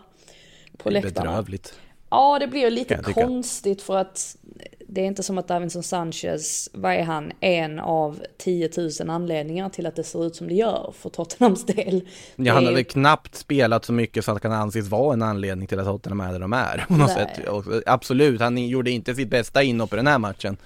på 0.78 0.89
läktarna. 0.89 1.30
Bedrövligt. 1.30 1.80
Ja, 2.10 2.39
det 2.39 2.48
blir 2.48 2.69
lite 2.71 2.98
konstigt 2.98 3.82
för 3.82 3.98
att 3.98 4.38
det 4.88 5.02
är 5.02 5.06
inte 5.06 5.24
som 5.24 5.38
att 5.38 5.48
Davinson 5.48 5.84
Sanchez, 5.84 6.69
vad 6.74 6.93
är 6.93 7.04
han, 7.04 7.32
en 7.39 7.80
av 7.80 8.19
10 8.38 8.69
000 8.78 9.10
anledningar 9.10 9.69
till 9.69 9.86
att 9.86 9.95
det 9.95 10.04
ser 10.04 10.26
ut 10.26 10.36
som 10.36 10.48
det 10.48 10.54
gör 10.54 10.93
för 10.98 11.10
Tottenhams 11.10 11.65
del. 11.65 12.08
Ja, 12.36 12.54
han 12.54 12.65
har 12.65 12.74
väl 12.74 12.84
knappt 12.84 13.36
spelat 13.36 13.86
så 13.86 13.93
mycket 13.93 14.26
så 14.26 14.32
att 14.32 14.36
det 14.38 14.41
kan 14.41 14.52
anses 14.52 14.88
vara 14.88 15.13
en 15.13 15.21
anledning 15.21 15.67
till 15.67 15.80
att 15.80 15.86
Tottenham 15.86 16.19
är 16.19 16.32
där 16.32 16.39
de 16.39 16.54
är. 16.54 16.86
På 16.88 16.93
något 16.93 17.12
sätt. 17.12 17.39
Absolut, 17.86 18.41
han 18.41 18.67
gjorde 18.67 18.91
inte 18.91 19.15
sitt 19.15 19.30
bästa 19.30 19.63
inhopp 19.63 19.93
i 19.93 19.95
den 19.95 20.08
här 20.08 20.19
matchen. 20.19 20.58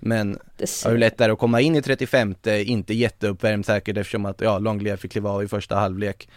Men 0.00 0.38
det 0.56 0.84
har 0.84 0.90
ju 0.90 0.98
lättare 0.98 1.32
att 1.32 1.38
komma 1.38 1.60
in 1.60 1.76
i 1.76 1.82
35, 1.82 2.34
inte 2.46 2.94
jätteuppvärmd 2.94 3.66
säkert 3.66 3.96
eftersom 3.96 4.26
att, 4.26 4.40
ja, 4.40 4.58
Longlier 4.58 4.96
fick 4.96 5.12
kliva 5.12 5.30
av 5.30 5.42
i 5.42 5.48
första 5.48 5.76
halvlek 5.76 6.28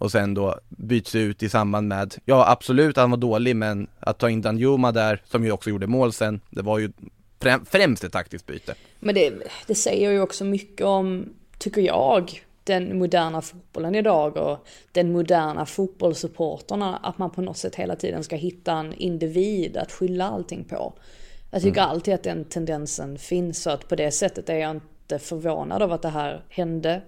och 0.00 0.12
sen 0.12 0.34
då 0.34 0.58
byts 0.68 1.14
ut 1.14 1.42
i 1.42 1.48
samband 1.48 1.88
med, 1.88 2.14
ja 2.24 2.50
absolut 2.50 2.96
han 2.96 3.10
var 3.10 3.18
dålig 3.18 3.56
men 3.56 3.88
att 4.00 4.18
ta 4.18 4.30
in 4.30 4.42
Danjuma 4.42 4.92
där, 4.92 5.22
som 5.24 5.44
ju 5.44 5.52
också 5.52 5.70
gjorde 5.70 5.86
mål 5.86 6.12
sen, 6.12 6.40
det 6.50 6.62
var 6.62 6.78
ju 6.78 6.92
främst 7.70 8.04
ett 8.04 8.12
taktiskt 8.12 8.46
byte. 8.46 8.74
Men 9.00 9.14
det, 9.14 9.32
det 9.66 9.74
säger 9.74 10.10
ju 10.10 10.20
också 10.20 10.44
mycket 10.44 10.86
om, 10.86 11.28
tycker 11.58 11.80
jag, 11.80 12.42
den 12.64 12.98
moderna 12.98 13.42
fotbollen 13.42 13.94
idag 13.94 14.36
och 14.36 14.66
den 14.92 15.12
moderna 15.12 15.66
fotbollssupporterna, 15.66 16.96
att 16.96 17.18
man 17.18 17.30
på 17.30 17.42
något 17.42 17.56
sätt 17.56 17.74
hela 17.74 17.96
tiden 17.96 18.24
ska 18.24 18.36
hitta 18.36 18.72
en 18.72 18.92
individ 18.92 19.76
att 19.76 19.92
skylla 19.92 20.28
allting 20.28 20.64
på. 20.64 20.92
Jag 21.50 21.62
tycker 21.62 21.80
mm. 21.80 21.90
alltid 21.90 22.14
att 22.14 22.22
den 22.22 22.44
tendensen 22.44 23.18
finns 23.18 23.62
så 23.62 23.70
att 23.70 23.88
på 23.88 23.96
det 23.96 24.10
sättet 24.10 24.48
är 24.48 24.56
jag 24.56 24.70
inte 24.70 25.18
förvånad 25.18 25.82
av 25.82 25.92
att 25.92 26.02
det 26.02 26.08
här 26.08 26.42
hände. 26.48 27.02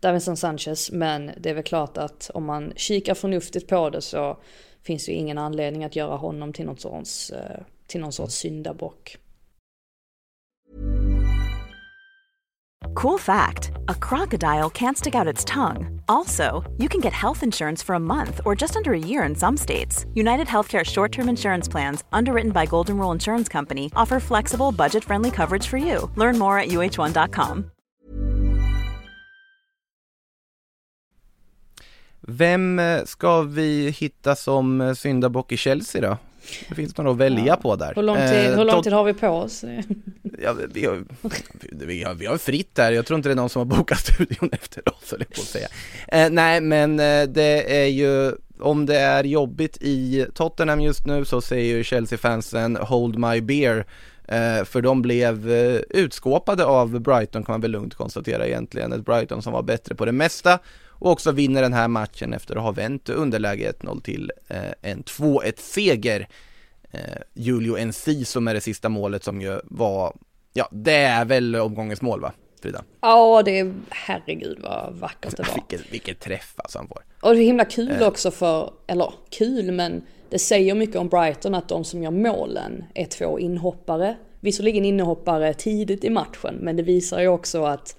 Davinson 0.00 0.36
Sanchez. 0.36 0.90
Men 0.90 1.30
det 1.36 1.50
är 1.50 1.54
väl 1.54 1.64
klart 1.64 1.98
att 1.98 2.30
om 2.34 2.44
man 2.44 2.72
kikar 2.76 3.14
förnuftigt 3.14 3.68
på 3.68 3.90
det 3.90 4.00
så 4.00 4.38
finns 4.82 5.06
det 5.06 5.12
ju 5.12 5.18
ingen 5.18 5.38
anledning 5.38 5.84
att 5.84 5.96
göra 5.96 6.16
honom 6.16 6.52
till 6.52 6.66
någon 6.66 6.76
sorts, 6.76 7.30
eh, 7.30 7.60
till 7.86 8.00
någon 8.00 8.12
sorts 8.12 8.34
syndabock. 8.34 9.16
Cool 12.94 13.18
fact 13.18 13.70
a 13.88 13.94
crocodile 13.94 14.68
can't 14.70 14.96
stick 14.96 15.14
out 15.14 15.32
its 15.34 15.44
tongue. 15.44 16.00
Also, 16.08 16.64
you 16.78 16.88
can 16.88 17.00
get 17.00 17.12
health 17.12 17.42
insurance 17.42 17.86
for 17.86 17.94
a 17.94 18.00
month 18.00 18.40
or 18.44 18.56
just 18.60 18.76
under 18.76 18.92
a 18.92 18.98
year 18.98 19.22
in 19.22 19.34
some 19.34 19.56
states. 19.56 20.06
United 20.14 20.46
Healthcare 20.48 20.84
short 20.84 21.12
term 21.12 21.28
insurance 21.28 21.68
plans, 21.68 22.04
underwritten 22.12 22.52
by 22.52 22.66
Golden 22.66 22.98
Rule 22.98 23.12
Insurance 23.12 23.48
Company, 23.52 23.90
offer 23.94 24.20
flexible, 24.20 24.72
budget 24.72 25.04
friendly 25.04 25.30
coverage 25.30 25.66
for 25.66 25.78
you. 25.78 26.10
Learn 26.16 26.38
more 26.38 26.58
at 26.58 26.68
uh1.com. 26.68 27.70
Vem 32.32 32.78
eh, 32.78 33.04
ska 33.04 33.42
vi 33.42 33.90
hitta 33.98 34.36
som 34.36 34.80
eh, 34.80 34.94
syndabock 34.94 35.52
i 35.52 35.56
Chelsea 35.56 36.02
då? 36.02 36.16
Det 36.68 36.74
finns 36.74 36.96
några 36.96 37.10
att 37.10 37.16
välja 37.16 37.46
ja. 37.46 37.56
på 37.56 37.76
där. 37.76 37.92
Hur 37.94 38.02
lång 38.02 38.16
tid, 38.16 38.50
eh, 38.50 38.56
hur 38.56 38.64
lång 38.64 38.82
tid 38.82 38.92
har 38.92 39.04
vi 39.04 39.14
på 39.14 39.28
oss? 39.28 39.64
ja, 40.42 40.54
vi, 40.72 40.86
har, 40.86 41.04
vi, 41.70 42.02
har, 42.02 42.14
vi 42.14 42.26
har 42.26 42.38
fritt 42.38 42.74
där, 42.74 42.92
jag 42.92 43.06
tror 43.06 43.16
inte 43.16 43.28
det 43.28 43.32
är 43.32 43.36
någon 43.36 43.48
som 43.48 43.70
har 43.70 43.78
bokat 43.78 43.98
studion 44.14 44.50
efter 44.52 44.88
oss, 44.88 45.10
höll 45.10 45.24
på 45.24 45.40
att 45.40 45.46
säga. 45.46 45.68
Eh, 46.08 46.30
nej, 46.30 46.60
men 46.60 46.96
det 47.32 47.82
är 47.82 47.86
ju, 47.86 48.32
om 48.60 48.86
det 48.86 48.98
är 48.98 49.24
jobbigt 49.24 49.78
i 49.80 50.26
Tottenham 50.34 50.80
just 50.80 51.06
nu 51.06 51.24
så 51.24 51.40
säger 51.40 51.76
ju 51.76 51.84
Chelsea-fansen 51.84 52.76
Hold 52.76 53.18
My 53.18 53.40
Beer 53.40 53.86
eh, 54.28 54.64
för 54.64 54.82
de 54.82 55.02
blev 55.02 55.50
utskåpade 55.90 56.64
av 56.64 57.00
Brighton 57.00 57.44
kan 57.44 57.52
man 57.52 57.60
väl 57.60 57.70
lugnt 57.70 57.94
konstatera 57.94 58.46
egentligen. 58.46 58.92
Ett 58.92 59.04
Brighton 59.04 59.42
som 59.42 59.52
var 59.52 59.62
bättre 59.62 59.94
på 59.94 60.04
det 60.04 60.12
mesta 60.12 60.58
och 61.00 61.10
också 61.10 61.32
vinner 61.32 61.62
den 61.62 61.72
här 61.72 61.88
matchen 61.88 62.32
efter 62.32 62.56
att 62.56 62.62
ha 62.62 62.70
vänt 62.70 63.08
underläge 63.08 63.72
1-0 63.80 64.02
till 64.02 64.32
eh, 64.48 64.72
en 64.82 65.02
2-1 65.04 65.52
seger. 65.56 66.28
Eh, 66.90 67.00
Julio 67.34 67.86
NC 67.86 68.24
som 68.24 68.48
är 68.48 68.54
det 68.54 68.60
sista 68.60 68.88
målet 68.88 69.24
som 69.24 69.40
ju 69.40 69.60
var, 69.64 70.16
ja 70.52 70.68
det 70.72 70.96
är 70.96 71.24
väl 71.24 71.56
omgångens 71.56 72.02
mål 72.02 72.20
va? 72.20 72.32
Frida? 72.62 72.84
Ja, 73.00 73.42
det 73.42 73.58
är, 73.58 73.74
herregud 73.90 74.58
vad 74.62 74.94
vackert 74.94 75.36
det 75.36 75.42
var. 75.48 75.54
vilket, 75.54 75.92
vilket 75.92 76.20
träff 76.20 76.54
alltså 76.56 76.78
han 76.78 76.88
får. 76.88 77.02
Och 77.20 77.34
det 77.34 77.40
är 77.40 77.44
himla 77.44 77.64
kul 77.64 78.00
eh. 78.00 78.08
också 78.08 78.30
för, 78.30 78.72
eller 78.86 79.12
kul 79.30 79.72
men 79.72 80.02
det 80.30 80.38
säger 80.38 80.74
mycket 80.74 80.96
om 80.96 81.08
Brighton 81.08 81.54
att 81.54 81.68
de 81.68 81.84
som 81.84 82.02
gör 82.02 82.10
målen 82.10 82.84
är 82.94 83.06
två 83.06 83.38
inhoppare. 83.38 84.16
Visserligen 84.40 84.84
inhoppare 84.84 85.54
tidigt 85.54 86.04
i 86.04 86.10
matchen 86.10 86.54
men 86.60 86.76
det 86.76 86.82
visar 86.82 87.20
ju 87.20 87.28
också 87.28 87.64
att, 87.64 87.96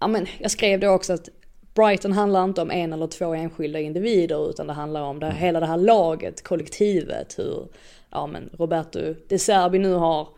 ja 0.00 0.06
men 0.06 0.26
jag 0.38 0.50
skrev 0.50 0.80
det 0.80 0.88
också 0.88 1.12
att 1.12 1.28
Brighton 1.74 2.12
handlar 2.12 2.44
inte 2.44 2.62
om 2.62 2.70
en 2.70 2.92
eller 2.92 3.06
två 3.06 3.34
enskilda 3.34 3.80
individer 3.80 4.50
utan 4.50 4.66
det 4.66 4.72
handlar 4.72 5.02
om 5.02 5.20
det, 5.20 5.32
hela 5.32 5.60
det 5.60 5.66
här 5.66 5.76
laget, 5.76 6.42
kollektivet, 6.42 7.38
hur 7.38 7.68
ja, 8.10 8.26
men 8.26 8.50
Roberto 8.58 9.14
De 9.28 9.38
Serbi 9.38 9.78
nu 9.78 9.92
har 9.92 10.28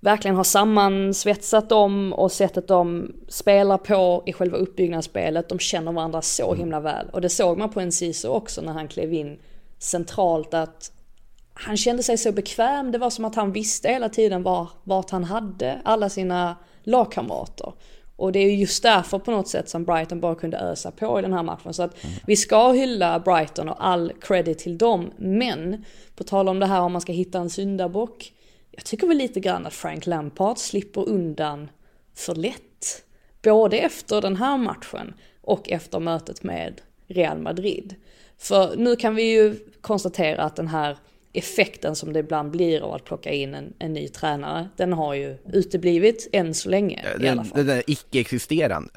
verkligen 0.00 0.36
har 0.36 0.44
sammansvetsat 0.44 1.68
dem 1.68 2.12
och 2.12 2.32
sättet 2.32 2.68
de 2.68 3.12
spelar 3.28 3.78
på 3.78 4.22
i 4.26 4.32
själva 4.32 4.56
uppbyggnadsspelet. 4.56 5.48
De 5.48 5.58
känner 5.58 5.92
varandra 5.92 6.22
så 6.22 6.46
mm. 6.46 6.58
himla 6.58 6.80
väl. 6.80 7.08
Och 7.12 7.20
det 7.20 7.28
såg 7.28 7.58
man 7.58 7.70
på 7.70 7.80
en 7.80 7.92
Ciso 7.92 8.28
också 8.28 8.60
när 8.60 8.72
han 8.72 8.88
klev 8.88 9.12
in 9.14 9.38
centralt 9.78 10.54
att 10.54 10.92
han 11.54 11.76
kände 11.76 12.02
sig 12.02 12.18
så 12.18 12.32
bekväm. 12.32 12.92
Det 12.92 12.98
var 12.98 13.10
som 13.10 13.24
att 13.24 13.34
han 13.34 13.52
visste 13.52 13.88
hela 13.88 14.08
tiden 14.08 14.42
var, 14.42 14.68
vart 14.84 15.10
han 15.10 15.24
hade 15.24 15.80
alla 15.84 16.08
sina 16.08 16.56
lagkamrater. 16.82 17.72
Och 18.16 18.32
det 18.32 18.38
är 18.38 18.50
just 18.50 18.82
därför 18.82 19.18
på 19.18 19.30
något 19.30 19.48
sätt 19.48 19.68
som 19.68 19.84
Brighton 19.84 20.20
bara 20.20 20.34
kunde 20.34 20.58
ösa 20.58 20.90
på 20.90 21.18
i 21.18 21.22
den 21.22 21.32
här 21.32 21.42
matchen. 21.42 21.74
Så 21.74 21.82
att 21.82 22.04
mm. 22.04 22.16
vi 22.26 22.36
ska 22.36 22.72
hylla 22.72 23.20
Brighton 23.20 23.68
och 23.68 23.86
all 23.86 24.12
credit 24.20 24.58
till 24.58 24.78
dem. 24.78 25.10
Men 25.16 25.84
på 26.16 26.24
tal 26.24 26.48
om 26.48 26.58
det 26.58 26.66
här 26.66 26.80
om 26.80 26.92
man 26.92 27.00
ska 27.00 27.12
hitta 27.12 27.38
en 27.38 27.50
syndabock. 27.50 28.32
Jag 28.70 28.84
tycker 28.84 29.06
väl 29.06 29.16
lite 29.16 29.40
grann 29.40 29.66
att 29.66 29.74
Frank 29.74 30.06
Lampard 30.06 30.58
slipper 30.58 31.08
undan 31.08 31.68
för 32.14 32.34
lätt. 32.34 33.04
Både 33.42 33.78
efter 33.78 34.20
den 34.20 34.36
här 34.36 34.58
matchen 34.58 35.14
och 35.40 35.70
efter 35.70 36.00
mötet 36.00 36.42
med 36.42 36.80
Real 37.06 37.38
Madrid. 37.38 37.94
För 38.38 38.76
nu 38.76 38.96
kan 38.96 39.14
vi 39.14 39.22
ju 39.22 39.56
konstatera 39.80 40.42
att 40.42 40.56
den 40.56 40.68
här 40.68 40.96
effekten 41.38 41.96
som 41.96 42.12
det 42.12 42.18
ibland 42.18 42.50
blir 42.50 42.80
av 42.80 42.94
att 42.94 43.04
plocka 43.04 43.32
in 43.32 43.54
en, 43.54 43.74
en 43.78 43.92
ny 43.92 44.08
tränare, 44.08 44.68
den 44.76 44.92
har 44.92 45.14
ju 45.14 45.38
uteblivit 45.52 46.28
än 46.32 46.54
så 46.54 46.68
länge 46.68 47.04
den, 47.12 47.24
i 47.24 47.28
alla 47.28 47.44
fall. 47.44 47.66
Den 47.66 47.76
är 47.76 47.82
icke-existerande. 47.86 48.90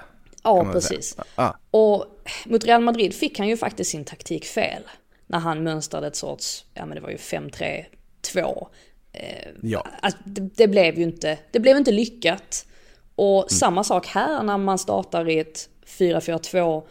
Ja, 0.44 0.72
precis. 0.72 1.18
Ah. 1.36 1.54
Och 1.72 2.06
mot 2.46 2.66
Real 2.66 2.82
Madrid 2.82 3.14
fick 3.14 3.40
han 3.40 3.48
ju 3.48 3.58
faktiskt 3.58 3.92
sin 3.92 4.06
taktik 4.06 4.46
fel. 4.46 4.84
När 5.28 5.40
han 5.40 5.64
mönstrade 5.64 6.08
ett 6.08 6.16
sorts, 6.16 6.66
ja 6.74 6.86
men 6.86 6.96
det 6.96 7.02
var 7.02 7.10
ju 7.10 7.18
5-3-2. 7.18 8.68
Eh, 9.14 9.48
ja. 9.62 9.88
Alltså, 10.02 10.20
det, 10.24 10.50
det, 10.56 10.68
blev 10.68 10.98
ju 10.98 11.04
inte, 11.04 11.38
det 11.52 11.60
blev 11.60 11.78
inte 11.78 11.92
lyckat. 11.92 12.66
Och 13.16 13.38
mm. 13.38 13.50
samma 13.50 13.84
sak 13.84 14.08
här 14.08 14.44
när 14.44 14.58
man 14.58 14.78
startar 14.78 15.30
i 15.30 15.40
ett 15.40 15.70
4-4-2 15.86 16.84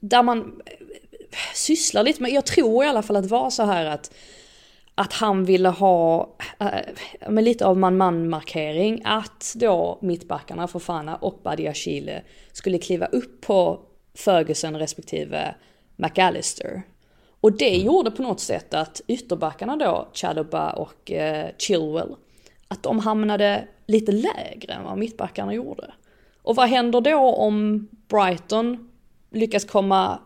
där 0.00 0.22
man 0.22 0.60
sysslar 1.54 2.02
lite 2.02 2.22
med, 2.22 2.32
jag 2.32 2.46
tror 2.46 2.84
i 2.84 2.88
alla 2.88 3.02
fall 3.02 3.16
att 3.16 3.22
det 3.22 3.28
var 3.28 3.50
så 3.50 3.62
här 3.62 3.86
att 3.86 4.14
att 4.94 5.12
han 5.12 5.44
ville 5.44 5.68
ha 5.68 6.28
äh, 6.60 7.28
med 7.30 7.44
lite 7.44 7.66
av 7.66 7.76
man-man 7.76 8.28
markering 8.28 9.02
att 9.04 9.54
då 9.56 9.98
mittbackarna 10.02 10.68
Fofana 10.68 11.16
och 11.16 11.40
Badia 11.42 11.74
Chile 11.74 12.22
skulle 12.52 12.78
kliva 12.78 13.06
upp 13.06 13.40
på 13.40 13.80
Ferguson 14.14 14.76
respektive 14.76 15.54
McAllister. 15.96 16.82
Och 17.40 17.52
det 17.52 17.74
mm. 17.74 17.86
gjorde 17.86 18.10
på 18.10 18.22
något 18.22 18.40
sätt 18.40 18.74
att 18.74 19.00
ytterbackarna 19.06 19.76
då, 19.76 20.08
Chaluba 20.12 20.72
och 20.72 21.12
eh, 21.12 21.48
Chilwell, 21.58 22.16
att 22.68 22.82
de 22.82 22.98
hamnade 22.98 23.68
lite 23.86 24.12
lägre 24.12 24.72
än 24.72 24.84
vad 24.84 24.98
mittbackarna 24.98 25.54
gjorde. 25.54 25.92
Och 26.42 26.56
vad 26.56 26.68
händer 26.68 27.00
då 27.00 27.34
om 27.34 27.88
Brighton 28.08 28.90
lyckas 29.30 29.64
komma 29.64 30.18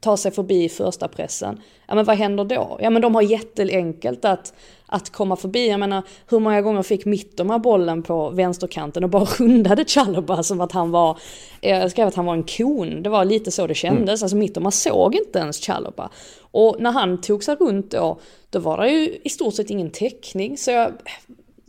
ta 0.00 0.16
sig 0.16 0.30
förbi 0.30 0.68
första 0.68 1.08
pressen. 1.08 1.60
Ja 1.86 1.94
men 1.94 2.04
vad 2.04 2.16
händer 2.16 2.44
då? 2.44 2.78
Ja 2.80 2.90
men 2.90 3.02
de 3.02 3.14
har 3.14 3.22
jätteenkelt 3.22 4.24
att, 4.24 4.54
att 4.86 5.10
komma 5.10 5.36
förbi. 5.36 5.68
Jag 5.68 5.80
menar 5.80 6.02
hur 6.28 6.38
många 6.38 6.62
gånger 6.62 6.82
fick 6.82 7.04
Mittoma 7.04 7.58
bollen 7.58 8.02
på 8.02 8.30
vänsterkanten 8.30 9.04
och 9.04 9.10
bara 9.10 9.24
rundade 9.38 9.84
Chalobah 9.84 10.40
som 10.40 10.60
att 10.60 10.72
han 10.72 10.90
var, 10.90 11.18
jag 11.60 11.90
skrev 11.90 12.08
att 12.08 12.14
han 12.14 12.26
var 12.26 12.34
en 12.34 12.42
kon. 12.42 13.02
Det 13.02 13.10
var 13.10 13.24
lite 13.24 13.50
så 13.50 13.66
det 13.66 13.74
kändes. 13.74 14.02
Mm. 14.02 14.24
Alltså 14.24 14.36
Mittoma 14.36 14.70
såg 14.70 15.14
inte 15.14 15.38
ens 15.38 15.60
Chalobah. 15.66 16.08
Och 16.40 16.76
när 16.80 16.90
han 16.90 17.20
tog 17.20 17.44
sig 17.44 17.54
runt 17.54 17.90
då, 17.90 18.20
då 18.50 18.58
var 18.58 18.78
det 18.78 18.90
ju 18.90 19.18
i 19.24 19.28
stort 19.28 19.54
sett 19.54 19.70
ingen 19.70 19.90
täckning. 19.90 20.58
Så 20.58 20.70
jag 20.70 20.92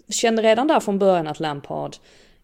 kände 0.10 0.42
redan 0.42 0.68
där 0.68 0.80
från 0.80 1.00
början 1.00 1.28
att 1.28 1.40
Lampard 1.40 1.96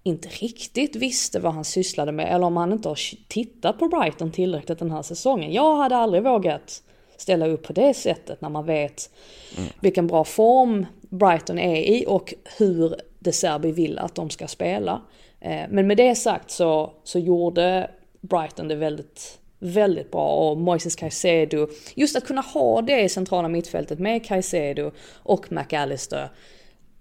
inte 0.08 0.28
riktigt 0.30 0.96
visste 0.96 1.40
vad 1.40 1.54
han 1.54 1.66
sysslade 1.66 2.12
med 2.12 2.36
eller 2.36 2.46
om 2.46 2.58
han 2.58 2.72
inte 2.72 2.90
har 2.90 3.00
tittat 3.28 3.80
på 3.80 3.88
Brighton 3.88 4.32
tillräckligt 4.32 4.80
den 4.80 4.92
här 4.92 5.02
säsongen. 5.02 5.54
Jag 5.54 5.76
hade 5.76 5.96
aldrig 5.96 6.24
vågat 6.24 6.84
ställa 7.18 7.48
upp 7.48 7.64
på 7.64 7.74
det 7.74 7.94
sättet 7.94 8.42
när 8.42 8.50
man 8.50 8.66
vet 8.66 9.10
mm. 9.58 9.70
vilken 9.80 10.08
bra 10.08 10.24
form 10.24 10.86
Brighton 11.02 11.60
är 11.60 11.76
i 11.76 12.06
och 12.08 12.34
hur 12.58 12.96
De 13.20 13.32
Serbi 13.32 13.72
vill 13.72 14.00
att 14.00 14.16
de 14.16 14.30
ska 14.30 14.48
spela. 14.48 15.02
Eh, 15.40 15.64
men 15.70 15.88
med 15.88 15.98
det 15.98 16.16
sagt 16.16 16.52
så, 16.52 16.94
så 17.04 17.20
gjorde 17.20 17.92
Brighton 18.22 18.68
det 18.68 18.76
väldigt, 18.76 19.40
väldigt 19.60 20.12
bra 20.12 20.28
och 20.28 20.58
Moises 20.58 20.96
Caicedo, 20.96 21.68
just 21.96 22.16
att 22.16 22.26
kunna 22.26 22.42
ha 22.42 22.82
det 22.82 23.02
i 23.02 23.10
centrala 23.10 23.48
mittfältet 23.48 24.00
med 24.00 24.26
Caicedo 24.26 24.92
och 25.14 25.52
McAllister 25.52 26.30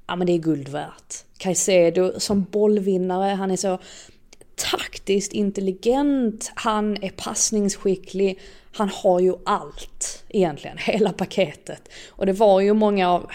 ja 0.06 0.16
men 0.16 0.26
det 0.26 0.32
är 0.32 0.38
guld 0.38 0.68
värt. 0.68 1.14
Caicedo 1.38 2.20
som 2.20 2.42
bollvinnare, 2.42 3.34
han 3.34 3.50
är 3.50 3.56
så 3.56 3.78
taktiskt 4.54 5.32
intelligent, 5.32 6.52
han 6.54 7.02
är 7.02 7.10
passningsskicklig, 7.10 8.40
han 8.72 8.88
har 8.88 9.20
ju 9.20 9.34
allt 9.44 10.24
egentligen, 10.28 10.78
hela 10.80 11.12
paketet. 11.12 11.88
Och 12.08 12.26
det 12.26 12.32
var 12.32 12.60
ju 12.60 12.74
många 12.74 13.10
av, 13.10 13.30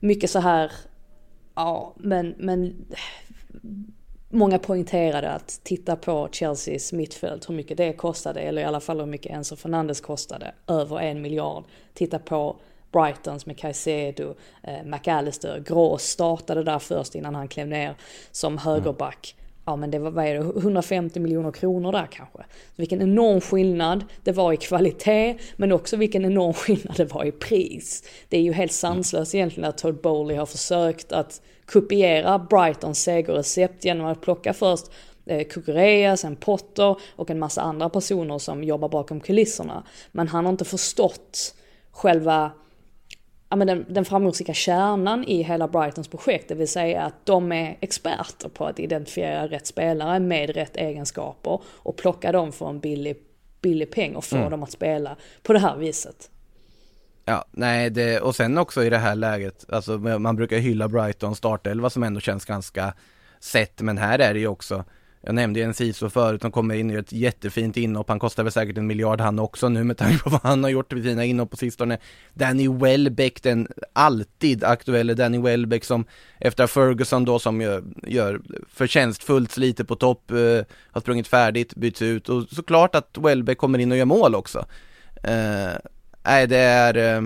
mycket 0.00 0.30
så 0.30 0.38
här, 0.38 0.72
ja 1.54 1.94
men, 1.96 2.34
men 2.38 2.86
Många 4.28 4.58
poängterade 4.58 5.30
att 5.30 5.60
titta 5.62 5.96
på 5.96 6.28
Chelseas 6.32 6.92
mittfält, 6.92 7.48
hur 7.48 7.54
mycket 7.54 7.76
det 7.76 7.92
kostade, 7.92 8.40
eller 8.40 8.62
i 8.62 8.64
alla 8.64 8.80
fall 8.80 9.00
hur 9.00 9.06
mycket 9.06 9.32
Enzo 9.32 9.56
Fernandes 9.56 10.00
kostade, 10.00 10.54
över 10.66 11.00
en 11.00 11.22
miljard. 11.22 11.64
Titta 11.94 12.18
på 12.18 12.56
Brightons 12.96 13.46
med 13.46 13.58
Caicedo, 13.58 14.34
eh, 14.62 14.84
McAllister, 14.84 15.60
Grås 15.66 16.02
startade 16.02 16.62
där 16.62 16.78
först 16.78 17.14
innan 17.14 17.34
han 17.34 17.48
klev 17.48 17.68
ner 17.68 17.94
som 18.30 18.58
högerback. 18.58 19.36
Ja 19.64 19.76
men 19.76 19.90
det 19.90 19.98
var, 19.98 20.10
vad 20.10 20.26
är 20.26 20.34
det, 20.34 20.40
150 20.40 21.20
miljoner 21.20 21.52
kronor 21.52 21.92
där 21.92 22.08
kanske. 22.10 22.38
Vilken 22.76 23.02
enorm 23.02 23.40
skillnad 23.40 24.04
det 24.24 24.32
var 24.32 24.52
i 24.52 24.56
kvalitet, 24.56 25.36
men 25.56 25.72
också 25.72 25.96
vilken 25.96 26.24
enorm 26.24 26.52
skillnad 26.54 26.96
det 26.96 27.04
var 27.04 27.24
i 27.24 27.32
pris. 27.32 28.04
Det 28.28 28.36
är 28.36 28.42
ju 28.42 28.52
helt 28.52 28.72
sanslöst 28.72 29.34
egentligen 29.34 29.68
att 29.68 29.78
Todd 29.78 30.00
Bowley 30.00 30.36
har 30.36 30.46
försökt 30.46 31.12
att 31.12 31.42
kopiera 31.64 32.38
Brightons 32.38 33.02
segerrecept 33.02 33.84
genom 33.84 34.06
att 34.06 34.20
plocka 34.20 34.54
först 34.54 34.90
eh, 35.26 35.46
Kukurea, 35.46 36.16
sen 36.16 36.36
Potter 36.36 36.96
och 37.16 37.30
en 37.30 37.38
massa 37.38 37.62
andra 37.62 37.88
personer 37.88 38.38
som 38.38 38.64
jobbar 38.64 38.88
bakom 38.88 39.20
kulisserna. 39.20 39.82
Men 40.12 40.28
han 40.28 40.44
har 40.44 40.52
inte 40.52 40.64
förstått 40.64 41.54
själva 41.90 42.52
ja, 43.48 43.56
men 43.56 43.66
den, 43.66 43.86
den 43.88 44.04
framgångsrika 44.04 44.54
kärnan 44.54 45.24
i 45.24 45.42
hela 45.42 45.68
Brightons 45.68 46.08
projekt, 46.08 46.48
det 46.48 46.54
vill 46.54 46.68
säga 46.68 47.02
att 47.02 47.26
de 47.26 47.52
är 47.52 47.76
experter 47.80 48.48
på 48.48 48.66
att 48.66 48.78
identifiera 48.78 49.46
rätt 49.46 49.66
spelare 49.66 50.20
med 50.20 50.50
rätt 50.50 50.76
egenskaper 50.76 51.60
och 51.66 51.96
plocka 51.96 52.32
dem 52.32 52.52
för 52.52 52.68
en 52.68 52.80
billig, 52.80 53.16
billig 53.62 53.90
peng 53.90 54.16
och 54.16 54.24
få 54.24 54.36
mm. 54.36 54.50
dem 54.50 54.62
att 54.62 54.72
spela 54.72 55.16
på 55.42 55.52
det 55.52 55.58
här 55.58 55.76
viset. 55.76 56.30
Ja, 57.24 57.44
nej, 57.50 57.90
det, 57.90 58.20
och 58.20 58.36
sen 58.36 58.58
också 58.58 58.84
i 58.84 58.90
det 58.90 58.98
här 58.98 59.14
läget, 59.14 59.64
alltså 59.68 59.98
man 59.98 60.36
brukar 60.36 60.58
hylla 60.58 60.88
Brighton 60.88 61.36
startelva 61.36 61.90
som 61.90 62.02
ändå 62.02 62.20
känns 62.20 62.44
ganska 62.44 62.94
sett, 63.40 63.80
men 63.80 63.98
här 63.98 64.18
är 64.18 64.34
det 64.34 64.40
ju 64.40 64.46
också 64.46 64.84
jag 65.20 65.34
nämnde 65.34 65.60
ju 65.60 65.66
en 65.66 65.74
Ciso 65.74 66.08
förut 66.08 66.40
som 66.40 66.52
kommer 66.52 66.74
in 66.74 66.90
i 66.90 66.94
ett 66.94 67.12
jättefint 67.12 67.76
inhopp. 67.76 68.08
Han 68.08 68.18
kostar 68.18 68.42
väl 68.42 68.52
säkert 68.52 68.78
en 68.78 68.86
miljard 68.86 69.20
han 69.20 69.38
också 69.38 69.68
nu 69.68 69.84
med 69.84 69.96
tanke 69.96 70.18
på 70.18 70.30
vad 70.30 70.42
han 70.42 70.64
har 70.64 70.70
gjort 70.70 70.92
vid 70.92 71.04
sina 71.04 71.24
inhopp 71.24 71.50
på 71.50 71.56
sistone. 71.56 71.98
Danny 72.34 72.68
Welbeck, 72.68 73.42
den 73.42 73.68
alltid 73.92 74.64
aktuelle 74.64 75.14
Danny 75.14 75.38
Welbeck 75.38 75.84
som 75.84 76.04
efter 76.40 76.66
Ferguson 76.66 77.24
då 77.24 77.38
som 77.38 77.60
gör, 77.60 77.84
gör 78.02 78.40
förtjänstfullt 78.68 79.52
sliter 79.52 79.84
på 79.84 79.96
topp, 79.96 80.30
eh, 80.30 80.36
har 80.90 81.00
sprungit 81.00 81.28
färdigt, 81.28 81.74
byts 81.74 82.02
ut 82.02 82.28
och 82.28 82.48
såklart 82.50 82.94
att 82.94 83.18
Welbeck 83.18 83.58
kommer 83.58 83.78
in 83.78 83.92
och 83.92 83.98
gör 83.98 84.04
mål 84.04 84.34
också. 84.34 84.66
Eh, 85.22 85.72
nej, 86.24 86.46
det 86.46 86.58
är 86.58 87.16
eh, 87.16 87.22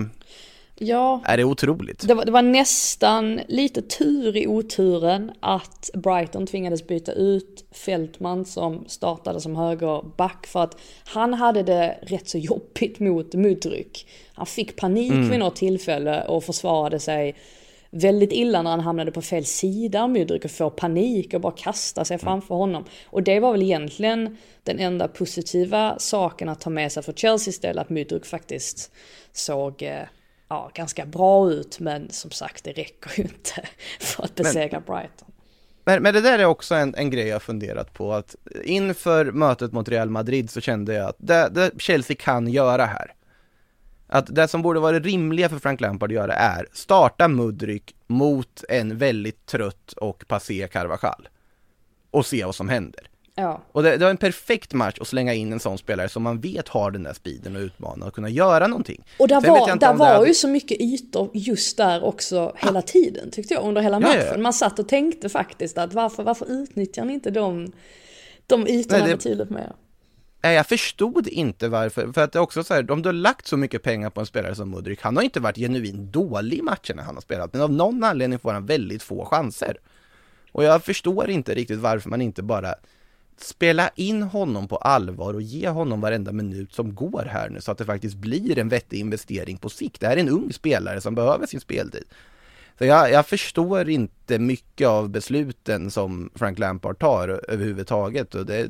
Ja. 0.83 1.21
Är 1.25 1.37
det 1.37 1.43
otroligt? 1.43 2.07
Det 2.07 2.13
var, 2.13 2.25
det 2.25 2.31
var, 2.31 2.41
nästan 2.41 3.41
lite 3.47 3.81
tur 3.81 4.37
i 4.37 4.47
oturen 4.47 5.31
att 5.39 5.89
Brighton 5.93 6.47
tvingades 6.47 6.87
byta 6.87 7.11
ut 7.11 7.65
Fältman 7.71 8.45
som 8.45 8.85
startade 8.87 9.41
som 9.41 9.55
högerback 9.55 10.47
för 10.47 10.63
att 10.63 10.77
han 11.05 11.33
hade 11.33 11.63
det 11.63 11.97
rätt 12.01 12.29
så 12.29 12.37
jobbigt 12.37 12.99
mot 12.99 13.33
Mudryk. 13.33 14.07
Han 14.33 14.45
fick 14.45 14.75
panik 14.75 15.11
mm. 15.11 15.29
vid 15.29 15.39
något 15.39 15.55
tillfälle 15.55 16.23
och 16.23 16.43
försvarade 16.43 16.99
sig 16.99 17.35
väldigt 17.89 18.31
illa 18.31 18.61
när 18.61 18.71
han 18.71 18.79
hamnade 18.79 19.11
på 19.11 19.21
fel 19.21 19.45
sida 19.45 20.03
av 20.03 20.09
Mudryk 20.09 20.45
och 20.45 20.51
får 20.51 20.69
panik 20.69 21.33
och 21.33 21.41
bara 21.41 21.53
kastar 21.57 22.03
sig 22.03 22.15
mm. 22.15 22.23
framför 22.23 22.55
honom. 22.55 22.85
Och 23.05 23.23
det 23.23 23.39
var 23.39 23.51
väl 23.51 23.63
egentligen 23.63 24.37
den 24.63 24.79
enda 24.79 25.07
positiva 25.07 25.95
saken 25.99 26.49
att 26.49 26.61
ta 26.61 26.69
med 26.69 26.91
sig 26.91 27.03
för 27.03 27.13
Chelseas 27.13 27.59
del 27.59 27.79
att 27.79 27.89
Mudryk 27.89 28.25
faktiskt 28.25 28.91
såg 29.31 29.83
eh, 29.83 30.03
ja, 30.51 30.71
ganska 30.73 31.05
bra 31.05 31.51
ut 31.51 31.79
men 31.79 32.09
som 32.09 32.31
sagt 32.31 32.63
det 32.63 32.71
räcker 32.71 33.11
ju 33.15 33.23
inte 33.23 33.67
för 33.99 34.23
att 34.23 34.35
besegra 34.35 34.81
men, 34.87 34.95
Brighton. 34.95 35.31
Men, 35.85 36.03
men 36.03 36.13
det 36.13 36.21
där 36.21 36.39
är 36.39 36.45
också 36.45 36.75
en, 36.75 36.95
en 36.95 37.09
grej 37.09 37.27
jag 37.27 37.41
funderat 37.41 37.93
på 37.93 38.13
att 38.13 38.35
inför 38.63 39.31
mötet 39.31 39.71
mot 39.71 39.89
Real 39.89 40.09
Madrid 40.09 40.49
så 40.49 40.61
kände 40.61 40.93
jag 40.93 41.09
att 41.09 41.15
det, 41.19 41.49
det 41.49 41.71
Chelsea 41.77 42.17
kan 42.19 42.47
göra 42.47 42.85
här 42.85 43.13
att 44.07 44.35
det 44.35 44.47
som 44.47 44.61
borde 44.61 44.79
vara 44.79 44.99
rimliga 44.99 45.49
för 45.49 45.59
Frank 45.59 45.81
Lampard 45.81 46.11
att 46.11 46.15
göra 46.15 46.33
är 46.33 46.67
starta 46.71 47.27
Mudryk 47.27 47.95
mot 48.07 48.63
en 48.69 48.97
väldigt 48.97 49.45
trött 49.45 49.93
och 49.93 50.23
passé 50.27 50.67
Carvajal 50.71 51.27
och 52.11 52.25
se 52.25 52.45
vad 52.45 52.55
som 52.55 52.69
händer. 52.69 53.10
Ja. 53.35 53.61
Och 53.71 53.83
det, 53.83 53.97
det, 53.97 54.05
var 54.05 54.11
en 54.11 54.17
perfekt 54.17 54.73
match 54.73 54.97
att 55.01 55.07
slänga 55.07 55.33
in 55.33 55.53
en 55.53 55.59
sån 55.59 55.77
spelare 55.77 56.09
som 56.09 56.23
man 56.23 56.39
vet 56.39 56.67
har 56.67 56.91
den 56.91 57.03
där 57.03 57.13
speeden 57.13 57.55
och 57.55 57.59
utmana 57.59 58.05
och 58.05 58.13
kunna 58.13 58.29
göra 58.29 58.67
någonting. 58.67 59.03
Och 59.19 59.27
där 59.27 59.41
Sen 59.41 59.49
var, 59.49 59.75
där 59.75 59.93
var 59.93 60.05
hade... 60.05 60.27
ju 60.27 60.33
så 60.33 60.47
mycket 60.47 60.81
ytor 60.81 61.29
just 61.33 61.77
där 61.77 62.03
också 62.03 62.55
hela 62.57 62.79
ja. 62.79 62.81
tiden 62.81 63.31
tyckte 63.31 63.53
jag 63.53 63.63
under 63.63 63.81
hela 63.81 63.99
matchen. 63.99 64.19
Ja, 64.19 64.31
ja, 64.31 64.37
man 64.37 64.53
satt 64.53 64.79
och 64.79 64.87
tänkte 64.87 65.29
faktiskt 65.29 65.77
att 65.77 65.93
varför, 65.93 66.23
varför 66.23 66.51
utnyttjar 66.51 67.05
ni 67.05 67.13
inte 67.13 67.31
de, 67.31 67.71
de 68.47 68.67
ytorna 68.67 68.99
Nej, 68.99 69.09
det... 69.09 69.15
betydligt 69.15 69.49
mer? 69.49 69.73
Nej, 70.43 70.55
jag 70.55 70.67
förstod 70.67 71.27
inte 71.27 71.67
varför, 71.67 72.11
för 72.13 72.21
att 72.21 72.31
det 72.31 72.39
är 72.39 72.43
också 72.43 72.63
så 72.63 72.73
här, 72.73 72.91
om 72.91 73.01
du 73.01 73.09
har 73.09 73.13
lagt 73.13 73.47
så 73.47 73.57
mycket 73.57 73.83
pengar 73.83 74.09
på 74.09 74.19
en 74.19 74.25
spelare 74.25 74.55
som 74.55 74.69
Mudryk, 74.69 75.01
han 75.01 75.15
har 75.15 75.23
inte 75.23 75.39
varit 75.39 75.57
genuint 75.57 76.13
dålig 76.13 76.57
i 76.57 76.61
matcherna 76.61 77.03
han 77.03 77.15
har 77.15 77.21
spelat, 77.21 77.53
men 77.53 77.61
av 77.61 77.71
någon 77.71 78.03
anledning 78.03 78.39
får 78.39 78.53
han 78.53 78.65
väldigt 78.65 79.03
få 79.03 79.25
chanser. 79.25 79.77
Och 80.51 80.63
jag 80.63 80.83
förstår 80.83 81.29
inte 81.29 81.55
riktigt 81.55 81.79
varför 81.79 82.09
man 82.09 82.21
inte 82.21 82.43
bara 82.43 82.75
spela 83.43 83.89
in 83.95 84.23
honom 84.23 84.67
på 84.67 84.77
allvar 84.77 85.33
och 85.33 85.41
ge 85.41 85.69
honom 85.69 86.01
varenda 86.01 86.31
minut 86.31 86.73
som 86.73 86.95
går 86.95 87.27
här 87.29 87.49
nu 87.49 87.61
så 87.61 87.71
att 87.71 87.77
det 87.77 87.85
faktiskt 87.85 88.15
blir 88.15 88.59
en 88.59 88.69
vettig 88.69 88.99
investering 88.99 89.57
på 89.57 89.69
sikt. 89.69 90.01
Det 90.01 90.07
här 90.07 90.17
är 90.17 90.21
en 90.21 90.29
ung 90.29 90.53
spelare 90.53 91.01
som 91.01 91.15
behöver 91.15 91.47
sin 91.47 91.59
speltid. 91.59 92.03
Så 92.77 92.85
jag, 92.85 93.11
jag 93.11 93.27
förstår 93.27 93.89
inte 93.89 94.39
mycket 94.39 94.87
av 94.87 95.09
besluten 95.09 95.91
som 95.91 96.29
Frank 96.35 96.59
Lampard 96.59 96.99
tar 96.99 97.41
överhuvudtaget. 97.47 98.35
Och 98.35 98.45
det, 98.45 98.69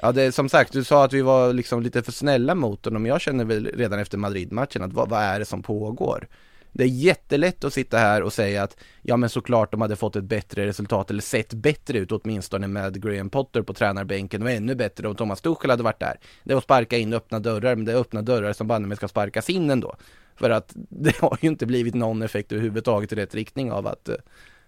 ja, 0.00 0.12
det 0.12 0.32
som 0.32 0.48
sagt, 0.48 0.72
du 0.72 0.84
sa 0.84 1.04
att 1.04 1.12
vi 1.12 1.22
var 1.22 1.52
liksom 1.52 1.82
lite 1.82 2.02
för 2.02 2.12
snälla 2.12 2.54
mot 2.54 2.84
honom. 2.84 3.06
Jag 3.06 3.20
känner 3.20 3.44
väl 3.44 3.66
redan 3.74 3.98
efter 3.98 4.18
Madrid-matchen 4.18 4.82
att 4.82 4.92
vad, 4.92 5.08
vad 5.08 5.20
är 5.22 5.38
det 5.38 5.44
som 5.44 5.62
pågår? 5.62 6.28
Det 6.72 6.84
är 6.84 6.88
jättelätt 6.88 7.64
att 7.64 7.72
sitta 7.72 7.98
här 7.98 8.22
och 8.22 8.32
säga 8.32 8.62
att 8.62 8.76
ja 9.02 9.16
men 9.16 9.28
såklart 9.28 9.70
de 9.70 9.80
hade 9.80 9.96
fått 9.96 10.16
ett 10.16 10.24
bättre 10.24 10.66
resultat 10.66 11.10
eller 11.10 11.22
sett 11.22 11.54
bättre 11.54 11.98
ut 11.98 12.12
åtminstone 12.12 12.68
med 12.68 13.02
Graham 13.02 13.30
Potter 13.30 13.62
på 13.62 13.74
tränarbänken 13.74 14.42
och 14.42 14.50
ännu 14.50 14.74
bättre 14.74 15.08
om 15.08 15.14
Thomas 15.14 15.40
Tuchel 15.40 15.70
hade 15.70 15.82
varit 15.82 16.00
där. 16.00 16.18
Det 16.44 16.52
är 16.52 16.56
att 16.56 16.64
sparka 16.64 16.98
in 16.98 17.12
öppna 17.12 17.38
dörrar, 17.38 17.76
men 17.76 17.84
det 17.84 17.92
är 17.92 17.96
öppna 17.96 18.22
dörrar 18.22 18.52
som 18.52 18.66
banne 18.66 18.96
ska 18.96 19.08
sparkas 19.08 19.50
in 19.50 19.70
ändå. 19.70 19.96
För 20.36 20.50
att 20.50 20.72
det 20.88 21.16
har 21.16 21.38
ju 21.40 21.48
inte 21.48 21.66
blivit 21.66 21.94
någon 21.94 22.22
effekt 22.22 22.52
överhuvudtaget 22.52 23.12
i 23.12 23.16
rätt 23.16 23.34
riktning 23.34 23.72
av 23.72 23.86
att 23.86 24.08
uh, 24.08 24.14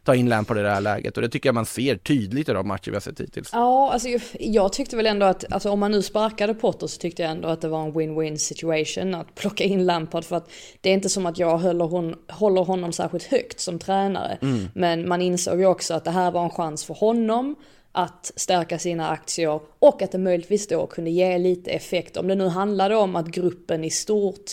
ta 0.04 0.14
in 0.14 0.28
Lampard 0.28 0.58
i 0.58 0.62
det 0.62 0.70
här 0.70 0.80
läget 0.80 1.16
och 1.16 1.22
det 1.22 1.28
tycker 1.28 1.48
jag 1.48 1.54
man 1.54 1.66
ser 1.66 1.96
tydligt 1.96 2.48
i 2.48 2.52
de 2.52 2.68
matcher 2.68 2.90
vi 2.90 2.96
har 2.96 3.00
sett 3.00 3.20
hittills. 3.20 3.50
Ja, 3.52 3.92
alltså 3.92 4.08
jag 4.40 4.72
tyckte 4.72 4.96
väl 4.96 5.06
ändå 5.06 5.26
att, 5.26 5.52
alltså 5.52 5.70
om 5.70 5.80
man 5.80 5.90
nu 5.90 6.02
sparkade 6.02 6.54
Potter 6.54 6.86
så 6.86 6.98
tyckte 6.98 7.22
jag 7.22 7.30
ändå 7.30 7.48
att 7.48 7.60
det 7.60 7.68
var 7.68 7.82
en 7.82 7.92
win-win 7.92 8.36
situation 8.36 9.14
att 9.14 9.34
plocka 9.34 9.64
in 9.64 9.86
Lampard 9.86 10.24
för 10.24 10.36
att 10.36 10.50
det 10.80 10.90
är 10.90 10.94
inte 10.94 11.08
som 11.08 11.26
att 11.26 11.38
jag 11.38 11.58
håller, 11.58 11.84
hon, 11.84 12.14
håller 12.28 12.62
honom 12.62 12.92
särskilt 12.92 13.24
högt 13.24 13.60
som 13.60 13.78
tränare. 13.78 14.38
Mm. 14.42 14.68
Men 14.74 15.08
man 15.08 15.22
insåg 15.22 15.60
ju 15.60 15.66
också 15.66 15.94
att 15.94 16.04
det 16.04 16.10
här 16.10 16.30
var 16.30 16.44
en 16.44 16.50
chans 16.50 16.84
för 16.84 16.94
honom 16.94 17.56
att 17.92 18.32
stärka 18.36 18.78
sina 18.78 19.08
aktier 19.08 19.60
och 19.78 20.02
att 20.02 20.12
det 20.12 20.18
möjligtvis 20.18 20.68
då 20.68 20.86
kunde 20.86 21.10
ge 21.10 21.38
lite 21.38 21.70
effekt. 21.70 22.16
Om 22.16 22.28
det 22.28 22.34
nu 22.34 22.48
handlade 22.48 22.96
om 22.96 23.16
att 23.16 23.26
gruppen 23.26 23.84
i 23.84 23.90
stort 23.90 24.50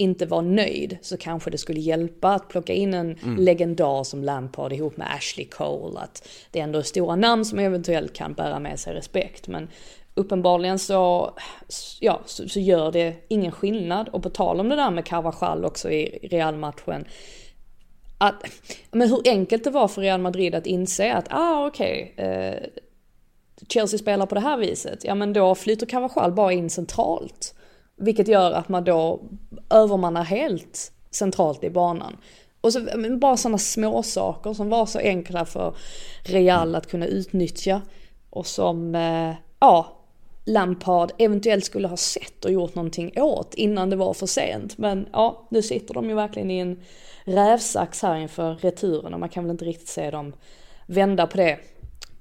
inte 0.00 0.26
var 0.26 0.42
nöjd 0.42 0.98
så 1.02 1.16
kanske 1.16 1.50
det 1.50 1.58
skulle 1.58 1.80
hjälpa 1.80 2.28
att 2.28 2.48
plocka 2.48 2.72
in 2.72 2.94
en 2.94 3.18
mm. 3.18 3.36
legendar 3.36 4.04
som 4.04 4.24
Lampard 4.24 4.72
ihop 4.72 4.96
med 4.96 5.14
Ashley 5.14 5.46
Cole. 5.46 6.00
Att 6.00 6.28
det 6.50 6.60
ändå 6.60 6.78
är 6.78 6.82
stora 6.82 7.16
namn 7.16 7.44
som 7.44 7.58
eventuellt 7.58 8.12
kan 8.12 8.34
bära 8.34 8.58
med 8.58 8.80
sig 8.80 8.94
respekt. 8.94 9.48
Men 9.48 9.68
uppenbarligen 10.14 10.78
så, 10.78 11.32
ja, 12.00 12.20
så, 12.26 12.48
så 12.48 12.60
gör 12.60 12.92
det 12.92 13.14
ingen 13.28 13.52
skillnad. 13.52 14.08
Och 14.08 14.22
på 14.22 14.30
tal 14.30 14.60
om 14.60 14.68
det 14.68 14.76
där 14.76 14.90
med 14.90 15.04
Carvajal 15.04 15.64
också 15.64 15.90
i 15.90 16.28
Real-matchen. 16.30 17.04
Att, 18.18 18.34
men 18.90 19.08
hur 19.08 19.22
enkelt 19.24 19.64
det 19.64 19.70
var 19.70 19.88
för 19.88 20.02
Real 20.02 20.20
Madrid 20.20 20.54
att 20.54 20.66
inse 20.66 21.14
att, 21.14 21.26
ah 21.30 21.66
okej, 21.66 22.12
okay, 22.14 22.26
eh, 22.26 22.62
Chelsea 23.68 23.98
spelar 23.98 24.26
på 24.26 24.34
det 24.34 24.40
här 24.40 24.56
viset. 24.56 25.04
Ja 25.04 25.14
men 25.14 25.32
då 25.32 25.54
flyter 25.54 25.86
Carvajal 25.86 26.32
bara 26.32 26.52
in 26.52 26.70
centralt. 26.70 27.54
Vilket 27.98 28.28
gör 28.28 28.52
att 28.52 28.68
man 28.68 28.84
då 28.84 29.20
övermannar 29.70 30.24
helt 30.24 30.92
centralt 31.10 31.64
i 31.64 31.70
banan. 31.70 32.16
Och 32.60 32.72
så 32.72 32.80
bara 33.20 33.36
sådana 33.36 33.58
små 33.58 34.02
saker 34.02 34.52
som 34.52 34.68
var 34.68 34.86
så 34.86 34.98
enkla 34.98 35.44
för 35.44 35.74
Real 36.24 36.74
att 36.74 36.86
kunna 36.86 37.06
utnyttja. 37.06 37.82
Och 38.30 38.46
som, 38.46 38.94
eh, 38.94 39.34
ja, 39.60 39.98
Lampard 40.44 41.12
eventuellt 41.18 41.64
skulle 41.64 41.88
ha 41.88 41.96
sett 41.96 42.44
och 42.44 42.52
gjort 42.52 42.74
någonting 42.74 43.12
åt 43.16 43.54
innan 43.54 43.90
det 43.90 43.96
var 43.96 44.14
för 44.14 44.26
sent. 44.26 44.78
Men 44.78 45.08
ja, 45.12 45.46
nu 45.50 45.62
sitter 45.62 45.94
de 45.94 46.08
ju 46.08 46.14
verkligen 46.14 46.50
i 46.50 46.58
en 46.58 46.82
rävsax 47.24 48.02
här 48.02 48.16
inför 48.16 48.54
returen 48.54 49.14
och 49.14 49.20
man 49.20 49.28
kan 49.28 49.44
väl 49.44 49.50
inte 49.50 49.64
riktigt 49.64 49.88
se 49.88 50.10
dem 50.10 50.32
vända 50.86 51.26
på 51.26 51.36
det 51.36 51.58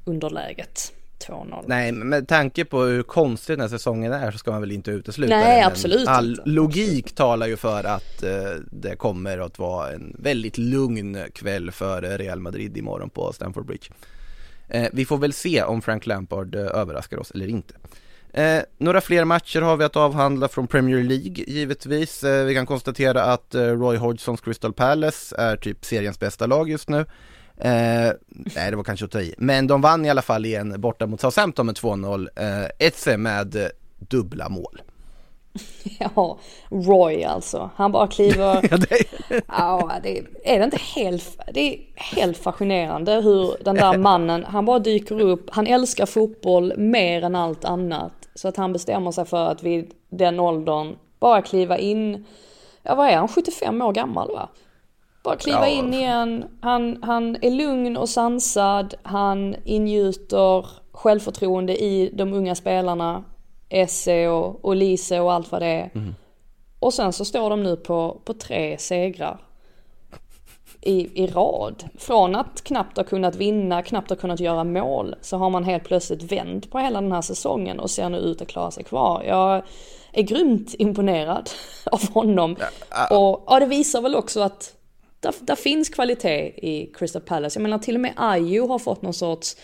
underläget. 0.06 0.94
2-0. 1.28 1.64
Nej, 1.68 1.92
men 1.92 2.10
med 2.10 2.28
tanke 2.28 2.66
på 2.66 2.82
hur 2.82 3.04
konstig 3.04 3.54
den 3.54 3.62
här 3.62 3.68
säsongen 3.68 4.14
är 4.14 4.32
så 4.32 4.38
ska 4.38 4.52
man 4.52 4.62
väl 4.62 4.72
inte 4.72 4.92
utesluta 4.92 5.38
Nej, 5.38 5.60
det. 5.62 5.68
absolut 5.68 6.08
All 6.08 6.30
inte. 6.30 6.50
logik 6.50 7.16
talar 7.16 7.48
ju 7.48 7.58
för 7.58 7.84
att 7.84 8.24
uh, 8.24 8.30
det 8.72 8.96
kommer 8.96 9.38
att 9.38 9.60
vara 9.60 9.92
en 9.92 10.16
väldigt 10.20 10.58
lugn 10.58 11.18
kväll 11.34 11.72
för 11.72 12.02
Real 12.02 12.40
Madrid 12.40 12.78
imorgon 12.78 13.10
på 13.10 13.34
Stamford 13.34 13.66
Bridge. 13.66 13.88
Uh, 14.76 14.88
vi 14.94 15.06
får 15.06 15.18
väl 15.18 15.34
se 15.34 15.64
om 15.64 15.82
Frank 15.82 16.06
Lampard 16.06 16.56
uh, 16.56 16.62
överraskar 16.62 17.18
oss 17.18 17.32
eller 17.32 17.48
inte. 17.48 17.74
Eh, 18.38 18.62
några 18.78 19.02
fler 19.02 19.26
matcher 19.26 19.62
har 19.62 19.78
vi 19.78 19.84
att 19.84 19.96
avhandla 19.96 20.48
från 20.48 20.68
Premier 20.68 21.04
League 21.04 21.44
givetvis. 21.48 22.24
Eh, 22.24 22.46
vi 22.46 22.54
kan 22.56 22.66
konstatera 22.66 23.24
att 23.24 23.56
eh, 23.56 23.62
Roy 23.62 23.98
Hodgsons 23.98 24.42
Crystal 24.42 24.74
Palace 24.74 25.36
är 25.38 25.58
typ 25.58 25.86
seriens 25.86 26.20
bästa 26.20 26.46
lag 26.46 26.70
just 26.70 26.90
nu. 26.90 27.06
Eh, 27.60 28.12
nej, 28.30 28.72
det 28.72 28.76
var 28.76 28.84
kanske 28.84 29.06
att 29.06 29.12
ta 29.12 29.22
i. 29.22 29.34
Men 29.38 29.68
de 29.68 29.82
vann 29.82 30.06
i 30.06 30.10
alla 30.10 30.22
fall 30.22 30.46
igen 30.46 30.82
borta 30.82 31.08
mot 31.08 31.22
Southampton 31.22 31.66
med 31.66 31.76
2-0. 31.76 32.28
Eh, 32.36 32.88
Etze 32.88 33.18
med 33.18 33.56
eh, 33.56 33.68
dubbla 33.98 34.50
mål. 34.50 34.82
Ja, 36.00 36.40
Roy 36.70 37.24
alltså. 37.24 37.70
Han 37.76 37.92
bara 37.92 38.08
kliver... 38.08 38.68
ja, 38.72 38.78
det... 38.78 39.04
ja, 39.48 39.92
det 40.04 40.24
är 40.44 40.60
det 40.60 40.66
inte 40.66 40.78
helt... 40.96 41.40
Det 41.54 41.60
är 41.74 41.80
helt 41.96 42.38
fascinerande 42.38 43.14
hur 43.22 43.64
den 43.64 43.76
där 43.76 43.98
mannen, 43.98 44.46
han 44.46 44.66
bara 44.66 44.80
dyker 44.80 45.22
upp. 45.22 45.50
Han 45.52 45.68
älskar 45.68 46.06
fotboll 46.06 46.74
mer 46.78 47.24
än 47.24 47.36
allt 47.36 47.66
annat. 47.66 48.14
Så 48.36 48.48
att 48.48 48.58
han 48.58 48.74
bestämmer 48.74 49.12
sig 49.12 49.26
för 49.26 49.50
att 49.50 49.64
vid 49.64 49.92
den 50.10 50.40
åldern 50.40 50.96
bara 51.20 51.42
kliva 51.42 51.78
in. 51.78 52.26
Ja, 52.84 52.96
vad 52.96 53.10
är 53.10 53.16
han? 53.18 53.28
75 53.28 53.82
år 53.82 53.94
gammal 53.94 54.32
va? 54.32 54.50
Bara 55.28 55.38
kliva 55.38 55.68
ja. 55.68 55.68
in 55.68 55.94
igen. 55.94 56.46
Han, 56.62 57.04
han 57.04 57.38
är 57.42 57.52
lugn 57.52 57.98
och 57.98 58.10
sansad. 58.10 58.96
Han 59.04 59.56
ingjuter 59.66 60.66
självförtroende 60.92 61.84
i 61.84 62.12
de 62.14 62.34
unga 62.34 62.56
spelarna. 62.56 63.24
Esse 63.70 64.28
och, 64.28 64.66
och 64.66 64.76
Lise 64.76 65.20
och 65.20 65.34
allt 65.34 65.52
vad 65.52 65.62
det 65.62 65.68
är. 65.68 65.92
Mm. 65.96 66.16
Och 66.80 66.94
sen 66.94 67.14
så 67.14 67.26
står 67.26 67.50
de 67.50 67.64
nu 67.64 67.76
på, 67.76 68.22
på 68.26 68.34
tre 68.34 68.78
segrar 68.78 69.40
i, 70.82 71.24
i 71.24 71.28
rad. 71.28 71.84
Från 71.98 72.36
att 72.36 72.64
knappt 72.64 72.98
ha 72.98 73.04
kunnat 73.04 73.36
vinna, 73.36 73.82
knappt 73.82 74.10
ha 74.10 74.18
kunnat 74.18 74.40
göra 74.40 74.64
mål, 74.64 75.16
så 75.22 75.38
har 75.38 75.50
man 75.50 75.64
helt 75.64 75.84
plötsligt 75.84 76.32
vänt 76.32 76.72
på 76.72 76.80
hela 76.80 77.02
den 77.02 77.12
här 77.12 77.22
säsongen 77.22 77.80
och 77.80 77.90
ser 77.90 78.10
nu 78.10 78.18
ut 78.18 78.42
att 78.42 78.48
klara 78.48 78.72
sig 78.72 78.84
kvar. 78.84 79.24
Jag 79.24 79.62
är 80.12 80.22
grymt 80.22 80.76
imponerad 80.80 81.50
av 81.92 82.12
honom. 82.14 82.56
Och 83.10 83.44
ja, 83.48 83.60
det 83.60 83.66
visar 83.66 84.02
väl 84.02 84.16
också 84.16 84.42
att 84.42 84.77
där, 85.20 85.34
där 85.40 85.56
finns 85.56 85.90
kvalitet 85.90 86.54
i 86.58 86.92
Crystal 86.94 87.22
Palace. 87.22 87.60
Jag 87.60 87.64
menar 87.64 87.78
till 87.78 87.96
och 87.96 88.02
med 88.02 88.14
Ayu 88.16 88.68
har 88.68 88.80
fått 88.80 89.02
någon 89.02 89.14
sorts, 89.14 89.58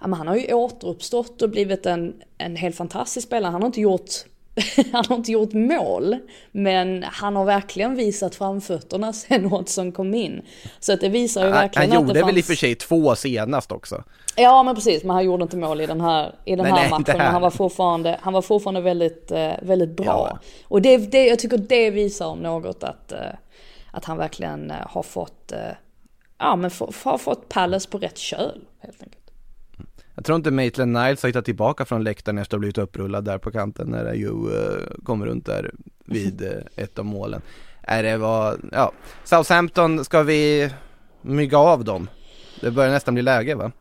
ja, 0.00 0.06
men 0.06 0.18
han 0.18 0.28
har 0.28 0.36
ju 0.36 0.54
återuppstått 0.54 1.42
och 1.42 1.50
blivit 1.50 1.86
en, 1.86 2.14
en 2.38 2.56
helt 2.56 2.76
fantastisk 2.76 3.26
spelare. 3.26 3.50
Han 3.50 3.62
har 3.62 3.66
inte 3.66 3.80
gjort 3.80 4.10
han 4.92 5.04
har 5.08 5.16
inte 5.16 5.32
gjort 5.32 5.52
mål, 5.52 6.16
men 6.52 7.02
han 7.02 7.36
har 7.36 7.44
verkligen 7.44 7.96
visat 7.96 8.34
framfötterna 8.34 9.12
sen 9.12 9.48
Watson 9.48 9.92
kom 9.92 10.14
in. 10.14 10.42
Så 10.80 10.92
att 10.92 11.00
det 11.00 11.08
visar 11.08 11.44
ju 11.44 11.50
verkligen 11.50 11.90
han, 11.90 11.96
han 11.96 12.08
att 12.08 12.14
det 12.14 12.20
fanns... 12.20 12.22
Han 12.22 12.28
gjorde 12.28 12.32
väl 12.32 12.38
i 12.38 12.40
och 12.40 12.44
för 12.44 12.54
sig 12.54 12.74
två 12.74 13.14
senast 13.16 13.72
också. 13.72 14.04
Ja 14.36 14.62
men 14.62 14.74
precis, 14.74 15.04
men 15.04 15.10
han 15.10 15.24
gjorde 15.24 15.42
inte 15.42 15.56
mål 15.56 15.80
i 15.80 15.86
den 15.86 16.00
här, 16.00 16.34
i 16.44 16.56
den 16.56 16.62
nej, 16.64 16.72
här 16.72 16.80
nej, 16.80 16.90
matchen. 16.90 17.04
Här. 17.06 17.16
Men 17.16 17.26
han 17.26 17.42
var 17.42 17.50
fortfarande, 17.50 18.18
han 18.22 18.32
var 18.32 18.42
fortfarande 18.42 18.80
väldigt, 18.80 19.30
eh, 19.30 19.52
väldigt 19.62 19.96
bra. 19.96 20.28
Ja. 20.30 20.38
Och 20.68 20.82
det, 20.82 20.96
det, 20.96 21.26
jag 21.26 21.38
tycker 21.38 21.58
det 21.58 21.90
visar 21.90 22.26
om 22.26 22.38
något 22.38 22.84
att, 22.84 23.12
eh, 23.12 23.18
att 23.92 24.04
han 24.04 24.18
verkligen 24.18 24.70
eh, 24.70 24.76
har 24.86 25.02
fått, 25.02 25.52
ja 26.38 26.56
men 26.56 26.70
har 27.04 27.18
fått 27.18 27.48
Palace 27.48 27.88
på 27.88 27.98
rätt 27.98 28.18
köl 28.18 28.60
helt 28.78 29.02
enkelt. 29.02 29.18
Jag 30.14 30.24
tror 30.24 30.36
inte 30.36 30.50
Maitland 30.50 30.92
Niles 30.92 31.22
har 31.22 31.28
hittat 31.28 31.44
tillbaka 31.44 31.84
från 31.84 32.04
läktaren 32.04 32.38
efter 32.38 32.56
att 32.56 32.58
ha 32.58 32.60
blivit 32.60 32.78
upprullad 32.78 33.24
där 33.24 33.38
på 33.38 33.50
kanten 33.50 33.88
när 33.88 34.14
ju 34.14 34.28
uh, 34.28 35.04
kommer 35.04 35.26
runt 35.26 35.46
där 35.46 35.74
vid 36.04 36.42
ett 36.76 36.98
av 36.98 37.04
målen. 37.04 37.42
Är 37.82 38.02
det 38.02 38.16
vad, 38.16 38.60
ja, 38.72 38.92
Southampton 39.24 40.04
ska 40.04 40.22
vi 40.22 40.70
mygga 41.22 41.58
av 41.58 41.84
dem? 41.84 42.08
Det 42.60 42.70
börjar 42.70 42.90
nästan 42.90 43.14
bli 43.14 43.22
läge 43.22 43.54
va? 43.54 43.72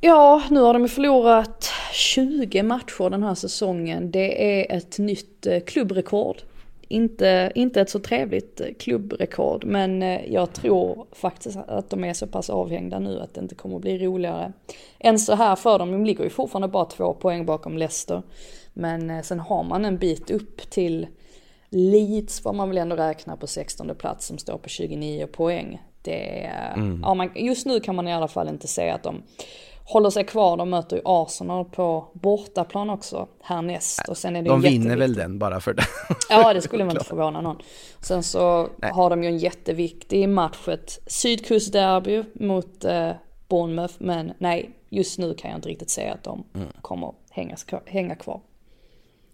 Ja, 0.00 0.42
nu 0.50 0.60
har 0.60 0.72
de 0.72 0.88
förlorat 0.88 1.72
20 1.92 2.62
matcher 2.62 3.10
den 3.10 3.22
här 3.22 3.34
säsongen. 3.34 4.10
Det 4.10 4.60
är 4.60 4.76
ett 4.76 4.98
nytt 4.98 5.46
eh, 5.46 5.60
klubbrekord 5.60 6.36
inte, 6.90 7.52
inte 7.54 7.80
ett 7.80 7.90
så 7.90 7.98
trevligt 7.98 8.60
klubbrekord 8.78 9.64
men 9.64 10.02
eh, 10.02 10.32
jag 10.32 10.52
tror 10.52 11.06
faktiskt 11.12 11.58
att 11.66 11.90
de 11.90 12.04
är 12.04 12.14
så 12.14 12.26
pass 12.26 12.50
avhängda 12.50 12.98
nu 12.98 13.20
att 13.20 13.34
det 13.34 13.40
inte 13.40 13.54
kommer 13.54 13.76
att 13.76 13.82
bli 13.82 13.98
roligare 13.98 14.52
än 14.98 15.18
så 15.18 15.34
här 15.34 15.56
för 15.56 15.78
dem. 15.78 15.92
De 15.92 16.04
ligger 16.04 16.24
ju 16.24 16.30
fortfarande 16.30 16.68
bara 16.68 16.84
två 16.84 17.14
poäng 17.14 17.46
bakom 17.46 17.78
Leicester. 17.78 18.22
Men 18.72 19.10
eh, 19.10 19.22
sen 19.22 19.40
har 19.40 19.64
man 19.64 19.84
en 19.84 19.98
bit 19.98 20.30
upp 20.30 20.70
till 20.70 21.06
Leeds 21.68 22.40
får 22.40 22.52
man 22.52 22.68
väl 22.68 22.78
ändå 22.78 22.96
räkna 22.96 23.36
på 23.36 23.46
16 23.46 23.94
plats 23.94 24.26
som 24.26 24.38
står 24.38 24.58
på 24.58 24.68
29 24.68 25.26
poäng. 25.26 25.82
Det, 26.02 26.50
mm. 26.76 27.00
ja, 27.02 27.14
man, 27.14 27.30
just 27.34 27.66
nu 27.66 27.80
kan 27.80 27.96
man 27.96 28.08
i 28.08 28.12
alla 28.12 28.28
fall 28.28 28.48
inte 28.48 28.68
säga 28.68 28.94
att 28.94 29.02
de 29.02 29.22
håller 29.90 30.10
sig 30.10 30.24
kvar. 30.24 30.56
De 30.56 30.70
möter 30.70 30.96
ju 30.96 31.02
Arsenal 31.04 31.64
på 31.64 32.08
bortaplan 32.12 32.90
också 32.90 33.28
härnäst. 33.40 34.08
Och 34.08 34.16
sen 34.16 34.36
är 34.36 34.42
det 34.42 34.48
de 34.48 34.60
vinner 34.60 34.96
väl 34.96 35.14
den 35.14 35.38
bara 35.38 35.60
för 35.60 35.74
det. 35.74 35.82
ja, 36.28 36.54
det 36.54 36.62
skulle 36.62 36.84
man 36.84 36.96
inte 36.96 37.04
förvåna 37.08 37.40
någon. 37.40 37.56
Sen 38.00 38.22
så 38.22 38.68
Nej. 38.76 38.92
har 38.92 39.10
de 39.10 39.22
ju 39.22 39.28
en 39.28 39.38
jätteviktig 39.38 40.28
match, 40.28 40.68
ett 40.68 40.98
sydkustderby 41.06 42.24
mot 42.32 42.84
eh, 42.84 43.10
Bournemouth. 43.48 43.94
Men 43.98 44.32
nej, 44.38 44.70
just 44.88 45.18
nu 45.18 45.34
kan 45.34 45.50
jag 45.50 45.58
inte 45.58 45.68
riktigt 45.68 45.90
säga 45.90 46.14
att 46.14 46.24
de 46.24 46.44
mm. 46.54 46.68
kommer 46.82 47.12
hänga, 47.30 47.56
hänga 47.86 48.14
kvar. 48.14 48.40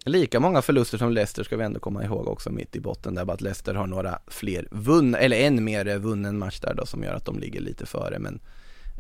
Lika 0.05 0.41
många 0.41 0.63
förluster 0.63 0.99
som 0.99 1.13
Leicester 1.13 1.45
ska 1.45 1.57
vi 1.57 1.65
ändå 1.65 1.81
komma 1.81 2.05
ihåg 2.05 2.29
också 2.29 2.51
mitt 2.51 2.77
i 2.77 2.81
botten 2.81 3.15
där 3.15 3.25
bara 3.25 3.33
att 3.33 3.41
Leicester 3.41 3.75
har 3.75 3.87
några 3.87 4.19
fler 4.27 4.69
vunna, 4.71 5.19
eller 5.19 5.37
en 5.37 5.65
mer 5.65 5.99
vunnen 5.99 6.39
match 6.39 6.61
där 6.61 6.75
då 6.75 6.87
som 6.87 7.03
gör 7.03 7.15
att 7.15 7.25
de 7.25 7.39
ligger 7.39 7.61
lite 7.61 7.87
före 7.87 8.19
men 8.19 8.41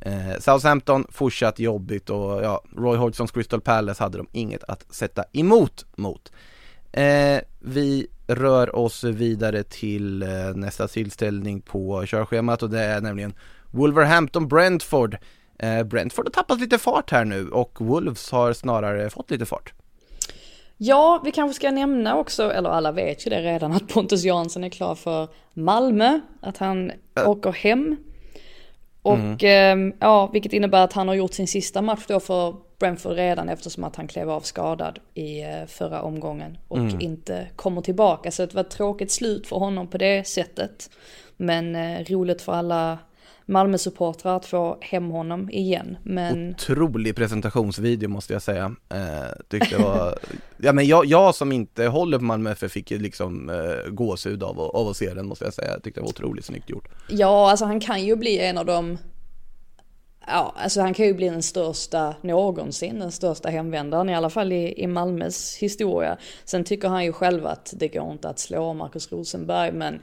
Eh, 0.00 0.38
Southampton 0.40 1.06
fortsatt 1.10 1.58
jobbigt 1.58 2.10
och 2.10 2.44
ja, 2.44 2.62
Roy 2.76 2.96
Hodgsons 2.96 3.30
Crystal 3.30 3.60
Palace 3.60 4.02
hade 4.02 4.18
de 4.18 4.26
inget 4.32 4.64
att 4.64 4.94
sätta 4.94 5.24
emot 5.32 5.86
mot. 5.96 6.32
Eh, 6.92 7.40
vi 7.58 8.06
rör 8.26 8.76
oss 8.76 9.04
vidare 9.04 9.62
till 9.62 10.22
eh, 10.22 10.28
nästa 10.54 10.88
tillställning 10.88 11.60
på 11.60 12.06
körschemat 12.06 12.62
och 12.62 12.70
det 12.70 12.80
är 12.80 13.00
nämligen 13.00 13.34
Wolverhampton 13.70 14.48
Brentford. 14.48 15.16
Eh, 15.58 15.82
Brentford 15.82 16.26
har 16.26 16.32
tappat 16.32 16.60
lite 16.60 16.78
fart 16.78 17.10
här 17.10 17.24
nu 17.24 17.48
och 17.48 17.80
Wolves 17.80 18.30
har 18.30 18.52
snarare 18.52 19.10
fått 19.10 19.30
lite 19.30 19.46
fart. 19.46 19.72
Ja, 20.78 21.20
vi 21.24 21.32
kanske 21.32 21.54
ska 21.54 21.70
nämna 21.70 22.16
också, 22.16 22.52
eller 22.52 22.70
alla 22.70 22.92
vet 22.92 23.26
ju 23.26 23.30
det 23.30 23.42
redan, 23.42 23.72
att 23.72 23.88
Pontus 23.88 24.24
Jansson 24.24 24.64
är 24.64 24.68
klar 24.68 24.94
för 24.94 25.28
Malmö. 25.54 26.20
Att 26.40 26.56
han 26.56 26.90
äh. 26.90 27.28
åker 27.28 27.52
hem. 27.52 27.96
Och 29.06 29.42
mm. 29.44 29.88
eh, 29.90 29.96
ja, 30.00 30.30
vilket 30.32 30.52
innebär 30.52 30.84
att 30.84 30.92
han 30.92 31.08
har 31.08 31.14
gjort 31.14 31.34
sin 31.34 31.48
sista 31.48 31.82
match 31.82 32.04
då 32.08 32.20
för 32.20 32.56
Brentford 32.78 33.12
redan 33.12 33.48
eftersom 33.48 33.84
att 33.84 33.96
han 33.96 34.08
klev 34.08 34.30
av 34.30 34.40
skadad 34.40 34.98
i 35.14 35.42
eh, 35.42 35.66
förra 35.66 36.02
omgången 36.02 36.58
och 36.68 36.78
mm. 36.78 37.00
inte 37.00 37.46
kommer 37.56 37.80
tillbaka. 37.80 38.30
Så 38.30 38.46
det 38.46 38.54
var 38.54 38.60
ett 38.60 38.70
tråkigt 38.70 39.10
slut 39.10 39.46
för 39.46 39.56
honom 39.56 39.88
på 39.88 39.98
det 39.98 40.26
sättet. 40.26 40.90
Men 41.36 41.76
eh, 41.76 42.04
roligt 42.04 42.42
för 42.42 42.52
alla 42.52 42.98
Malmö-supportrar 43.48 44.36
att 44.36 44.46
få 44.46 44.78
hem 44.80 45.10
honom 45.10 45.50
igen. 45.50 45.96
Men... 46.02 46.50
Otrolig 46.50 47.16
presentationsvideo 47.16 48.08
måste 48.08 48.32
jag 48.32 48.42
säga. 48.42 48.74
Eh, 48.88 49.42
tyckte 49.48 49.76
var, 49.76 50.18
ja 50.56 50.72
men 50.72 50.86
jag, 50.86 51.06
jag 51.06 51.34
som 51.34 51.52
inte 51.52 51.86
håller 51.86 52.18
på 52.18 52.24
Malmö 52.24 52.50
FF 52.50 52.72
fick 52.72 52.90
liksom 52.90 53.50
eh, 53.50 53.90
gåshud 53.90 54.42
av, 54.42 54.60
av 54.60 54.88
att 54.88 54.96
se 54.96 55.14
den 55.14 55.26
måste 55.26 55.44
jag 55.44 55.54
säga. 55.54 55.70
Jag 55.70 55.82
tyckte 55.82 56.00
det 56.00 56.02
var 56.02 56.08
otroligt 56.08 56.44
snyggt 56.44 56.70
gjort. 56.70 56.88
Ja, 57.08 57.50
alltså 57.50 57.64
han 57.64 57.80
kan 57.80 58.04
ju 58.04 58.16
bli 58.16 58.38
en 58.38 58.58
av 58.58 58.66
de 58.66 58.98
Ja, 60.28 60.54
alltså 60.56 60.80
han 60.80 60.94
kan 60.94 61.06
ju 61.06 61.14
bli 61.14 61.28
den 61.28 61.42
största 61.42 62.14
någonsin, 62.22 62.98
den 62.98 63.12
största 63.12 63.48
hemvändaren 63.48 64.08
i 64.08 64.14
alla 64.14 64.30
fall 64.30 64.52
i, 64.52 64.82
i 64.82 64.86
Malmös 64.86 65.56
historia. 65.56 66.16
Sen 66.44 66.64
tycker 66.64 66.88
han 66.88 67.04
ju 67.04 67.12
själv 67.12 67.46
att 67.46 67.74
det 67.76 67.88
går 67.88 68.12
inte 68.12 68.28
att 68.28 68.38
slå 68.38 68.74
Marcus 68.74 69.12
Rosenberg, 69.12 69.72
men 69.72 70.00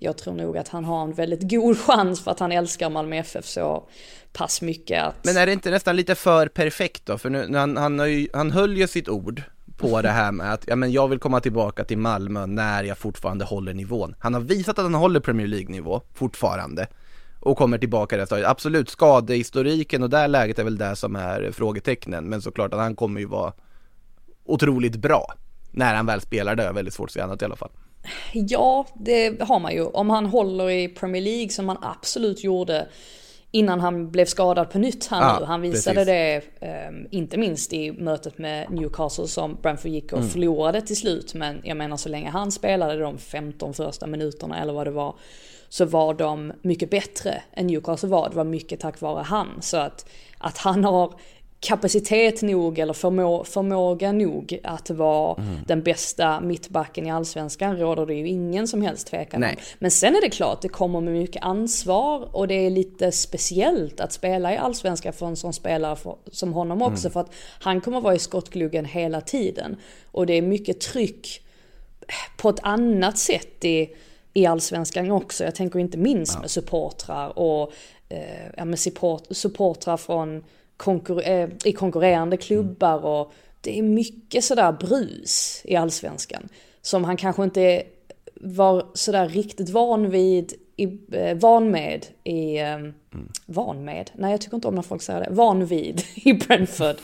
jag 0.00 0.16
tror 0.18 0.34
nog 0.34 0.58
att 0.58 0.68
han 0.68 0.84
har 0.84 1.02
en 1.02 1.12
väldigt 1.12 1.50
god 1.50 1.78
chans 1.86 2.20
för 2.20 2.30
att 2.30 2.40
han 2.40 2.52
älskar 2.52 2.90
Malmö 2.90 3.16
FF 3.16 3.46
så 3.46 3.88
pass 4.32 4.62
mycket 4.62 5.04
att... 5.04 5.24
Men 5.24 5.36
är 5.36 5.46
det 5.46 5.52
inte 5.52 5.70
nästan 5.70 5.96
lite 5.96 6.14
för 6.14 6.48
perfekt 6.48 7.06
då? 7.06 7.18
För 7.18 7.30
nu, 7.30 7.56
han, 7.56 7.76
han, 7.76 7.98
har 7.98 8.06
ju, 8.06 8.28
han 8.32 8.50
höll 8.50 8.76
ju 8.76 8.86
sitt 8.86 9.08
ord 9.08 9.42
på 9.76 10.02
det 10.02 10.10
här 10.10 10.32
med 10.32 10.52
att, 10.52 10.64
ja 10.66 10.76
men 10.76 10.92
jag 10.92 11.08
vill 11.08 11.18
komma 11.18 11.40
tillbaka 11.40 11.84
till 11.84 11.98
Malmö 11.98 12.46
när 12.46 12.84
jag 12.84 12.98
fortfarande 12.98 13.44
håller 13.44 13.74
nivån. 13.74 14.14
Han 14.18 14.34
har 14.34 14.40
visat 14.40 14.78
att 14.78 14.84
han 14.84 14.94
håller 14.94 15.20
Premier 15.20 15.46
League-nivå 15.46 16.00
fortfarande 16.14 16.86
och 17.40 17.56
kommer 17.56 17.78
tillbaka 17.78 18.16
det 18.16 18.26
stadiet. 18.26 18.48
Absolut, 18.48 18.90
skadehistoriken 18.90 20.02
och 20.02 20.10
det 20.10 20.26
läget 20.26 20.58
är 20.58 20.64
väl 20.64 20.78
det 20.78 20.96
som 20.96 21.16
är 21.16 21.50
frågetecknen, 21.52 22.24
men 22.24 22.42
såklart 22.42 22.74
att 22.74 22.80
han 22.80 22.96
kommer 22.96 23.20
ju 23.20 23.26
vara 23.26 23.52
otroligt 24.44 24.96
bra 24.96 25.34
när 25.70 25.94
han 25.94 26.06
väl 26.06 26.20
spelar 26.20 26.56
det, 26.56 26.64
är 26.64 26.72
väldigt 26.72 26.94
svårt 26.94 27.08
att 27.08 27.12
se 27.12 27.20
annat 27.20 27.42
i 27.42 27.44
alla 27.44 27.56
fall. 27.56 27.70
Ja, 28.32 28.86
det 28.94 29.42
har 29.42 29.58
man 29.58 29.72
ju. 29.72 29.84
Om 29.84 30.10
han 30.10 30.26
håller 30.26 30.70
i 30.70 30.88
Premier 30.88 31.22
League 31.22 31.48
som 31.48 31.68
han 31.68 31.78
absolut 31.82 32.44
gjorde 32.44 32.86
innan 33.50 33.80
han 33.80 34.10
blev 34.10 34.24
skadad 34.24 34.70
på 34.70 34.78
nytt 34.78 35.06
här 35.06 35.20
ja, 35.20 35.38
nu. 35.40 35.46
Han 35.46 35.60
visade 35.60 36.04
precis. 36.04 36.50
det, 36.60 36.88
um, 36.88 37.06
inte 37.10 37.36
minst 37.36 37.72
i 37.72 37.92
mötet 37.92 38.38
med 38.38 38.70
Newcastle 38.70 39.26
som 39.26 39.58
Brentford 39.62 39.90
gick 39.90 40.12
och 40.12 40.18
mm. 40.18 40.30
förlorade 40.30 40.80
till 40.80 40.96
slut. 40.96 41.34
Men 41.34 41.60
jag 41.64 41.76
menar 41.76 41.96
så 41.96 42.08
länge 42.08 42.30
han 42.30 42.52
spelade 42.52 42.98
de 42.98 43.18
15 43.18 43.74
första 43.74 44.06
minuterna 44.06 44.62
eller 44.62 44.72
vad 44.72 44.86
det 44.86 44.90
var 44.90 45.14
så 45.68 45.84
var 45.84 46.14
de 46.14 46.52
mycket 46.62 46.90
bättre 46.90 47.42
än 47.52 47.66
Newcastle 47.66 48.08
var. 48.08 48.28
Det 48.28 48.36
var 48.36 48.44
mycket 48.44 48.80
tack 48.80 49.00
vare 49.00 49.22
han. 49.22 49.48
Så 49.60 49.76
att, 49.76 50.08
att 50.38 50.58
han 50.58 50.84
har 50.84 51.12
kapacitet 51.66 52.42
nog 52.42 52.78
eller 52.78 52.92
förmå, 52.92 53.44
förmåga 53.44 54.12
nog 54.12 54.60
att 54.62 54.90
vara 54.90 55.42
mm. 55.42 55.56
den 55.66 55.82
bästa 55.82 56.40
mittbacken 56.40 57.06
i 57.06 57.10
allsvenskan 57.10 57.78
råder 57.78 58.06
det 58.06 58.14
ju 58.14 58.28
ingen 58.28 58.68
som 58.68 58.82
helst 58.82 59.06
tvekan 59.06 59.44
om. 59.44 59.50
Men 59.78 59.90
sen 59.90 60.16
är 60.16 60.20
det 60.20 60.30
klart, 60.30 60.62
det 60.62 60.68
kommer 60.68 61.00
med 61.00 61.12
mycket 61.12 61.42
ansvar 61.42 62.36
och 62.36 62.48
det 62.48 62.54
är 62.54 62.70
lite 62.70 63.12
speciellt 63.12 64.00
att 64.00 64.12
spela 64.12 64.54
i 64.54 64.56
allsvenskan 64.56 65.12
för 65.12 65.26
en 65.26 65.36
sån 65.36 65.52
spelare 65.52 65.96
för, 65.96 66.16
som 66.32 66.52
honom 66.52 66.82
också. 66.82 67.06
Mm. 67.06 67.12
För 67.12 67.20
att 67.20 67.30
han 67.60 67.80
kommer 67.80 68.00
vara 68.00 68.14
i 68.14 68.18
skottgluggen 68.18 68.84
hela 68.84 69.20
tiden. 69.20 69.76
Och 70.10 70.26
det 70.26 70.34
är 70.34 70.42
mycket 70.42 70.80
tryck 70.80 71.42
på 72.36 72.48
ett 72.48 72.60
annat 72.62 73.18
sätt 73.18 73.64
i, 73.64 73.90
i 74.32 74.46
allsvenskan 74.46 75.10
också. 75.10 75.44
Jag 75.44 75.54
tänker 75.54 75.78
inte 75.78 75.98
minst 75.98 76.34
ja. 76.34 76.40
med 76.40 76.50
supportrar 76.50 77.38
och 77.38 77.72
eh, 78.08 78.46
ja, 78.56 78.64
med 78.64 78.78
support, 78.78 79.22
supportrar 79.30 79.96
från 79.96 80.44
konkur 80.76 81.28
eh, 81.28 81.48
i 81.64 81.72
konkurrerande 81.72 82.36
klubbar 82.36 83.04
och 83.04 83.32
det 83.60 83.78
är 83.78 83.82
mycket 83.82 84.44
sådär 84.44 84.72
brus 84.72 85.62
i 85.64 85.76
allsvenskan. 85.76 86.48
Som 86.82 87.04
han 87.04 87.16
kanske 87.16 87.44
inte 87.44 87.82
var 88.40 88.86
sådär 88.94 89.28
riktigt 89.28 89.70
van 89.70 90.10
vid, 90.10 90.52
i, 90.76 90.98
eh, 91.12 91.36
van 91.36 91.70
med 91.70 92.06
i, 92.24 92.58
mm. 92.58 92.94
van 93.46 93.84
med? 93.84 94.10
Nej 94.14 94.30
jag 94.30 94.40
tycker 94.40 94.54
inte 94.54 94.68
om 94.68 94.74
när 94.74 94.82
folk 94.82 95.02
säger 95.02 95.20
det, 95.20 95.30
van 95.30 95.66
vid 95.66 96.02
i 96.14 96.32
Brentford. 96.32 96.96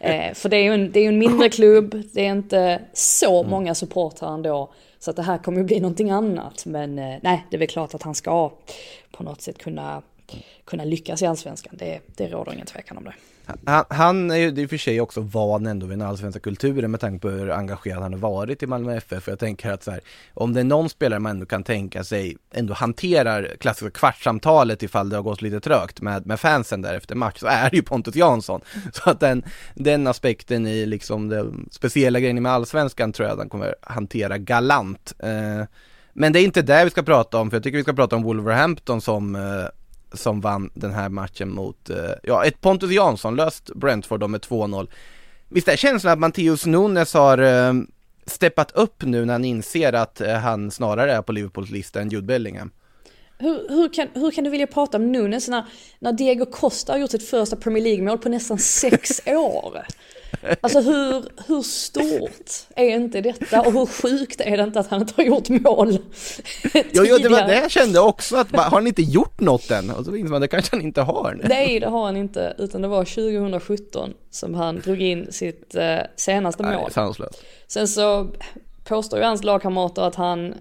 eh, 0.00 0.34
för 0.34 0.48
det 0.48 0.56
är 0.56 0.62
ju 0.62 0.74
en, 0.74 0.92
det 0.92 1.00
är 1.00 1.08
en 1.08 1.18
mindre 1.18 1.48
klubb, 1.48 2.02
det 2.12 2.26
är 2.26 2.30
inte 2.30 2.80
så 2.92 3.40
mm. 3.40 3.50
många 3.50 3.74
supportrar 3.74 4.34
ändå. 4.34 4.72
Så 4.98 5.10
att 5.10 5.16
det 5.16 5.22
här 5.22 5.38
kommer 5.38 5.58
ju 5.58 5.64
bli 5.64 5.80
någonting 5.80 6.10
annat. 6.10 6.66
Men 6.66 6.98
eh, 6.98 7.18
nej, 7.22 7.46
det 7.50 7.56
är 7.56 7.58
väl 7.58 7.68
klart 7.68 7.94
att 7.94 8.02
han 8.02 8.14
ska 8.14 8.52
på 9.12 9.22
något 9.22 9.42
sätt 9.42 9.58
kunna 9.58 10.02
kunna 10.64 10.84
lyckas 10.84 11.22
i 11.22 11.26
allsvenskan. 11.26 11.74
Det, 11.78 12.00
det 12.06 12.28
råder 12.28 12.52
ingen 12.52 12.66
tvekan 12.66 12.96
om 12.96 13.04
det. 13.04 13.14
Han, 13.64 13.84
han 13.88 14.30
är 14.30 14.36
ju 14.36 14.48
i 14.48 14.66
och 14.66 14.70
för 14.70 14.76
sig 14.76 15.00
också 15.00 15.20
van 15.20 15.66
ändå 15.66 15.86
vid 15.86 15.98
den 15.98 16.08
allsvenska 16.08 16.40
kulturen 16.40 16.90
med 16.90 17.00
tanke 17.00 17.22
på 17.22 17.30
hur 17.30 17.50
engagerad 17.50 18.02
han 18.02 18.12
har 18.12 18.20
varit 18.20 18.62
i 18.62 18.66
Malmö 18.66 18.96
FF. 18.96 19.28
Jag 19.28 19.38
tänker 19.38 19.70
att 19.70 19.82
så 19.82 19.90
här, 19.90 20.00
om 20.34 20.52
det 20.52 20.60
är 20.60 20.64
någon 20.64 20.88
spelare 20.90 21.20
man 21.20 21.30
ändå 21.30 21.46
kan 21.46 21.64
tänka 21.64 22.04
sig 22.04 22.36
ändå 22.52 22.74
hanterar 22.74 23.56
klassiska 23.60 23.90
kvartssamtalet 23.90 24.82
ifall 24.82 25.08
det 25.08 25.16
har 25.16 25.22
gått 25.22 25.42
lite 25.42 25.60
trögt 25.60 26.00
med, 26.00 26.26
med 26.26 26.40
fansen 26.40 26.82
där 26.82 26.94
efter 26.94 27.14
match 27.14 27.38
så 27.38 27.46
är 27.46 27.70
det 27.70 27.76
ju 27.76 27.82
Pontus 27.82 28.16
Jansson. 28.16 28.60
Så 28.92 29.10
att 29.10 29.20
den, 29.20 29.44
den 29.74 30.06
aspekten 30.06 30.66
i 30.66 30.86
liksom 30.86 31.28
den 31.28 31.68
speciella 31.70 32.20
grejen 32.20 32.42
med 32.42 32.52
allsvenskan 32.52 33.12
tror 33.12 33.28
jag 33.28 33.32
att 33.32 33.38
han 33.38 33.48
kommer 33.48 33.74
hantera 33.80 34.38
galant. 34.38 35.14
Eh, 35.18 35.66
men 36.12 36.32
det 36.32 36.40
är 36.40 36.44
inte 36.44 36.62
det 36.62 36.84
vi 36.84 36.90
ska 36.90 37.02
prata 37.02 37.38
om, 37.38 37.50
för 37.50 37.56
jag 37.56 37.64
tycker 37.64 37.78
vi 37.78 37.82
ska 37.82 37.92
prata 37.92 38.16
om 38.16 38.22
Wolverhampton 38.22 39.00
som 39.00 39.34
eh, 39.34 39.66
som 40.14 40.40
vann 40.40 40.70
den 40.74 40.92
här 40.92 41.08
matchen 41.08 41.50
mot, 41.50 41.90
eh, 41.90 42.10
ja, 42.22 42.44
ett 42.44 42.60
Pontus 42.60 42.90
Jansson-löst 42.90 43.70
Brentford 43.74 44.20
då 44.20 44.28
med 44.28 44.40
2-0. 44.40 44.88
Visst 45.48 45.68
är 45.68 45.76
känslan 45.76 46.12
att 46.12 46.18
Matteus 46.18 46.66
Nunes 46.66 47.14
har 47.14 47.38
eh, 47.38 47.72
steppat 48.26 48.70
upp 48.70 49.02
nu 49.02 49.24
när 49.24 49.34
han 49.34 49.44
inser 49.44 49.92
att 49.92 50.20
eh, 50.20 50.34
han 50.34 50.70
snarare 50.70 51.12
är 51.12 51.22
på 51.22 51.32
Liverpools 51.32 51.70
lista 51.70 52.00
än 52.00 52.08
Jude 52.08 52.26
Bellingham? 52.26 52.70
Hur, 53.38 53.68
hur, 53.68 53.88
kan, 53.88 54.08
hur 54.14 54.30
kan 54.30 54.44
du 54.44 54.50
vilja 54.50 54.66
prata 54.66 54.96
om 54.96 55.12
Nunes 55.12 55.48
när, 55.48 55.64
när 55.98 56.12
Diego 56.12 56.46
Costa 56.46 56.92
har 56.92 56.98
gjort 56.98 57.10
sitt 57.10 57.28
första 57.28 57.56
Premier 57.56 57.84
League-mål 57.84 58.18
på 58.18 58.28
nästan 58.28 58.58
sex 58.58 59.20
år? 59.26 59.86
Alltså 60.60 60.80
hur, 60.80 61.24
hur 61.46 61.62
stort 61.62 62.66
är 62.76 62.84
inte 62.84 63.20
detta 63.20 63.60
och 63.60 63.72
hur 63.72 63.86
sjukt 63.86 64.40
är 64.40 64.56
det 64.56 64.62
inte 64.62 64.80
att 64.80 64.88
han 64.88 65.00
inte 65.00 65.14
har 65.16 65.24
gjort 65.24 65.48
mål 65.48 65.98
Jo, 66.92 67.04
jo 67.04 67.18
det 67.18 67.28
var 67.28 67.46
det 67.46 67.54
jag 67.54 67.70
kände 67.70 68.00
också, 68.00 68.36
att 68.36 68.56
har 68.56 68.70
han 68.70 68.86
inte 68.86 69.02
gjort 69.02 69.40
något 69.40 69.70
än? 69.70 69.90
Och 69.90 70.04
så 70.04 70.16
inser 70.16 70.30
man 70.30 70.40
det 70.40 70.48
kanske 70.48 70.76
han 70.76 70.84
inte 70.84 71.00
har. 71.00 71.40
Nej, 71.44 71.80
det 71.80 71.86
har 71.86 72.04
han 72.04 72.16
inte, 72.16 72.54
utan 72.58 72.82
det 72.82 72.88
var 72.88 73.04
2017 73.04 74.14
som 74.30 74.54
han 74.54 74.80
drog 74.80 75.02
in 75.02 75.32
sitt 75.32 75.74
eh, 75.74 75.98
senaste 76.16 76.62
mål. 76.62 76.72
Nej, 76.72 76.90
Sen 77.66 77.88
så 77.88 78.28
påstår 78.84 79.18
ju 79.18 79.24
hans 79.24 79.44
lagkamrater 79.44 80.02
att 80.02 80.14
han 80.14 80.54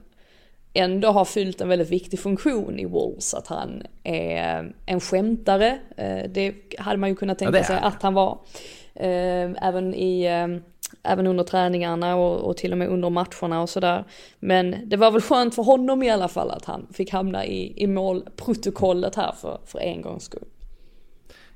ändå 0.74 1.12
har 1.12 1.26
fyllt 1.26 1.62
en 1.62 1.70
väldigt 1.70 1.90
viktig 1.90 2.20
funktion 2.20 2.80
i 2.80 2.86
Wolves. 2.86 3.34
Att 3.34 3.48
han 3.48 3.84
är 4.04 4.74
en 4.86 5.00
skämtare. 5.00 5.80
Eh, 5.98 6.30
det 6.30 6.54
hade 6.78 6.98
man 6.98 7.10
ju 7.10 7.16
kunnat 7.16 7.40
tänka 7.40 7.58
ja, 7.58 7.64
sig 7.64 7.80
att 7.82 8.02
han 8.04 8.14
var. 8.14 8.40
Eh, 8.96 9.68
även 9.68 9.94
i 9.94 10.24
eh, 10.24 10.48
även 11.04 11.28
under 11.28 11.44
träningarna 11.44 12.16
och, 12.16 12.50
och, 12.50 12.58
till 12.58 12.72
och 12.72 12.78
med 12.78 12.88
under 12.88 13.10
matcherna 13.10 13.62
och 13.62 13.70
sådär. 13.70 14.06
Men 14.40 14.90
det 14.90 14.98
var 14.98 15.12
väl 15.12 15.22
skönt 15.22 15.56
för 15.56 15.64
honom 15.64 16.04
i 16.04 16.10
alla 16.10 16.28
fall 16.28 16.52
att 16.52 16.66
han 16.66 16.88
fick 16.94 17.12
hamna 17.12 17.46
i, 17.46 17.84
i 17.84 17.88
målprotokollet 17.88 19.16
här 19.16 19.32
för, 19.42 19.60
för 19.66 19.80
en 19.80 20.02
gångs 20.02 20.24
skull 20.24 20.46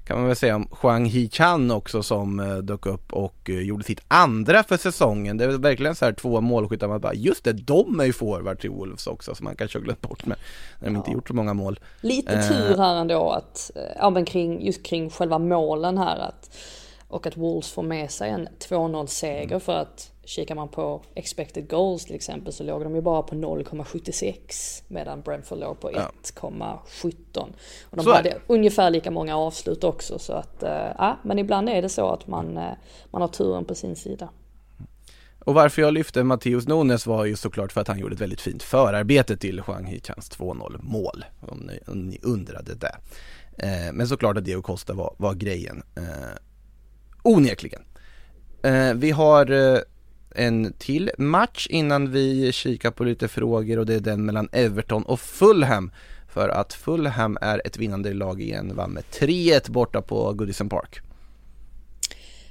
kan 0.05 0.17
man 0.17 0.27
väl 0.27 0.35
säga 0.35 0.55
om 0.55 0.67
Huang 0.81 1.05
Hee-Chan 1.05 1.71
också 1.71 2.03
som 2.03 2.39
eh, 2.39 2.57
dök 2.57 2.85
upp 2.85 3.13
och 3.13 3.49
eh, 3.49 3.59
gjorde 3.59 3.83
sitt 3.83 4.01
andra 4.07 4.63
för 4.63 4.77
säsongen. 4.77 5.37
Det 5.37 5.43
är 5.43 5.49
verkligen 5.49 5.95
så 5.95 6.05
här 6.05 6.13
två 6.13 6.41
målskyttar 6.41 6.87
man 6.87 7.01
bara, 7.01 7.13
just 7.13 7.43
det, 7.43 7.53
de 7.53 7.99
är 7.99 8.05
ju 8.05 8.13
forward 8.13 8.65
i 8.65 8.67
Wolves 8.67 9.07
också 9.07 9.35
som 9.35 9.43
man 9.43 9.55
kanske 9.55 9.77
har 9.77 9.83
glömt 9.83 10.01
bort 10.01 10.25
med 10.25 10.37
när 10.79 10.87
de 10.87 10.93
ja. 10.93 10.99
inte 10.99 11.11
gjort 11.11 11.27
så 11.27 11.33
många 11.33 11.53
mål. 11.53 11.79
Lite 12.01 12.47
tur 12.49 12.77
här 12.77 12.95
ändå 12.95 13.29
att, 13.29 13.71
eh, 13.75 13.81
ja 13.99 14.09
men 14.09 14.25
kring, 14.25 14.65
just 14.65 14.85
kring 14.85 15.09
själva 15.09 15.39
målen 15.39 15.97
här 15.97 16.17
att, 16.17 16.57
och 17.07 17.27
att 17.27 17.37
Wolves 17.37 17.71
får 17.71 17.83
med 17.83 18.11
sig 18.11 18.29
en 18.29 18.47
2-0 18.47 19.05
seger 19.05 19.47
mm. 19.47 19.59
för 19.59 19.73
att 19.73 20.11
Kikar 20.25 20.55
man 20.55 20.69
på 20.69 21.01
expected 21.15 21.69
goals 21.69 22.05
till 22.05 22.15
exempel 22.15 22.53
så 22.53 22.63
låg 22.63 22.83
de 22.83 22.95
ju 22.95 23.01
bara 23.01 23.21
på 23.21 23.35
0,76 23.35 24.83
medan 24.87 25.21
Brentford 25.21 25.59
låg 25.59 25.79
på 25.79 25.89
1,17. 25.89 27.53
Och 27.89 27.97
de 27.97 28.03
så 28.03 28.13
hade 28.13 28.37
ungefär 28.47 28.89
lika 28.89 29.11
många 29.11 29.37
avslut 29.37 29.83
också 29.83 30.19
så 30.19 30.33
att, 30.33 30.63
äh, 30.63 30.69
ja 30.97 31.19
men 31.23 31.39
ibland 31.39 31.69
är 31.69 31.81
det 31.81 31.89
så 31.89 32.09
att 32.09 32.27
man, 32.27 32.57
äh, 32.57 32.63
man 33.11 33.21
har 33.21 33.27
turen 33.27 33.65
på 33.65 33.75
sin 33.75 33.95
sida. 33.95 34.29
Och 35.39 35.53
varför 35.53 35.81
jag 35.81 35.93
lyfte 35.93 36.23
Matteus 36.23 36.67
Nunes 36.67 37.05
var 37.05 37.25
ju 37.25 37.35
såklart 37.35 37.71
för 37.71 37.81
att 37.81 37.87
han 37.87 37.99
gjorde 37.99 38.15
ett 38.15 38.21
väldigt 38.21 38.41
fint 38.41 38.63
förarbete 38.63 39.37
till 39.37 39.61
Juan 39.67 39.85
Hichans 39.85 40.31
2-0 40.31 40.77
mål, 40.81 41.25
om 41.41 41.57
ni, 41.57 41.79
om 41.87 42.01
ni 42.01 42.19
undrade 42.21 42.75
det. 42.75 42.97
Eh, 43.57 43.93
men 43.93 44.07
såklart 44.07 44.37
att 44.37 44.45
Diego 44.45 44.61
Costa 44.61 44.93
var, 44.93 45.15
var 45.17 45.33
grejen. 45.33 45.83
Eh, 45.95 46.03
onekligen. 47.25 47.81
Eh, 48.63 48.93
vi 48.93 49.11
har 49.11 49.51
eh, 49.51 49.79
en 50.35 50.73
till 50.73 51.11
match 51.17 51.67
innan 51.69 52.11
vi 52.11 52.51
kikar 52.51 52.91
på 52.91 53.03
lite 53.03 53.27
frågor 53.27 53.79
och 53.79 53.85
det 53.85 53.95
är 53.95 53.99
den 53.99 54.25
mellan 54.25 54.49
Everton 54.51 55.03
och 55.03 55.19
Fulham. 55.19 55.91
För 56.29 56.49
att 56.49 56.73
Fulham 56.73 57.37
är 57.41 57.61
ett 57.65 57.77
vinnande 57.77 58.13
lag 58.13 58.41
igen, 58.41 58.75
vann 58.75 58.91
med 58.91 59.03
3-1 59.03 59.71
borta 59.71 60.01
på 60.01 60.33
Goodison 60.33 60.69
Park. 60.69 60.99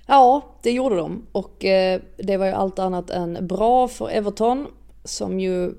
Ja, 0.07 0.55
det 0.63 0.71
gjorde 0.71 0.97
de 0.97 1.27
och 1.33 1.65
eh, 1.65 2.01
det 2.17 2.37
var 2.37 2.47
ju 2.47 2.53
allt 2.53 2.79
annat 2.79 3.11
än 3.11 3.47
bra 3.47 3.89
för 3.89 4.09
Everton 4.09 4.67
som 5.05 5.41
ju 5.41 5.75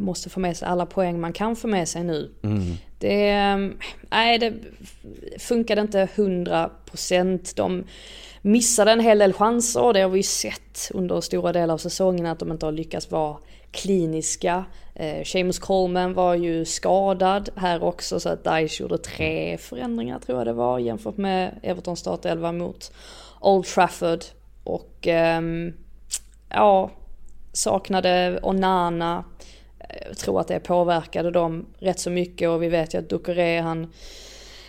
måste 0.00 0.30
få 0.30 0.40
med 0.40 0.56
sig 0.56 0.68
alla 0.68 0.86
poäng 0.86 1.20
man 1.20 1.32
kan 1.32 1.56
få 1.56 1.68
med 1.68 1.88
sig 1.88 2.04
nu. 2.04 2.30
Mm. 2.42 2.74
Det, 2.98 3.30
eh, 3.30 3.56
nej, 4.10 4.38
det 4.38 4.52
funkade 5.38 5.80
inte 5.80 6.08
100%. 6.14 7.56
De 7.56 7.84
missade 8.42 8.92
en 8.92 9.00
hel 9.00 9.18
del 9.18 9.32
chanser 9.32 9.82
och 9.82 9.94
det 9.94 10.00
har 10.00 10.08
vi 10.08 10.18
ju 10.18 10.22
sett 10.22 10.90
under 10.94 11.20
stora 11.20 11.52
delar 11.52 11.74
av 11.74 11.78
säsongen 11.78 12.26
att 12.26 12.38
de 12.38 12.52
inte 12.52 12.66
har 12.66 12.72
lyckats 12.72 13.10
vara 13.10 13.36
kliniska. 13.70 14.64
Eh, 14.94 15.24
Seamus 15.24 15.58
Coleman 15.58 16.14
var 16.14 16.34
ju 16.34 16.64
skadad 16.64 17.48
här 17.56 17.82
också 17.82 18.20
så 18.20 18.28
att 18.28 18.44
Dice 18.44 18.82
gjorde 18.82 18.98
tre 18.98 19.58
förändringar 19.58 20.18
tror 20.18 20.38
jag 20.38 20.46
det 20.46 20.52
var 20.52 20.78
jämfört 20.78 21.16
med 21.16 21.60
Everton 21.62 21.96
startelva 21.96 22.52
mot 22.52 22.92
Old 23.40 23.64
Trafford. 23.64 24.24
Och 24.64 25.06
eh, 25.06 25.42
ja, 26.48 26.90
saknade 27.52 28.40
Onana. 28.42 29.24
Jag 30.06 30.16
tror 30.18 30.40
att 30.40 30.48
det 30.48 30.60
påverkade 30.60 31.30
dem 31.30 31.66
rätt 31.78 32.00
så 32.00 32.10
mycket 32.10 32.48
och 32.48 32.62
vi 32.62 32.68
vet 32.68 32.94
ju 32.94 32.98
att 32.98 33.08
Ducoré 33.08 33.60
han 33.60 33.92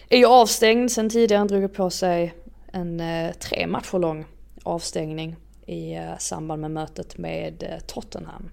är 0.10 0.18
ju 0.18 0.26
avstängd 0.26 0.92
sen 0.92 1.10
tidigare. 1.10 1.38
Han 1.38 1.48
drog 1.48 1.74
på 1.74 1.90
sig 1.90 2.34
en 2.72 3.00
eh, 3.00 3.32
tre 3.34 3.68
matcher 3.68 4.00
lång 4.00 4.26
avstängning 4.64 5.36
i 5.66 5.94
eh, 5.94 6.18
samband 6.18 6.62
med 6.62 6.72
mötet 6.72 7.18
med 7.18 7.64
eh, 7.64 7.80
Tottenham. 7.80 8.50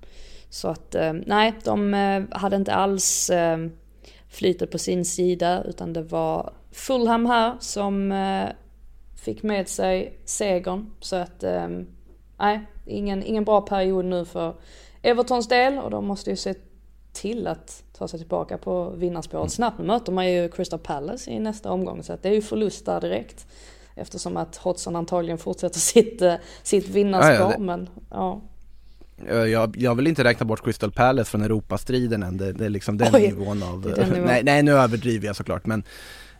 Så 0.50 0.68
att 0.68 0.94
eh, 0.94 1.12
nej, 1.12 1.52
de 1.64 1.94
eh, 1.94 2.22
hade 2.30 2.56
inte 2.56 2.74
alls 2.74 3.30
eh, 3.30 3.58
flytet 4.28 4.70
på 4.70 4.78
sin 4.78 5.04
sida 5.04 5.62
utan 5.64 5.92
det 5.92 6.02
var 6.02 6.52
Fulham 6.72 7.26
här 7.26 7.56
som 7.60 8.12
eh, 8.12 8.48
fick 9.24 9.42
med 9.42 9.68
sig 9.68 10.18
segern. 10.24 10.90
Så 11.00 11.16
att 11.16 11.42
eh, 11.42 11.68
nej, 12.38 12.60
ingen, 12.86 13.22
ingen 13.22 13.44
bra 13.44 13.60
period 13.60 14.04
nu 14.04 14.24
för 14.24 14.54
Evertons 15.04 15.48
del 15.48 15.78
och 15.78 15.90
de 15.90 16.06
måste 16.06 16.30
ju 16.30 16.36
se 16.36 16.54
till 17.12 17.46
att 17.46 17.82
ta 17.98 18.08
sig 18.08 18.18
tillbaka 18.18 18.58
på 18.58 18.90
vinnarspåret 18.90 19.42
mm. 19.42 19.48
snabbt. 19.48 19.78
Nu 19.78 19.84
möter 19.84 20.12
man 20.12 20.32
ju 20.32 20.48
Crystal 20.48 20.78
Palace 20.78 21.30
i 21.30 21.38
nästa 21.38 21.70
omgång 21.70 22.02
så 22.02 22.12
att 22.12 22.22
det 22.22 22.28
är 22.28 22.32
ju 22.32 22.42
förlust 22.42 22.86
där 22.86 23.00
direkt. 23.00 23.46
Eftersom 23.94 24.36
att 24.36 24.56
Hodgson 24.56 24.96
antagligen 24.96 25.38
fortsätter 25.38 25.80
sitt, 25.80 26.22
sitt 26.62 26.88
vinnarspår. 26.88 27.46
Ja, 27.46 27.52
ja. 27.52 27.58
Men, 27.58 27.88
ja. 28.10 28.40
Jag, 29.26 29.76
jag 29.76 29.94
vill 29.94 30.06
inte 30.06 30.24
räkna 30.24 30.46
bort 30.46 30.64
Crystal 30.64 30.92
Palace 30.92 31.30
från 31.30 31.42
Europastriden 31.42 32.22
än, 32.22 32.36
det, 32.36 32.52
det 32.52 32.64
är 32.64 32.68
liksom 32.68 32.98
den 32.98 33.14
Oj, 33.14 33.20
nivån 33.20 33.62
av, 33.62 33.94
nej, 34.26 34.42
nej 34.44 34.62
nu 34.62 34.72
överdriver 34.72 35.26
jag 35.26 35.36
såklart 35.36 35.66
men 35.66 35.82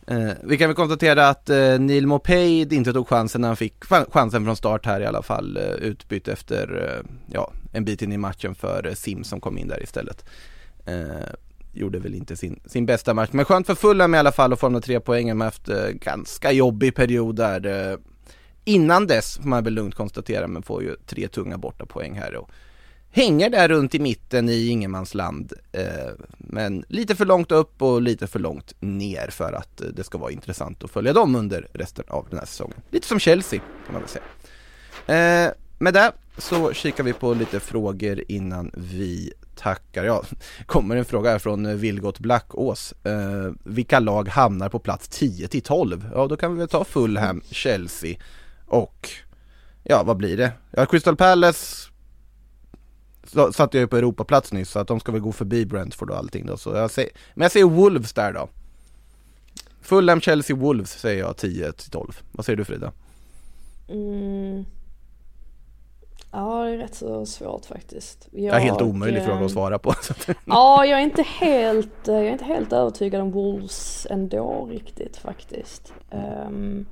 eh, 0.07 0.29
Vi 0.43 0.59
kan 0.59 0.69
väl 0.69 0.77
konstatera 0.77 1.29
att 1.29 1.51
eh, 1.51 1.79
Neil 1.79 2.07
Mopaid 2.07 2.73
inte 2.73 2.93
tog 2.93 3.09
chansen 3.09 3.41
när 3.41 3.49
han 3.49 3.57
fick 3.57 3.85
chansen 3.85 4.45
från 4.45 4.57
start 4.57 4.87
här 4.87 5.01
i 5.01 5.07
alla 5.07 5.23
fall 5.23 5.57
eh, 5.57 5.62
Utbytt 5.62 6.29
efter, 6.29 6.93
eh, 6.99 7.11
ja, 7.33 7.53
en 7.75 7.85
bit 7.85 8.03
in 8.03 8.12
i 8.12 8.18
matchen 8.18 8.55
för 8.55 8.87
eh, 8.87 8.95
Sim 8.95 9.25
som 9.25 9.41
kom 9.41 9.59
in 9.59 9.68
där 9.68 9.83
istället 9.83 10.25
eh, 10.87 11.35
Gjorde 11.77 11.99
väl 11.99 12.14
inte 12.14 12.37
sin, 12.37 12.61
sin 12.66 12.87
bästa 12.87 13.14
match, 13.14 13.31
men 13.33 13.45
skönt 13.45 13.66
för 13.66 13.75
Fulham 13.75 14.14
i 14.14 14.18
alla 14.18 14.33
fall 14.33 14.53
att 14.53 14.61
få 14.61 14.68
de 14.68 14.83
tre 14.83 15.01
poängen 15.01 15.39
med 15.39 15.49
efter 15.49 15.93
ganska 15.93 16.53
jobbig 16.53 16.95
period 16.95 17.37
där 17.37 17.91
eh, 17.93 17.99
Innan 18.64 19.07
dess 19.07 19.37
får 19.37 19.49
man 19.49 19.64
väl 19.64 19.75
lugnt 19.75 19.95
konstatera 19.95 20.47
men 20.47 20.62
får 20.62 20.83
ju 20.83 20.97
tre 21.07 21.29
tunga 21.29 21.59
borta 21.59 21.87
poäng 21.87 22.14
här 22.14 22.37
och 22.37 22.51
hänger 23.11 23.51
där 23.51 23.68
runt 23.68 23.95
i 23.95 23.99
mitten 23.99 24.49
i 24.49 24.66
ingenmansland. 24.66 25.53
Eh, 25.72 26.12
men 26.39 26.85
lite 26.89 27.14
för 27.14 27.25
långt 27.25 27.53
upp 27.53 27.83
och 27.83 28.03
lite 28.03 28.27
för 28.27 28.39
långt 28.39 28.75
ner 28.81 29.29
för 29.31 29.53
att 29.53 29.81
eh, 29.81 29.87
det 29.87 30.05
ska 30.05 30.18
vara 30.18 30.31
intressant 30.31 30.85
att 30.85 30.91
följa 30.91 31.12
dem 31.12 31.37
under 31.37 31.68
resten 31.72 32.05
av 32.09 32.27
den 32.31 32.39
här 32.39 32.47
säsongen. 32.47 32.77
Lite 32.91 33.07
som 33.07 33.18
Chelsea 33.18 33.61
kan 33.87 33.93
man 33.93 34.03
väl 34.03 34.11
säga. 34.11 35.47
Eh, 35.47 35.53
med 35.79 35.95
det 35.95 36.12
så 36.39 36.72
kikar 36.72 37.05
vi 37.05 37.12
på 37.12 37.35
lite 37.35 37.61
frågor 37.61 38.24
innan 38.28 38.70
vi 38.74 39.32
tackar. 39.55 40.05
Ja, 40.05 40.22
kommer 40.66 40.97
en 40.97 41.05
fråga 41.05 41.30
här 41.30 41.39
från 41.39 41.78
Vilgot 41.78 42.18
Blackås. 42.18 42.93
Eh, 43.05 43.53
vilka 43.64 44.01
lag 44.01 44.28
hamnar 44.28 44.68
på 44.68 44.78
plats 44.78 45.09
10 45.09 45.49
till 45.49 45.62
12? 45.62 46.11
Ja, 46.14 46.26
då 46.26 46.37
kan 46.37 46.53
vi 46.53 46.59
väl 46.59 46.68
ta 46.68 46.85
Fulham, 46.85 47.43
Chelsea 47.51 48.16
och 48.66 49.09
ja, 49.82 50.03
vad 50.03 50.16
blir 50.16 50.37
det? 50.37 50.53
Ja, 50.70 50.87
Crystal 50.87 51.16
Palace 51.16 51.91
satte 53.53 53.76
jag 53.76 53.82
ju 53.82 53.87
på 53.87 53.97
Europaplats 53.97 54.53
nyss 54.53 54.70
så 54.70 54.78
att 54.78 54.89
de 54.89 55.01
ska 55.01 55.12
väl 55.12 55.20
gå 55.20 55.32
förbi 55.32 55.66
Brentford 55.66 56.11
och 56.11 56.16
allting 56.16 56.47
då. 56.47 56.57
Så 56.57 56.70
jag 56.74 56.91
säger, 56.91 57.11
men 57.35 57.43
jag 57.43 57.53
säger 57.53 57.66
Wolves 57.66 58.12
där 58.12 58.32
då. 58.32 58.49
Fulham, 59.80 60.20
Chelsea, 60.20 60.57
Wolves 60.57 60.91
säger 60.91 61.20
jag 61.20 61.37
10 61.37 61.72
till 61.72 61.91
12. 61.91 62.20
Vad 62.32 62.47
säger 62.47 62.57
du 62.57 62.64
Frida? 62.64 62.93
Mm. 63.89 64.64
Ja, 66.35 66.64
det 66.64 66.70
är 66.70 66.78
rätt 66.78 66.95
så 66.95 67.26
svårt 67.26 67.66
faktiskt. 67.66 68.28
Jag, 68.30 68.55
det 68.55 68.59
är 68.59 68.61
helt 68.61 68.82
omöjlig 68.82 69.22
fråga 69.22 69.45
att 69.45 69.51
svara 69.51 69.78
på. 69.78 69.95
ja, 70.45 70.87
jag 70.87 71.01
är, 71.01 71.05
inte 71.05 71.22
helt, 71.22 72.07
jag 72.07 72.26
är 72.26 72.32
inte 72.32 72.45
helt 72.45 72.72
övertygad 72.72 73.20
om 73.20 73.30
Wolves 73.30 74.07
ändå 74.11 74.68
riktigt 74.70 75.16
faktiskt. 75.16 75.93
Um, 76.47 76.87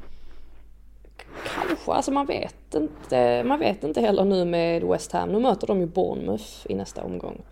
Kanske, 1.55 1.93
alltså 1.93 2.11
man 2.11 2.27
vet 2.27 2.75
inte. 2.75 3.43
Man 3.45 3.59
vet 3.59 3.85
inte 3.85 4.01
heller 4.01 4.25
nu 4.25 4.45
med 4.45 4.83
West 4.83 5.13
Ham. 5.13 5.29
Nu 5.29 5.39
möter 5.39 5.67
de 5.67 5.81
ju 5.81 5.87
Bournemouth 5.87 6.51
i 6.65 6.75
nästa 6.75 7.03
omgång. 7.03 7.43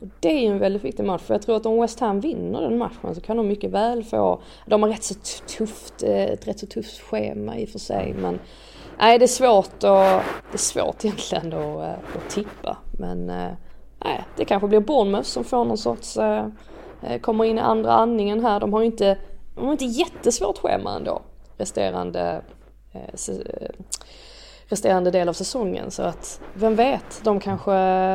Och 0.00 0.06
det 0.20 0.28
är 0.28 0.40
ju 0.40 0.46
en 0.46 0.58
väldigt 0.58 0.84
viktig 0.84 1.04
match 1.04 1.22
för 1.22 1.34
jag 1.34 1.42
tror 1.42 1.56
att 1.56 1.66
om 1.66 1.80
West 1.80 2.00
Ham 2.00 2.20
vinner 2.20 2.60
den 2.60 2.78
matchen 2.78 3.14
så 3.14 3.20
kan 3.20 3.36
de 3.36 3.48
mycket 3.48 3.70
väl 3.70 4.04
få, 4.04 4.42
de 4.66 4.82
har 4.82 4.90
rätt 4.90 5.04
så 5.04 5.14
tufft, 5.58 6.02
eh, 6.02 6.24
ett 6.24 6.48
rätt 6.48 6.58
så 6.58 6.66
tufft 6.66 7.00
schema 7.00 7.58
i 7.58 7.64
och 7.64 7.68
för 7.68 7.78
sig 7.78 8.14
men 8.14 8.38
nej 9.00 9.18
det 9.18 9.24
är 9.24 9.26
svårt 9.26 9.74
att, 9.74 10.24
det 10.50 10.54
är 10.54 10.58
svårt 10.58 11.04
egentligen 11.04 11.46
att, 11.46 11.80
eh, 11.80 12.16
att 12.16 12.30
tippa 12.30 12.76
men 12.98 13.30
eh, 13.30 13.52
nej 14.04 14.24
det 14.36 14.44
kanske 14.44 14.68
blir 14.68 14.80
Bournemouth 14.80 15.28
som 15.28 15.44
får 15.44 15.64
någon 15.64 15.78
sorts, 15.78 16.16
eh, 16.16 16.46
kommer 17.20 17.44
in 17.44 17.58
i 17.58 17.60
andra 17.60 17.92
andningen 17.92 18.44
här. 18.44 18.60
De 18.60 18.72
har 18.72 18.80
ju 18.80 18.86
inte, 18.86 19.18
de 19.54 19.64
har 19.64 19.72
inte 19.72 19.84
jättesvårt 19.84 20.58
schema 20.58 20.96
ändå 20.96 21.22
resterande 21.56 22.42
resterande 24.66 25.10
del 25.10 25.28
av 25.28 25.32
säsongen. 25.32 25.90
Så 25.90 26.02
att 26.02 26.40
vem 26.54 26.76
vet, 26.76 27.20
de 27.24 27.40
kanske 27.40 27.72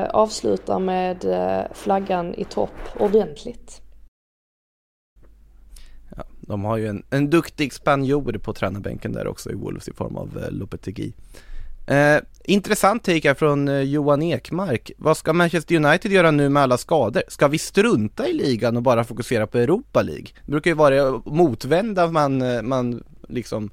avslutar 0.07 0.79
med 0.79 1.25
flaggan 1.73 2.35
i 2.35 2.43
topp 2.43 2.75
ordentligt. 2.99 3.81
De 6.47 6.63
har 6.63 6.77
ju 6.77 6.87
en, 6.87 7.03
en 7.09 7.29
duktig 7.29 7.73
spanjor 7.73 8.37
på 8.37 8.53
tränarbänken 8.53 9.11
där 9.11 9.27
också 9.27 9.51
i 9.51 9.55
Wolves 9.55 9.87
i 9.87 9.93
form 9.93 10.15
av 10.15 10.43
eh, 10.43 10.51
Lopetegui. 10.51 11.13
Eh, 11.87 12.17
intressant 12.43 13.03
take 13.03 13.27
här 13.27 13.35
från 13.35 13.67
eh, 13.67 13.81
Johan 13.81 14.21
Ekmark. 14.21 14.91
Vad 14.97 15.17
ska 15.17 15.33
Manchester 15.33 15.75
United 15.75 16.11
göra 16.11 16.31
nu 16.31 16.49
med 16.49 16.63
alla 16.63 16.77
skador? 16.77 17.23
Ska 17.27 17.47
vi 17.47 17.57
strunta 17.57 18.27
i 18.27 18.33
ligan 18.33 18.77
och 18.77 18.83
bara 18.83 19.03
fokusera 19.03 19.47
på 19.47 19.57
Europa 19.57 20.01
League? 20.01 20.27
Det 20.45 20.51
brukar 20.51 20.71
ju 20.71 20.75
vara 20.75 21.21
motvända 21.25 22.07
man, 22.07 22.41
eh, 22.41 22.61
man 22.61 23.03
liksom 23.27 23.69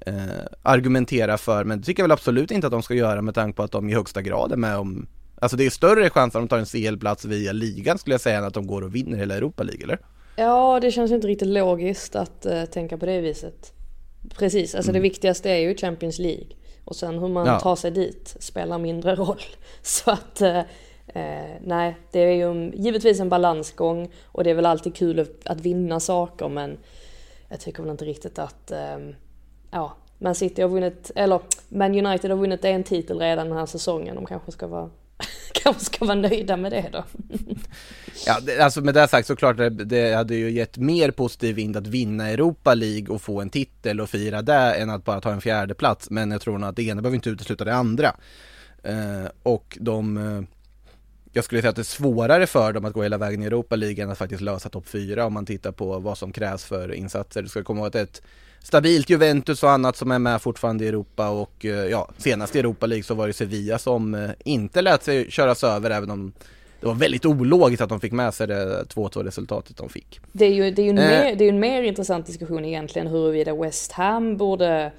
eh, 0.00 0.14
argumenterar 0.62 1.36
för, 1.36 1.64
men 1.64 1.78
det 1.78 1.84
tycker 1.84 2.02
jag 2.02 2.04
väl 2.04 2.12
absolut 2.12 2.50
inte 2.50 2.66
att 2.66 2.72
de 2.72 2.82
ska 2.82 2.94
göra 2.94 3.22
med 3.22 3.34
tanke 3.34 3.56
på 3.56 3.62
att 3.62 3.72
de 3.72 3.88
i 3.88 3.94
högsta 3.94 4.22
grad 4.22 4.52
är 4.52 4.56
med 4.56 4.76
om 4.76 5.06
Alltså 5.40 5.56
det 5.56 5.66
är 5.66 5.70
större 5.70 6.10
chans 6.10 6.36
att 6.36 6.42
de 6.42 6.48
tar 6.48 6.58
en 6.58 6.66
CL-plats 6.66 7.24
via 7.24 7.52
ligan 7.52 7.98
skulle 7.98 8.14
jag 8.14 8.20
säga 8.20 8.38
än 8.38 8.44
att 8.44 8.54
de 8.54 8.66
går 8.66 8.82
och 8.82 8.94
vinner 8.94 9.18
hela 9.18 9.34
Europa 9.34 9.62
League, 9.62 9.82
eller? 9.82 9.98
Ja, 10.38 10.80
det 10.80 10.90
känns 10.90 11.12
inte 11.12 11.26
riktigt 11.26 11.48
logiskt 11.48 12.16
att 12.16 12.46
uh, 12.46 12.64
tänka 12.64 12.98
på 12.98 13.06
det 13.06 13.20
viset. 13.20 13.72
Precis, 14.38 14.74
alltså 14.74 14.90
mm. 14.90 15.02
det 15.02 15.08
viktigaste 15.08 15.50
är 15.50 15.58
ju 15.58 15.76
Champions 15.76 16.18
League. 16.18 16.46
Och 16.84 16.96
sen 16.96 17.18
hur 17.18 17.28
man 17.28 17.46
ja. 17.46 17.60
tar 17.60 17.76
sig 17.76 17.90
dit 17.90 18.36
spelar 18.40 18.78
mindre 18.78 19.14
roll. 19.14 19.40
Så 19.82 20.10
att, 20.10 20.42
uh, 20.42 20.58
uh, 21.16 21.56
nej, 21.60 21.96
det 22.12 22.20
är 22.20 22.32
ju 22.32 22.70
givetvis 22.74 23.20
en 23.20 23.28
balansgång 23.28 24.10
och 24.24 24.44
det 24.44 24.50
är 24.50 24.54
väl 24.54 24.66
alltid 24.66 24.94
kul 24.94 25.26
att, 25.44 25.60
vinna 25.60 26.00
saker 26.00 26.48
men 26.48 26.78
jag 27.48 27.60
tycker 27.60 27.82
väl 27.82 27.90
inte 27.90 28.04
riktigt 28.04 28.38
att 28.38 28.72
ja, 29.70 29.92
Man 30.18 30.34
City 30.34 30.62
har 30.62 30.68
vunnit, 30.68 31.10
eller 31.14 31.40
Man 31.68 32.06
United 32.06 32.30
har 32.30 32.38
vunnit 32.38 32.64
en 32.64 32.84
titel 32.84 33.18
redan 33.18 33.48
den 33.48 33.58
här 33.58 33.66
säsongen. 33.66 34.14
De 34.14 34.26
kanske 34.26 34.52
ska 34.52 34.66
vara 34.66 34.90
kanske 35.72 35.84
ska 35.84 36.04
vara 36.04 36.14
nöjda 36.14 36.56
med 36.56 36.72
det 36.72 36.88
då. 36.92 37.04
ja, 38.26 38.40
det, 38.42 38.60
alltså 38.60 38.80
med 38.80 38.94
det 38.94 39.08
sagt 39.08 39.26
såklart 39.26 39.56
det, 39.56 39.68
det 39.70 40.14
hade 40.14 40.34
ju 40.34 40.50
gett 40.50 40.76
mer 40.76 41.10
positiv 41.10 41.56
vind 41.56 41.76
att 41.76 41.86
vinna 41.86 42.28
Europa 42.28 42.74
League 42.74 43.14
och 43.14 43.22
få 43.22 43.40
en 43.40 43.50
titel 43.50 44.00
och 44.00 44.10
fira 44.10 44.42
det 44.42 44.74
än 44.74 44.90
att 44.90 45.04
bara 45.04 45.20
ta 45.20 45.32
en 45.32 45.40
fjärde 45.40 45.74
plats. 45.74 46.10
Men 46.10 46.30
jag 46.30 46.40
tror 46.40 46.58
nog 46.58 46.68
att 46.68 46.76
det 46.76 46.82
ena 46.82 47.02
behöver 47.02 47.14
inte 47.14 47.30
utesluta 47.30 47.64
det 47.64 47.74
andra. 47.74 48.16
Eh, 48.82 49.26
och 49.42 49.78
de 49.80 50.16
eh, 50.16 50.42
jag 51.32 51.44
skulle 51.44 51.60
säga 51.60 51.70
att 51.70 51.76
det 51.76 51.82
är 51.82 51.84
svårare 51.84 52.46
för 52.46 52.72
dem 52.72 52.84
att 52.84 52.92
gå 52.92 53.02
hela 53.02 53.18
vägen 53.18 53.42
i 53.42 53.46
Europa 53.46 53.76
League 53.76 54.04
än 54.04 54.10
att 54.10 54.18
faktiskt 54.18 54.40
lösa 54.42 54.68
topp 54.68 54.88
4 54.88 55.26
om 55.26 55.32
man 55.32 55.46
tittar 55.46 55.72
på 55.72 55.98
vad 55.98 56.18
som 56.18 56.32
krävs 56.32 56.64
för 56.64 56.92
insatser. 56.92 57.42
Det 57.42 57.48
ska 57.48 57.62
komma 57.62 57.80
ihåg 57.80 57.86
att 57.86 57.94
ett 57.94 58.22
stabilt 58.62 59.10
Juventus 59.10 59.62
och 59.62 59.70
annat 59.70 59.96
som 59.96 60.10
är 60.10 60.18
med 60.18 60.42
fortfarande 60.42 60.84
i 60.84 60.88
Europa 60.88 61.28
och 61.28 61.64
eh, 61.64 61.70
ja, 61.70 62.08
senast 62.18 62.56
i 62.56 62.58
Europa 62.58 62.86
League 62.86 63.04
så 63.04 63.14
var 63.14 63.26
det 63.26 63.32
Sevilla 63.32 63.78
som 63.78 64.14
eh, 64.14 64.30
inte 64.44 64.82
lät 64.82 65.02
sig 65.02 65.30
köras 65.30 65.64
över 65.64 65.90
även 65.90 66.10
om 66.10 66.32
det 66.80 66.86
var 66.86 66.94
väldigt 66.94 67.26
ologiskt 67.26 67.82
att 67.82 67.88
de 67.88 68.00
fick 68.00 68.12
med 68.12 68.34
sig 68.34 68.46
det 68.46 68.82
2-2 68.82 69.24
resultatet 69.24 69.76
de 69.76 69.88
fick. 69.88 70.20
Det 70.32 70.44
är 70.44 70.52
ju, 70.52 70.70
det 70.70 70.82
är 70.82 70.84
ju 70.84 70.90
en, 70.90 70.98
eh. 70.98 71.08
mer, 71.08 71.36
det 71.36 71.44
är 71.44 71.48
en 71.48 71.60
mer 71.60 71.82
intressant 71.82 72.26
diskussion 72.26 72.64
egentligen 72.64 73.06
huruvida 73.06 73.54
West 73.54 73.92
Ham 73.92 74.36
borde 74.36 74.92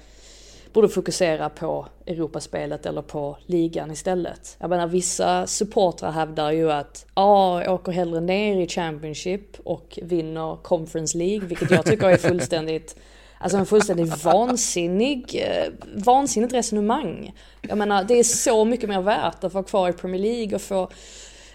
borde 0.72 0.88
fokusera 0.88 1.48
på 1.48 1.86
Europaspelet 2.06 2.86
eller 2.86 3.02
på 3.02 3.36
ligan 3.46 3.90
istället. 3.90 4.56
Jag 4.58 4.70
menar 4.70 4.86
vissa 4.86 5.46
supportrar 5.46 6.10
hävdar 6.10 6.52
ju 6.52 6.72
att 6.72 7.06
ja, 7.14 7.64
jag 7.64 7.74
åker 7.74 7.92
hellre 7.92 8.20
ner 8.20 8.60
i 8.60 8.66
Championship 8.68 9.60
och 9.64 9.98
vinner 10.02 10.56
Conference 10.62 11.18
League, 11.18 11.46
vilket 11.46 11.70
jag 11.70 11.84
tycker 11.84 12.08
är 12.08 12.16
fullständigt 12.28 12.96
Alltså 13.42 13.58
en 13.58 13.66
fullständigt 13.66 14.24
vansinnig, 14.24 15.42
eh, 15.44 15.72
vansinnigt 15.94 16.54
resonemang. 16.54 17.34
Jag 17.62 17.78
menar 17.78 18.04
det 18.04 18.18
är 18.18 18.24
så 18.24 18.64
mycket 18.64 18.88
mer 18.88 19.00
värt 19.00 19.44
att 19.44 19.54
vara 19.54 19.64
kvar 19.64 19.88
i 19.88 19.92
Premier 19.92 20.20
League 20.20 20.54
och 20.54 20.62
få 20.62 20.88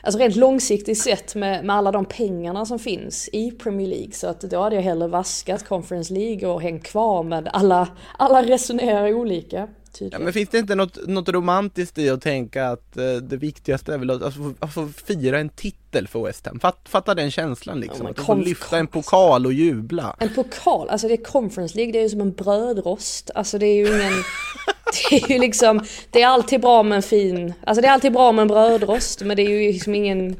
Alltså 0.01 0.19
rent 0.19 0.35
långsiktigt 0.35 0.97
sett 0.97 1.35
med, 1.35 1.65
med 1.65 1.75
alla 1.75 1.91
de 1.91 2.05
pengarna 2.05 2.65
som 2.65 2.79
finns 2.79 3.29
i 3.33 3.51
Premier 3.51 3.87
League 3.87 4.11
så 4.11 4.27
att 4.27 4.41
då 4.41 4.61
hade 4.61 4.75
jag 4.75 4.83
hellre 4.83 5.07
vaskat 5.07 5.67
Conference 5.67 6.13
League 6.13 6.49
och 6.49 6.61
hängt 6.61 6.83
kvar 6.83 7.23
med 7.23 7.49
alla, 7.53 7.87
alla 8.17 8.43
resonerar 8.43 9.13
olika. 9.13 9.67
Ja, 9.99 10.19
men 10.19 10.33
finns 10.33 10.49
det 10.49 10.57
inte 10.57 10.75
något, 10.75 11.07
något 11.07 11.29
romantiskt 11.29 11.97
i 11.97 12.09
att 12.09 12.21
tänka 12.21 12.67
att 12.67 12.97
eh, 12.97 13.13
det 13.13 13.37
viktigaste 13.37 13.93
är 13.93 13.97
väl 13.97 14.09
att, 14.09 14.21
att, 14.21 14.33
få, 14.35 14.53
att 14.59 14.73
få 14.73 14.89
fira 15.05 15.39
en 15.39 15.49
titel 15.49 16.07
för 16.07 16.23
West 16.23 16.45
Ham? 16.45 16.59
Fatt, 16.59 16.79
fatta 16.85 17.15
den 17.15 17.31
känslan 17.31 17.79
liksom, 17.79 18.05
oh 18.05 18.11
att 18.11 18.19
få 18.19 18.35
lyfta 18.35 18.77
en 18.77 18.87
pokal 18.87 19.45
och 19.45 19.53
jubla. 19.53 20.15
En 20.19 20.33
pokal, 20.33 20.89
alltså 20.89 21.07
det 21.07 21.13
är 21.13 21.23
Conference 21.23 21.75
League, 21.75 21.91
det 21.91 21.99
är 21.99 22.03
ju 22.03 22.09
som 22.09 22.21
en 22.21 22.33
brödrost. 22.33 23.31
Alltså 23.35 23.57
det 23.57 23.65
är 23.65 23.75
ju 23.75 23.87
ingen, 23.87 24.13
det 25.09 25.15
är 25.15 25.31
ju 25.31 25.39
liksom, 25.39 25.85
det 26.09 26.21
är 26.21 26.27
alltid 26.27 26.61
bra 26.61 26.83
med 26.83 26.95
en 26.95 27.03
fin, 27.03 27.53
alltså 27.63 27.81
det 27.81 27.87
är 27.87 27.91
alltid 27.91 28.13
bra 28.13 28.31
med 28.31 28.41
en 28.41 28.47
brödrost 28.47 29.21
men 29.21 29.37
det 29.37 29.43
är 29.43 29.49
ju 29.49 29.71
liksom 29.71 29.95
ingen, 29.95 30.35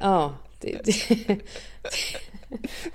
ja. 0.00 0.34
Det, 0.60 0.80
det, 0.84 1.38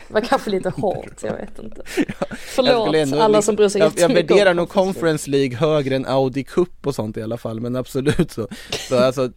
det 0.07 0.13
var 0.13 0.21
kanske 0.21 0.49
lite 0.49 0.69
hårt, 0.69 1.23
jag 1.23 1.33
vet 1.33 1.59
inte. 1.59 1.81
Förlåt 2.37 2.95
ändå, 2.95 3.21
alla 3.21 3.41
som 3.41 3.55
bryr 3.55 3.69
sig 3.69 3.81
Jag, 3.81 3.91
jag 3.95 4.09
värderar 4.09 4.53
nog 4.53 4.69
Conference 4.69 5.29
League 5.29 5.57
högre 5.57 5.95
än 5.95 6.05
Audi 6.05 6.43
Cup 6.43 6.87
och 6.87 6.95
sånt 6.95 7.17
i 7.17 7.21
alla 7.21 7.37
fall, 7.37 7.59
men 7.59 7.75
absolut 7.75 8.31
så. 8.31 8.47
Så 8.89 8.97
alltså 8.97 9.31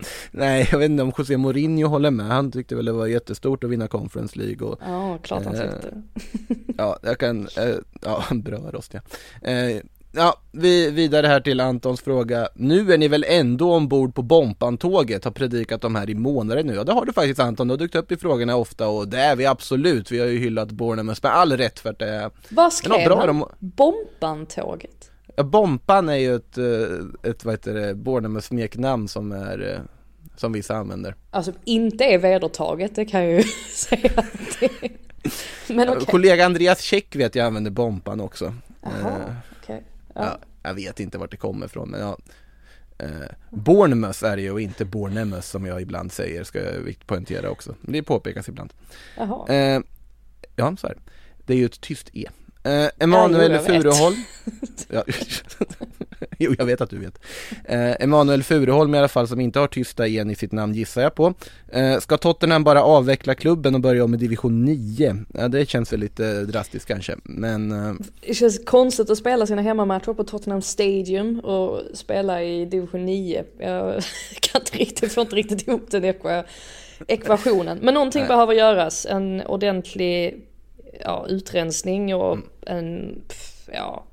Nej, 0.30 0.68
jag 0.72 0.78
vet 0.78 0.90
inte 0.90 1.02
om 1.02 1.12
José 1.18 1.36
Mourinho 1.36 1.88
håller 1.88 2.10
med. 2.10 2.26
Han 2.26 2.52
tyckte 2.52 2.76
väl 2.76 2.84
det 2.84 2.92
var 2.92 3.06
jättestort 3.06 3.64
att 3.64 3.70
vinna 3.70 3.88
Conference 3.88 4.38
League 4.38 4.68
och 4.68 4.78
Ja, 4.86 5.18
klart 5.22 5.44
han 5.44 5.54
tyckte 5.54 5.88
eh, 6.48 6.56
Ja, 6.78 6.98
jag 7.02 7.18
kan, 7.18 7.48
eh, 7.56 7.74
ja, 8.02 8.24
bra 8.34 8.58
rost 8.58 8.94
ja. 8.94 9.00
Eh, 9.50 9.82
Ja, 10.12 10.40
vi 10.52 10.90
vidare 10.90 11.26
här 11.26 11.40
till 11.40 11.60
Antons 11.60 12.00
fråga. 12.00 12.48
Nu 12.54 12.92
är 12.92 12.98
ni 12.98 13.08
väl 13.08 13.24
ändå 13.28 13.74
ombord 13.74 14.14
på 14.14 14.22
Bompan-tåget, 14.22 15.24
har 15.24 15.30
predikat 15.30 15.80
de 15.80 15.94
här 15.94 16.10
i 16.10 16.14
månader 16.14 16.64
nu. 16.64 16.74
Ja, 16.74 16.84
det 16.84 16.92
har 16.92 17.04
du 17.04 17.12
faktiskt 17.12 17.40
Anton, 17.40 17.68
du 17.68 17.72
har 17.72 17.78
dykt 17.78 17.94
upp 17.94 18.12
i 18.12 18.16
frågorna 18.16 18.56
ofta 18.56 18.88
och 18.88 19.08
det 19.08 19.18
är 19.18 19.36
vi 19.36 19.46
absolut. 19.46 20.12
Vi 20.12 20.18
har 20.18 20.26
ju 20.26 20.38
hyllat 20.38 20.70
Bornemus 20.70 21.22
med 21.22 21.32
all 21.32 21.56
rätt 21.56 21.78
för 21.78 21.90
att 21.90 21.98
det 21.98 22.08
är... 22.08 22.30
Vad 22.48 22.72
skrev 22.72 23.08
bra 23.08 23.26
han? 23.26 23.44
Bompan-tåget? 23.58 25.10
Ja, 25.36 25.42
Bompan 25.42 26.08
är 26.08 26.16
ju 26.16 26.34
ett, 26.34 26.58
eh, 26.58 27.30
ett 27.30 27.44
vad 27.44 27.54
heter 27.54 27.74
det, 27.74 27.94
Bornemus 27.94 28.44
smeknamn 28.44 29.08
som 29.08 29.32
är 29.32 29.74
eh, 29.74 29.80
som 30.36 30.52
vissa 30.52 30.76
använder. 30.76 31.14
Alltså 31.30 31.52
inte 31.64 32.04
är 32.04 32.18
vedertaget, 32.18 32.94
det 32.94 33.04
kan 33.04 33.24
jag 33.24 33.32
ju 33.32 33.42
säga. 33.74 34.24
Men 35.68 35.88
okay. 35.88 36.04
Kollega 36.04 36.46
Andreas 36.46 36.80
Käck 36.80 37.16
vet 37.16 37.34
jag 37.34 37.46
använder 37.46 37.70
Bompan 37.70 38.20
också. 38.20 38.54
Aha, 38.82 39.08
eh. 39.08 39.49
Ja. 40.14 40.22
ja. 40.24 40.38
jag 40.62 40.74
vet 40.74 41.00
inte 41.00 41.18
vart 41.18 41.30
det 41.30 41.36
kommer 41.36 41.66
ifrån 41.66 41.90
men 41.90 42.00
ja. 42.00 42.18
Eh, 42.98 43.30
Bournemouth 43.50 44.24
är 44.24 44.36
det 44.36 44.42
ju 44.42 44.50
och 44.50 44.60
inte 44.60 44.84
Bournemouth 44.84 45.42
som 45.46 45.66
jag 45.66 45.82
ibland 45.82 46.12
säger, 46.12 46.44
ska 46.44 46.58
jag 46.58 46.96
poängtera 47.06 47.50
också. 47.50 47.74
Det 47.80 48.02
påpekas 48.02 48.48
ibland. 48.48 48.72
Jaha. 49.16 49.48
Eh, 49.48 49.80
ja, 50.56 50.76
så 50.76 50.86
är 50.86 50.94
det. 50.94 51.00
Det 51.46 51.52
är 51.52 51.56
ju 51.56 51.64
ett 51.64 51.80
tyst 51.80 52.10
E. 52.12 52.28
Eh, 52.62 52.88
Emanuel 52.98 53.52
ja, 53.52 53.58
Furuholm. 53.58 54.16
Ja, 54.88 55.04
Jo, 56.38 56.54
jag 56.58 56.64
vet 56.64 56.80
att 56.80 56.90
du 56.90 56.98
vet. 56.98 57.18
Eh, 57.64 58.02
Emanuel 58.02 58.42
Furuholm 58.42 58.94
i 58.94 58.98
alla 58.98 59.08
fall 59.08 59.28
som 59.28 59.40
inte 59.40 59.58
har 59.58 59.66
tysta 59.66 60.08
en 60.08 60.30
i 60.30 60.34
sitt 60.34 60.52
namn 60.52 60.74
gissar 60.74 61.02
jag 61.02 61.14
på. 61.14 61.34
Eh, 61.72 61.98
Ska 61.98 62.16
Tottenham 62.16 62.64
bara 62.64 62.82
avveckla 62.82 63.34
klubben 63.34 63.74
och 63.74 63.80
börja 63.80 64.04
om 64.04 64.14
i 64.14 64.16
division 64.16 64.64
9? 64.64 65.16
Ja, 65.34 65.48
det 65.48 65.68
känns 65.68 65.92
väl 65.92 66.00
lite 66.00 66.44
drastiskt 66.44 66.86
kanske, 66.88 67.16
men 67.22 67.72
eh... 67.72 67.94
Det 68.26 68.34
känns 68.34 68.64
konstigt 68.64 69.10
att 69.10 69.18
spela 69.18 69.46
sina 69.46 69.62
hemmamatcher 69.62 70.12
på 70.12 70.24
Tottenham 70.24 70.62
Stadium 70.62 71.40
och 71.40 71.82
spela 71.94 72.42
i 72.42 72.64
division 72.64 73.04
9 73.04 73.44
Jag 73.58 74.02
kan 74.40 74.60
inte 74.60 74.78
riktigt, 74.78 75.12
får 75.12 75.22
inte 75.22 75.36
riktigt 75.36 75.68
ihop 75.68 75.90
den 75.90 76.14
ekvationen. 77.06 77.78
Men 77.82 77.94
någonting 77.94 78.20
Nej. 78.20 78.28
behöver 78.28 78.54
göras, 78.54 79.06
en 79.06 79.42
ordentlig 79.42 80.44
ja, 81.00 81.26
utrensning 81.28 82.14
och 82.14 82.32
mm. 82.32 82.48
en, 82.66 83.22
ja, 83.72 84.04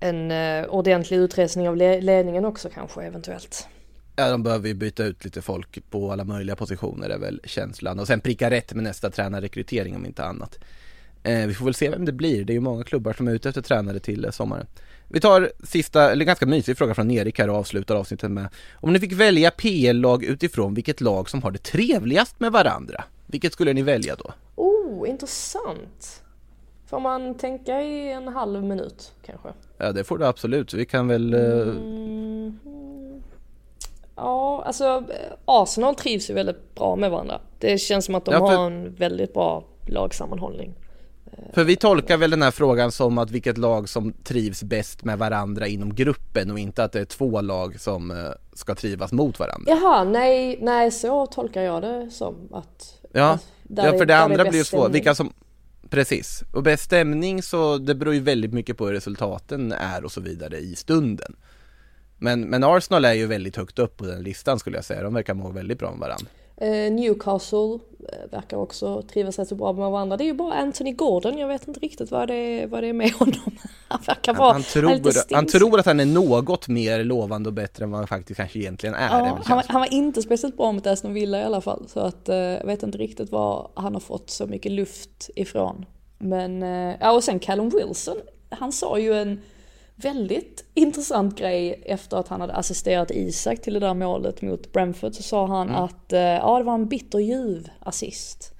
en 0.00 0.30
uh, 0.30 0.64
ordentlig 0.68 1.16
utrensning 1.16 1.68
av 1.68 1.76
le 1.76 2.00
ledningen 2.00 2.44
också 2.44 2.68
kanske 2.74 3.02
eventuellt. 3.02 3.68
Ja, 4.16 4.30
de 4.30 4.42
behöver 4.42 4.68
ju 4.68 4.74
byta 4.74 5.04
ut 5.04 5.24
lite 5.24 5.42
folk 5.42 5.90
på 5.90 6.12
alla 6.12 6.24
möjliga 6.24 6.56
positioner 6.56 7.08
är 7.08 7.18
väl 7.18 7.40
känslan 7.44 7.98
och 7.98 8.06
sen 8.06 8.20
pricka 8.20 8.50
rätt 8.50 8.74
med 8.74 8.84
nästa 8.84 9.10
tränarrekrytering 9.10 9.96
om 9.96 10.06
inte 10.06 10.24
annat. 10.24 10.58
Eh, 11.22 11.46
vi 11.46 11.54
får 11.54 11.64
väl 11.64 11.74
se 11.74 11.90
vem 11.90 12.04
det 12.04 12.12
blir, 12.12 12.44
det 12.44 12.52
är 12.52 12.54
ju 12.54 12.60
många 12.60 12.84
klubbar 12.84 13.12
som 13.12 13.28
är 13.28 13.32
ute 13.32 13.48
efter 13.48 13.62
tränare 13.62 13.98
till 13.98 14.24
eh, 14.24 14.30
sommaren. 14.30 14.66
Vi 15.08 15.20
tar 15.20 15.52
sista, 15.64 16.12
eller 16.12 16.24
ganska 16.24 16.46
mysig 16.46 16.78
fråga 16.78 16.94
från 16.94 17.10
Erik 17.10 17.38
här 17.38 17.50
och 17.50 17.56
avslutar 17.56 17.94
avsnittet 17.94 18.30
med 18.30 18.48
Om 18.74 18.92
ni 18.92 19.00
fick 19.00 19.12
välja 19.12 19.50
PL-lag 19.50 20.24
utifrån 20.24 20.74
vilket 20.74 21.00
lag 21.00 21.30
som 21.30 21.42
har 21.42 21.50
det 21.50 21.62
trevligast 21.62 22.40
med 22.40 22.52
varandra, 22.52 23.04
vilket 23.28 23.52
skulle 23.52 23.72
ni 23.72 23.82
välja 23.82 24.16
då? 24.16 24.32
Oh, 24.56 25.08
intressant. 25.08 26.22
Får 26.86 27.00
man 27.00 27.34
tänka 27.34 27.82
i 27.82 28.12
en 28.12 28.28
halv 28.28 28.64
minut 28.64 29.12
kanske? 29.26 29.48
Ja, 29.78 29.92
det 29.92 30.04
får 30.04 30.18
du 30.18 30.26
absolut. 30.26 30.74
Vi 30.74 30.86
kan 30.86 31.08
väl... 31.08 31.34
Eh, 31.34 31.40
mm. 31.40 32.58
Ja, 34.16 34.62
alltså 34.66 35.04
Arsenal 35.44 35.94
trivs 35.94 36.30
ju 36.30 36.34
väldigt 36.34 36.74
bra 36.74 36.96
med 36.96 37.10
varandra. 37.10 37.40
Det 37.58 37.78
känns 37.78 38.04
som 38.04 38.14
att 38.14 38.24
de 38.24 38.34
ja, 38.34 38.48
för... 38.48 38.56
har 38.56 38.66
en 38.66 38.94
väldigt 38.94 39.34
bra 39.34 39.64
lagsammanhållning. 39.86 40.74
För 41.52 41.64
vi 41.64 41.76
tolkar 41.76 42.16
väl 42.16 42.30
den 42.30 42.42
här 42.42 42.50
frågan 42.50 42.92
som 42.92 43.18
att 43.18 43.30
vilket 43.30 43.58
lag 43.58 43.88
som 43.88 44.12
trivs 44.12 44.62
bäst 44.62 45.04
med 45.04 45.18
varandra 45.18 45.66
inom 45.66 45.94
gruppen 45.94 46.50
och 46.50 46.58
inte 46.58 46.84
att 46.84 46.92
det 46.92 47.00
är 47.00 47.04
två 47.04 47.40
lag 47.40 47.80
som 47.80 48.10
eh, 48.10 48.16
ska 48.52 48.74
trivas 48.74 49.12
mot 49.12 49.38
varandra. 49.38 49.72
Jaha, 49.72 50.04
nej, 50.04 50.58
nej 50.62 50.90
så 50.90 51.26
tolkar 51.26 51.62
jag 51.62 51.82
det 51.82 52.10
som 52.10 52.48
att... 52.52 52.97
Ja, 53.12 53.30
att 53.32 53.42
ja 53.68 53.98
för 53.98 54.06
det 54.06 54.18
andra 54.18 54.44
blir 54.44 54.58
ju 54.58 54.64
svårt, 54.64 54.90
vilka 54.90 55.14
som... 55.14 55.32
Precis, 55.90 56.44
och 56.52 56.62
bäst 56.62 56.84
stämning 56.84 57.42
så 57.42 57.78
det 57.78 57.94
beror 57.94 58.14
ju 58.14 58.20
väldigt 58.20 58.52
mycket 58.52 58.76
på 58.76 58.86
hur 58.86 58.92
resultaten 58.92 59.72
är 59.72 60.04
och 60.04 60.12
så 60.12 60.20
vidare 60.20 60.58
i 60.58 60.76
stunden. 60.76 61.36
Men, 62.18 62.40
men 62.40 62.64
Arsenal 62.64 63.04
är 63.04 63.12
ju 63.12 63.26
väldigt 63.26 63.56
högt 63.56 63.78
upp 63.78 63.96
på 63.96 64.06
den 64.06 64.22
listan 64.22 64.58
skulle 64.58 64.76
jag 64.76 64.84
säga, 64.84 65.02
de 65.02 65.14
verkar 65.14 65.34
må 65.34 65.50
väldigt 65.50 65.78
bra 65.78 65.90
med 65.90 66.00
varandra. 66.00 66.26
Eh, 66.60 66.92
Newcastle 66.92 67.78
eh, 68.12 68.30
verkar 68.30 68.56
också 68.56 69.02
trivas 69.02 69.38
rätt 69.38 69.48
så 69.48 69.54
bra 69.54 69.72
med 69.72 69.90
varandra. 69.90 70.16
Det 70.16 70.24
är 70.24 70.26
ju 70.26 70.34
bara 70.34 70.54
Anthony 70.54 70.92
Gordon, 70.92 71.38
jag 71.38 71.48
vet 71.48 71.68
inte 71.68 71.80
riktigt 71.80 72.10
vad 72.10 72.28
det 72.28 72.34
är, 72.34 72.66
vad 72.66 72.82
det 72.82 72.86
är 72.86 72.92
med 72.92 73.12
honom. 73.12 73.58
Han 73.88 74.00
verkar 74.06 74.34
vara 74.34 74.52
han, 74.52 74.62
tror, 74.62 74.88
han, 74.88 75.12
han 75.30 75.46
tror 75.46 75.78
att 75.78 75.86
han 75.86 76.00
är 76.00 76.06
något 76.06 76.68
mer 76.68 77.04
lovande 77.04 77.48
och 77.48 77.52
bättre 77.52 77.84
än 77.84 77.90
vad 77.90 78.00
han 78.00 78.08
faktiskt 78.08 78.36
kanske 78.36 78.58
egentligen 78.58 78.94
är. 78.94 79.08
Ja, 79.08 79.38
han, 79.44 79.62
han, 79.66 79.80
var 79.80 79.92
inte 79.92 80.22
speciellt 80.22 80.56
bra 80.56 80.72
mot 80.72 80.86
Aston 80.86 81.14
Villa 81.14 81.40
i 81.40 81.44
alla 81.44 81.60
fall. 81.60 81.84
Så 81.88 82.00
att, 82.00 82.28
eh, 82.28 82.36
jag 82.36 82.66
vet 82.66 82.82
inte 82.82 82.98
riktigt 82.98 83.32
var 83.32 83.70
han 83.74 83.94
har 83.94 84.00
fått 84.00 84.30
så 84.30 84.46
mycket 84.46 84.72
luft 84.72 85.30
ifrån. 85.36 85.86
Men, 86.18 86.62
ja 87.00 87.12
och 87.12 87.24
sen 87.24 87.38
Callum 87.38 87.68
Wilson, 87.68 88.16
han 88.50 88.72
sa 88.72 88.98
ju 88.98 89.14
en 89.14 89.40
väldigt 90.00 90.64
intressant 90.74 91.38
grej 91.38 91.82
efter 91.86 92.16
att 92.16 92.28
han 92.28 92.40
hade 92.40 92.52
assisterat 92.52 93.10
Isak 93.10 93.62
till 93.62 93.74
det 93.74 93.80
där 93.80 93.94
målet 93.94 94.42
mot 94.42 94.72
Brentford 94.72 95.14
så 95.14 95.22
sa 95.22 95.46
han 95.46 95.68
mm. 95.68 95.82
att 95.82 96.12
eh, 96.12 96.20
ja 96.20 96.58
det 96.58 96.64
var 96.64 96.74
en 96.74 96.88
bitterljuv 96.88 97.68
assist. 97.80 98.54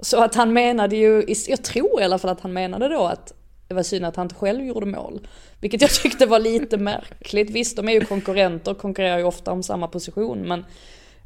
Så 0.00 0.24
att 0.24 0.34
han 0.34 0.52
menade 0.52 0.96
ju, 0.96 1.24
jag 1.48 1.64
tror 1.64 2.00
i 2.00 2.04
alla 2.04 2.18
fall 2.18 2.30
att 2.30 2.40
han 2.40 2.52
menade 2.52 2.88
då 2.88 3.06
att 3.06 3.32
det 3.68 3.74
var 3.74 3.82
synd 3.82 4.04
att 4.04 4.16
han 4.16 4.24
inte 4.24 4.34
själv 4.34 4.64
gjorde 4.64 4.86
mål. 4.86 5.28
Vilket 5.60 5.80
jag 5.80 5.90
tyckte 6.02 6.26
var 6.26 6.38
lite 6.38 6.76
märkligt. 6.76 7.50
Visst, 7.50 7.76
de 7.76 7.88
är 7.88 7.92
ju 7.92 8.00
konkurrenter, 8.00 8.74
konkurrerar 8.74 9.18
ju 9.18 9.24
ofta 9.24 9.52
om 9.52 9.62
samma 9.62 9.88
position, 9.88 10.48
men 10.48 10.64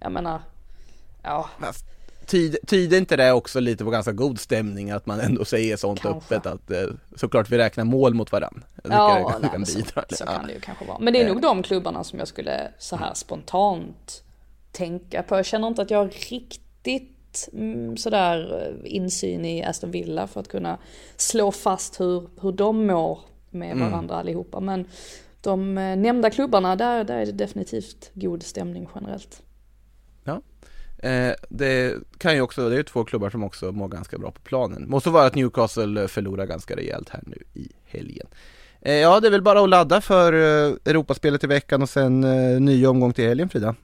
jag 0.00 0.12
menar, 0.12 0.40
ja. 1.22 1.50
Tyder 2.66 2.99
inte 2.99 3.16
det 3.16 3.33
också 3.33 3.61
lite 3.61 3.85
på 3.85 3.91
ganska 3.91 4.12
god 4.12 4.41
stämning 4.41 4.91
att 4.91 5.07
man 5.07 5.20
ändå 5.20 5.45
säger 5.45 5.77
sånt 5.77 6.01
Kanske. 6.01 6.35
öppet 6.35 6.47
att 6.53 6.70
eh, 6.70 6.87
såklart 7.16 7.51
vi 7.51 7.59
räknar 7.59 7.85
mål 7.85 8.14
mot 8.14 8.33
varandra. 8.33 8.62
Ja, 8.85 9.39
nej, 9.43 9.51
kan 9.51 9.66
så, 9.66 9.79
så 9.81 10.25
Ja. 10.27 10.33
kan 10.33 10.47
det 10.47 10.53
ju 10.53 10.61
kanske 10.61 10.85
vara. 10.85 10.99
Men 10.99 11.12
det 11.12 11.20
är 11.20 11.25
Eh. 11.27 11.33
nog 11.33 11.43
de 11.43 11.62
klubbarna 11.62 12.05
som 12.05 12.18
jag 12.18 12.29
skulle 12.29 12.68
så 12.79 12.97
här 12.97 13.14
spontant 13.14 14.22
tänka 14.72 15.22
på. 15.22 15.37
Jag 15.37 15.47
känner 15.47 15.68
inte 15.68 15.83
att 15.83 15.91
jag 15.91 16.07
riktigt 16.31 17.49
mm, 17.53 17.97
sådär 17.97 18.62
eh, 18.85 18.95
insyn 18.95 19.45
i 19.45 19.64
Aston 19.64 19.91
Villa 19.91 20.27
för 20.27 20.41
att 20.41 20.49
kunna 20.49 20.79
slå 21.16 21.53
fast 21.53 22.01
hur, 22.01 22.29
hur 22.41 22.53
de 22.53 22.87
mår 22.87 23.18
med 23.51 23.72
Mm. 23.72 23.91
varandra 23.91 24.14
allihopa. 24.14 24.61
Men 24.61 24.85
de 25.41 25.75
nämnda 25.75 26.31
klubbarna, 26.31 26.77
där, 26.77 27.05
där 27.05 27.16
är 27.18 27.27
det 27.27 27.33
definitivt 27.33 28.11
god 28.14 28.43
stämning 28.43 28.89
generellt. 28.95 29.43
Eh, 31.05 31.34
det 31.48 31.94
kan 32.18 32.34
ju 32.34 32.40
också, 32.40 32.68
det 32.68 32.74
är 32.74 32.76
ju 32.76 32.82
två 32.82 33.05
klubbar 33.05 33.30
som 33.30 33.44
också 33.44 33.72
mår 33.72 33.88
ganska 33.88 34.18
bra 34.18 34.30
på 34.30 34.40
planen. 34.40 34.90
Måste 34.90 35.11
vara 35.11 35.26
att 35.26 35.34
Newcastle 35.34 36.02
eh, 36.02 36.07
förlorar 36.07 36.46
ganska 36.46 36.76
rejält 36.76 37.09
här 37.09 37.22
nu 37.26 37.36
i 37.55 37.68
helgen. 37.84 38.26
Eh, 38.80 38.94
ja, 38.94 39.20
det 39.20 39.28
är 39.28 39.30
väl 39.30 39.42
bara 39.42 39.61
att 39.61 39.68
ladda 39.68 40.00
för 40.00 40.32
eh, 40.32 40.74
Europaspelet 40.84 41.44
i 41.44 41.46
veckan 41.46 41.82
och 41.82 41.88
sen 41.88 42.24
eh, 42.24 42.61
ny 42.61 42.86
omgång 42.86 43.12
till 43.12 43.28
helgen 43.28 43.48
Frida. 43.48 43.74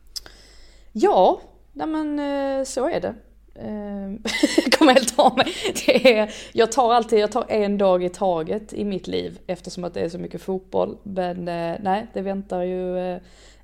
Ja, 0.92 1.40
nej 1.72 1.86
men 1.86 2.18
eh, 2.18 2.64
så 2.64 2.88
är 2.88 3.00
det. 3.00 3.14
Eh, 3.54 4.10
jag 4.64 4.72
kommer 4.72 4.92
helt 4.92 5.18
av 5.18 5.36
mig. 5.36 5.54
Det 5.86 6.18
är, 6.18 6.34
jag 6.52 6.72
tar 6.72 6.92
alltid, 6.92 7.18
jag 7.18 7.32
tar 7.32 7.44
en 7.48 7.78
dag 7.78 8.04
i 8.04 8.08
taget 8.08 8.72
i 8.72 8.84
mitt 8.84 9.06
liv 9.06 9.38
eftersom 9.46 9.84
att 9.84 9.94
det 9.94 10.00
är 10.00 10.08
så 10.08 10.18
mycket 10.18 10.42
fotboll. 10.42 10.96
Men 11.02 11.48
eh, 11.48 11.76
nej, 11.80 12.06
det 12.12 12.20
väntar 12.20 12.62
ju 12.62 12.98
eh, 12.98 13.20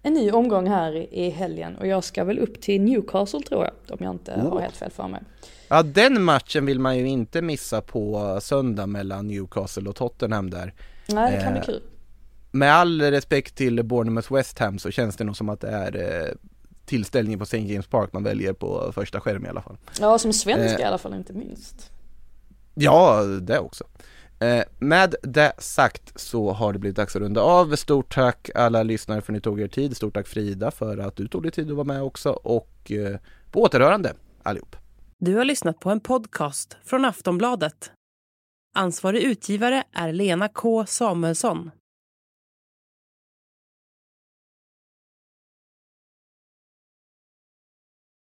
en 0.06 0.14
ny 0.14 0.30
omgång 0.30 0.68
här 0.68 1.14
i, 1.14 1.30
helgen 1.30 1.76
och 1.76 1.86
jag 1.86 2.04
ska 2.04 2.24
väl 2.24 2.38
upp 2.38 2.60
till 2.60 2.80
Newcastle 2.80 3.40
tror 3.40 3.64
jag, 3.64 3.98
om 3.98 4.04
jag 4.04 4.14
inte 4.14 4.32
har 4.32 4.50
Oh. 4.50 4.60
helt 4.60 4.76
fel 4.76 4.90
för 4.90 5.08
mig. 5.08 5.22
Ja, 5.68 5.82
den 5.82 6.22
matchen 6.22 6.66
vill 6.66 6.80
man 6.80 6.98
ju 6.98 7.08
inte 7.08 7.42
missa 7.42 7.80
på 7.80 8.38
söndag 8.42 8.86
mellan 8.86 9.26
Newcastle 9.28 9.88
och 9.88 9.96
Tottenham 9.96 10.50
där. 10.50 10.74
Nej, 11.08 11.36
det 11.36 11.42
kan 11.42 11.52
bli 11.52 11.60
Eh, 11.60 11.66
kul. 11.66 11.82
Med 12.50 12.72
all 12.74 13.02
respekt 13.02 13.56
till 13.56 13.82
Bournemouth 13.84 14.32
West 14.32 14.58
Ham 14.58 14.78
så 14.78 14.90
känns 14.90 15.16
det 15.16 15.24
nog 15.24 15.36
som 15.36 15.48
att 15.48 15.60
det 15.60 15.68
är 15.68 15.96
eh, 15.96 16.34
tillställningen 16.84 17.38
på 17.38 17.42
St. 17.42 17.58
James 17.58 17.86
Park 17.86 18.12
man 18.12 18.22
väljer 18.22 18.52
på 18.52 18.92
första 18.94 19.20
skärm 19.20 19.46
i 19.46 19.48
alla 19.48 19.62
fall. 19.62 19.76
Ja, 20.00 20.18
som 20.18 20.32
svenska 20.32 20.74
eh, 20.74 20.80
i 20.80 20.84
alla 20.84 20.98
fall 20.98 21.14
inte 21.14 21.32
minst. 21.32 21.90
Ja, 22.74 23.22
det 23.22 23.58
också. 23.58 23.84
Eh, 24.40 24.64
med 24.78 25.14
det 25.22 25.52
sagt 25.58 26.20
så 26.20 26.52
har 26.52 26.72
det 26.72 26.78
blivit 26.78 26.96
dags 26.96 27.16
att 27.16 27.22
runda 27.22 27.40
av. 27.40 27.76
Stort 27.76 28.14
tack 28.14 28.50
alla 28.54 28.82
lyssnare 28.82 29.20
för 29.20 29.32
att 29.32 29.34
ni 29.34 29.40
tog 29.40 29.60
er 29.60 29.68
tid. 29.68 29.96
Stort 29.96 30.14
tack 30.14 30.26
Frida 30.26 30.70
för 30.70 30.98
att 30.98 31.16
du 31.16 31.28
tog 31.28 31.42
dig 31.42 31.52
tid 31.52 31.70
att 31.70 31.76
vara 31.76 31.84
med 31.84 32.02
också 32.02 32.30
och 32.30 32.92
eh, 32.92 33.18
på 33.50 33.62
återhörande 33.62 34.12
allihop. 34.42 34.76
Du 35.18 35.36
har 35.36 35.44
lyssnat 35.44 35.80
på 35.80 35.90
en 35.90 36.00
podcast 36.00 36.76
från 36.84 37.04
Aftonbladet. 37.04 37.92
Ansvarig 38.74 39.22
utgivare 39.22 39.84
är 39.92 40.12
Lena 40.12 40.48
K 40.48 40.86
Samuelsson. 40.86 41.70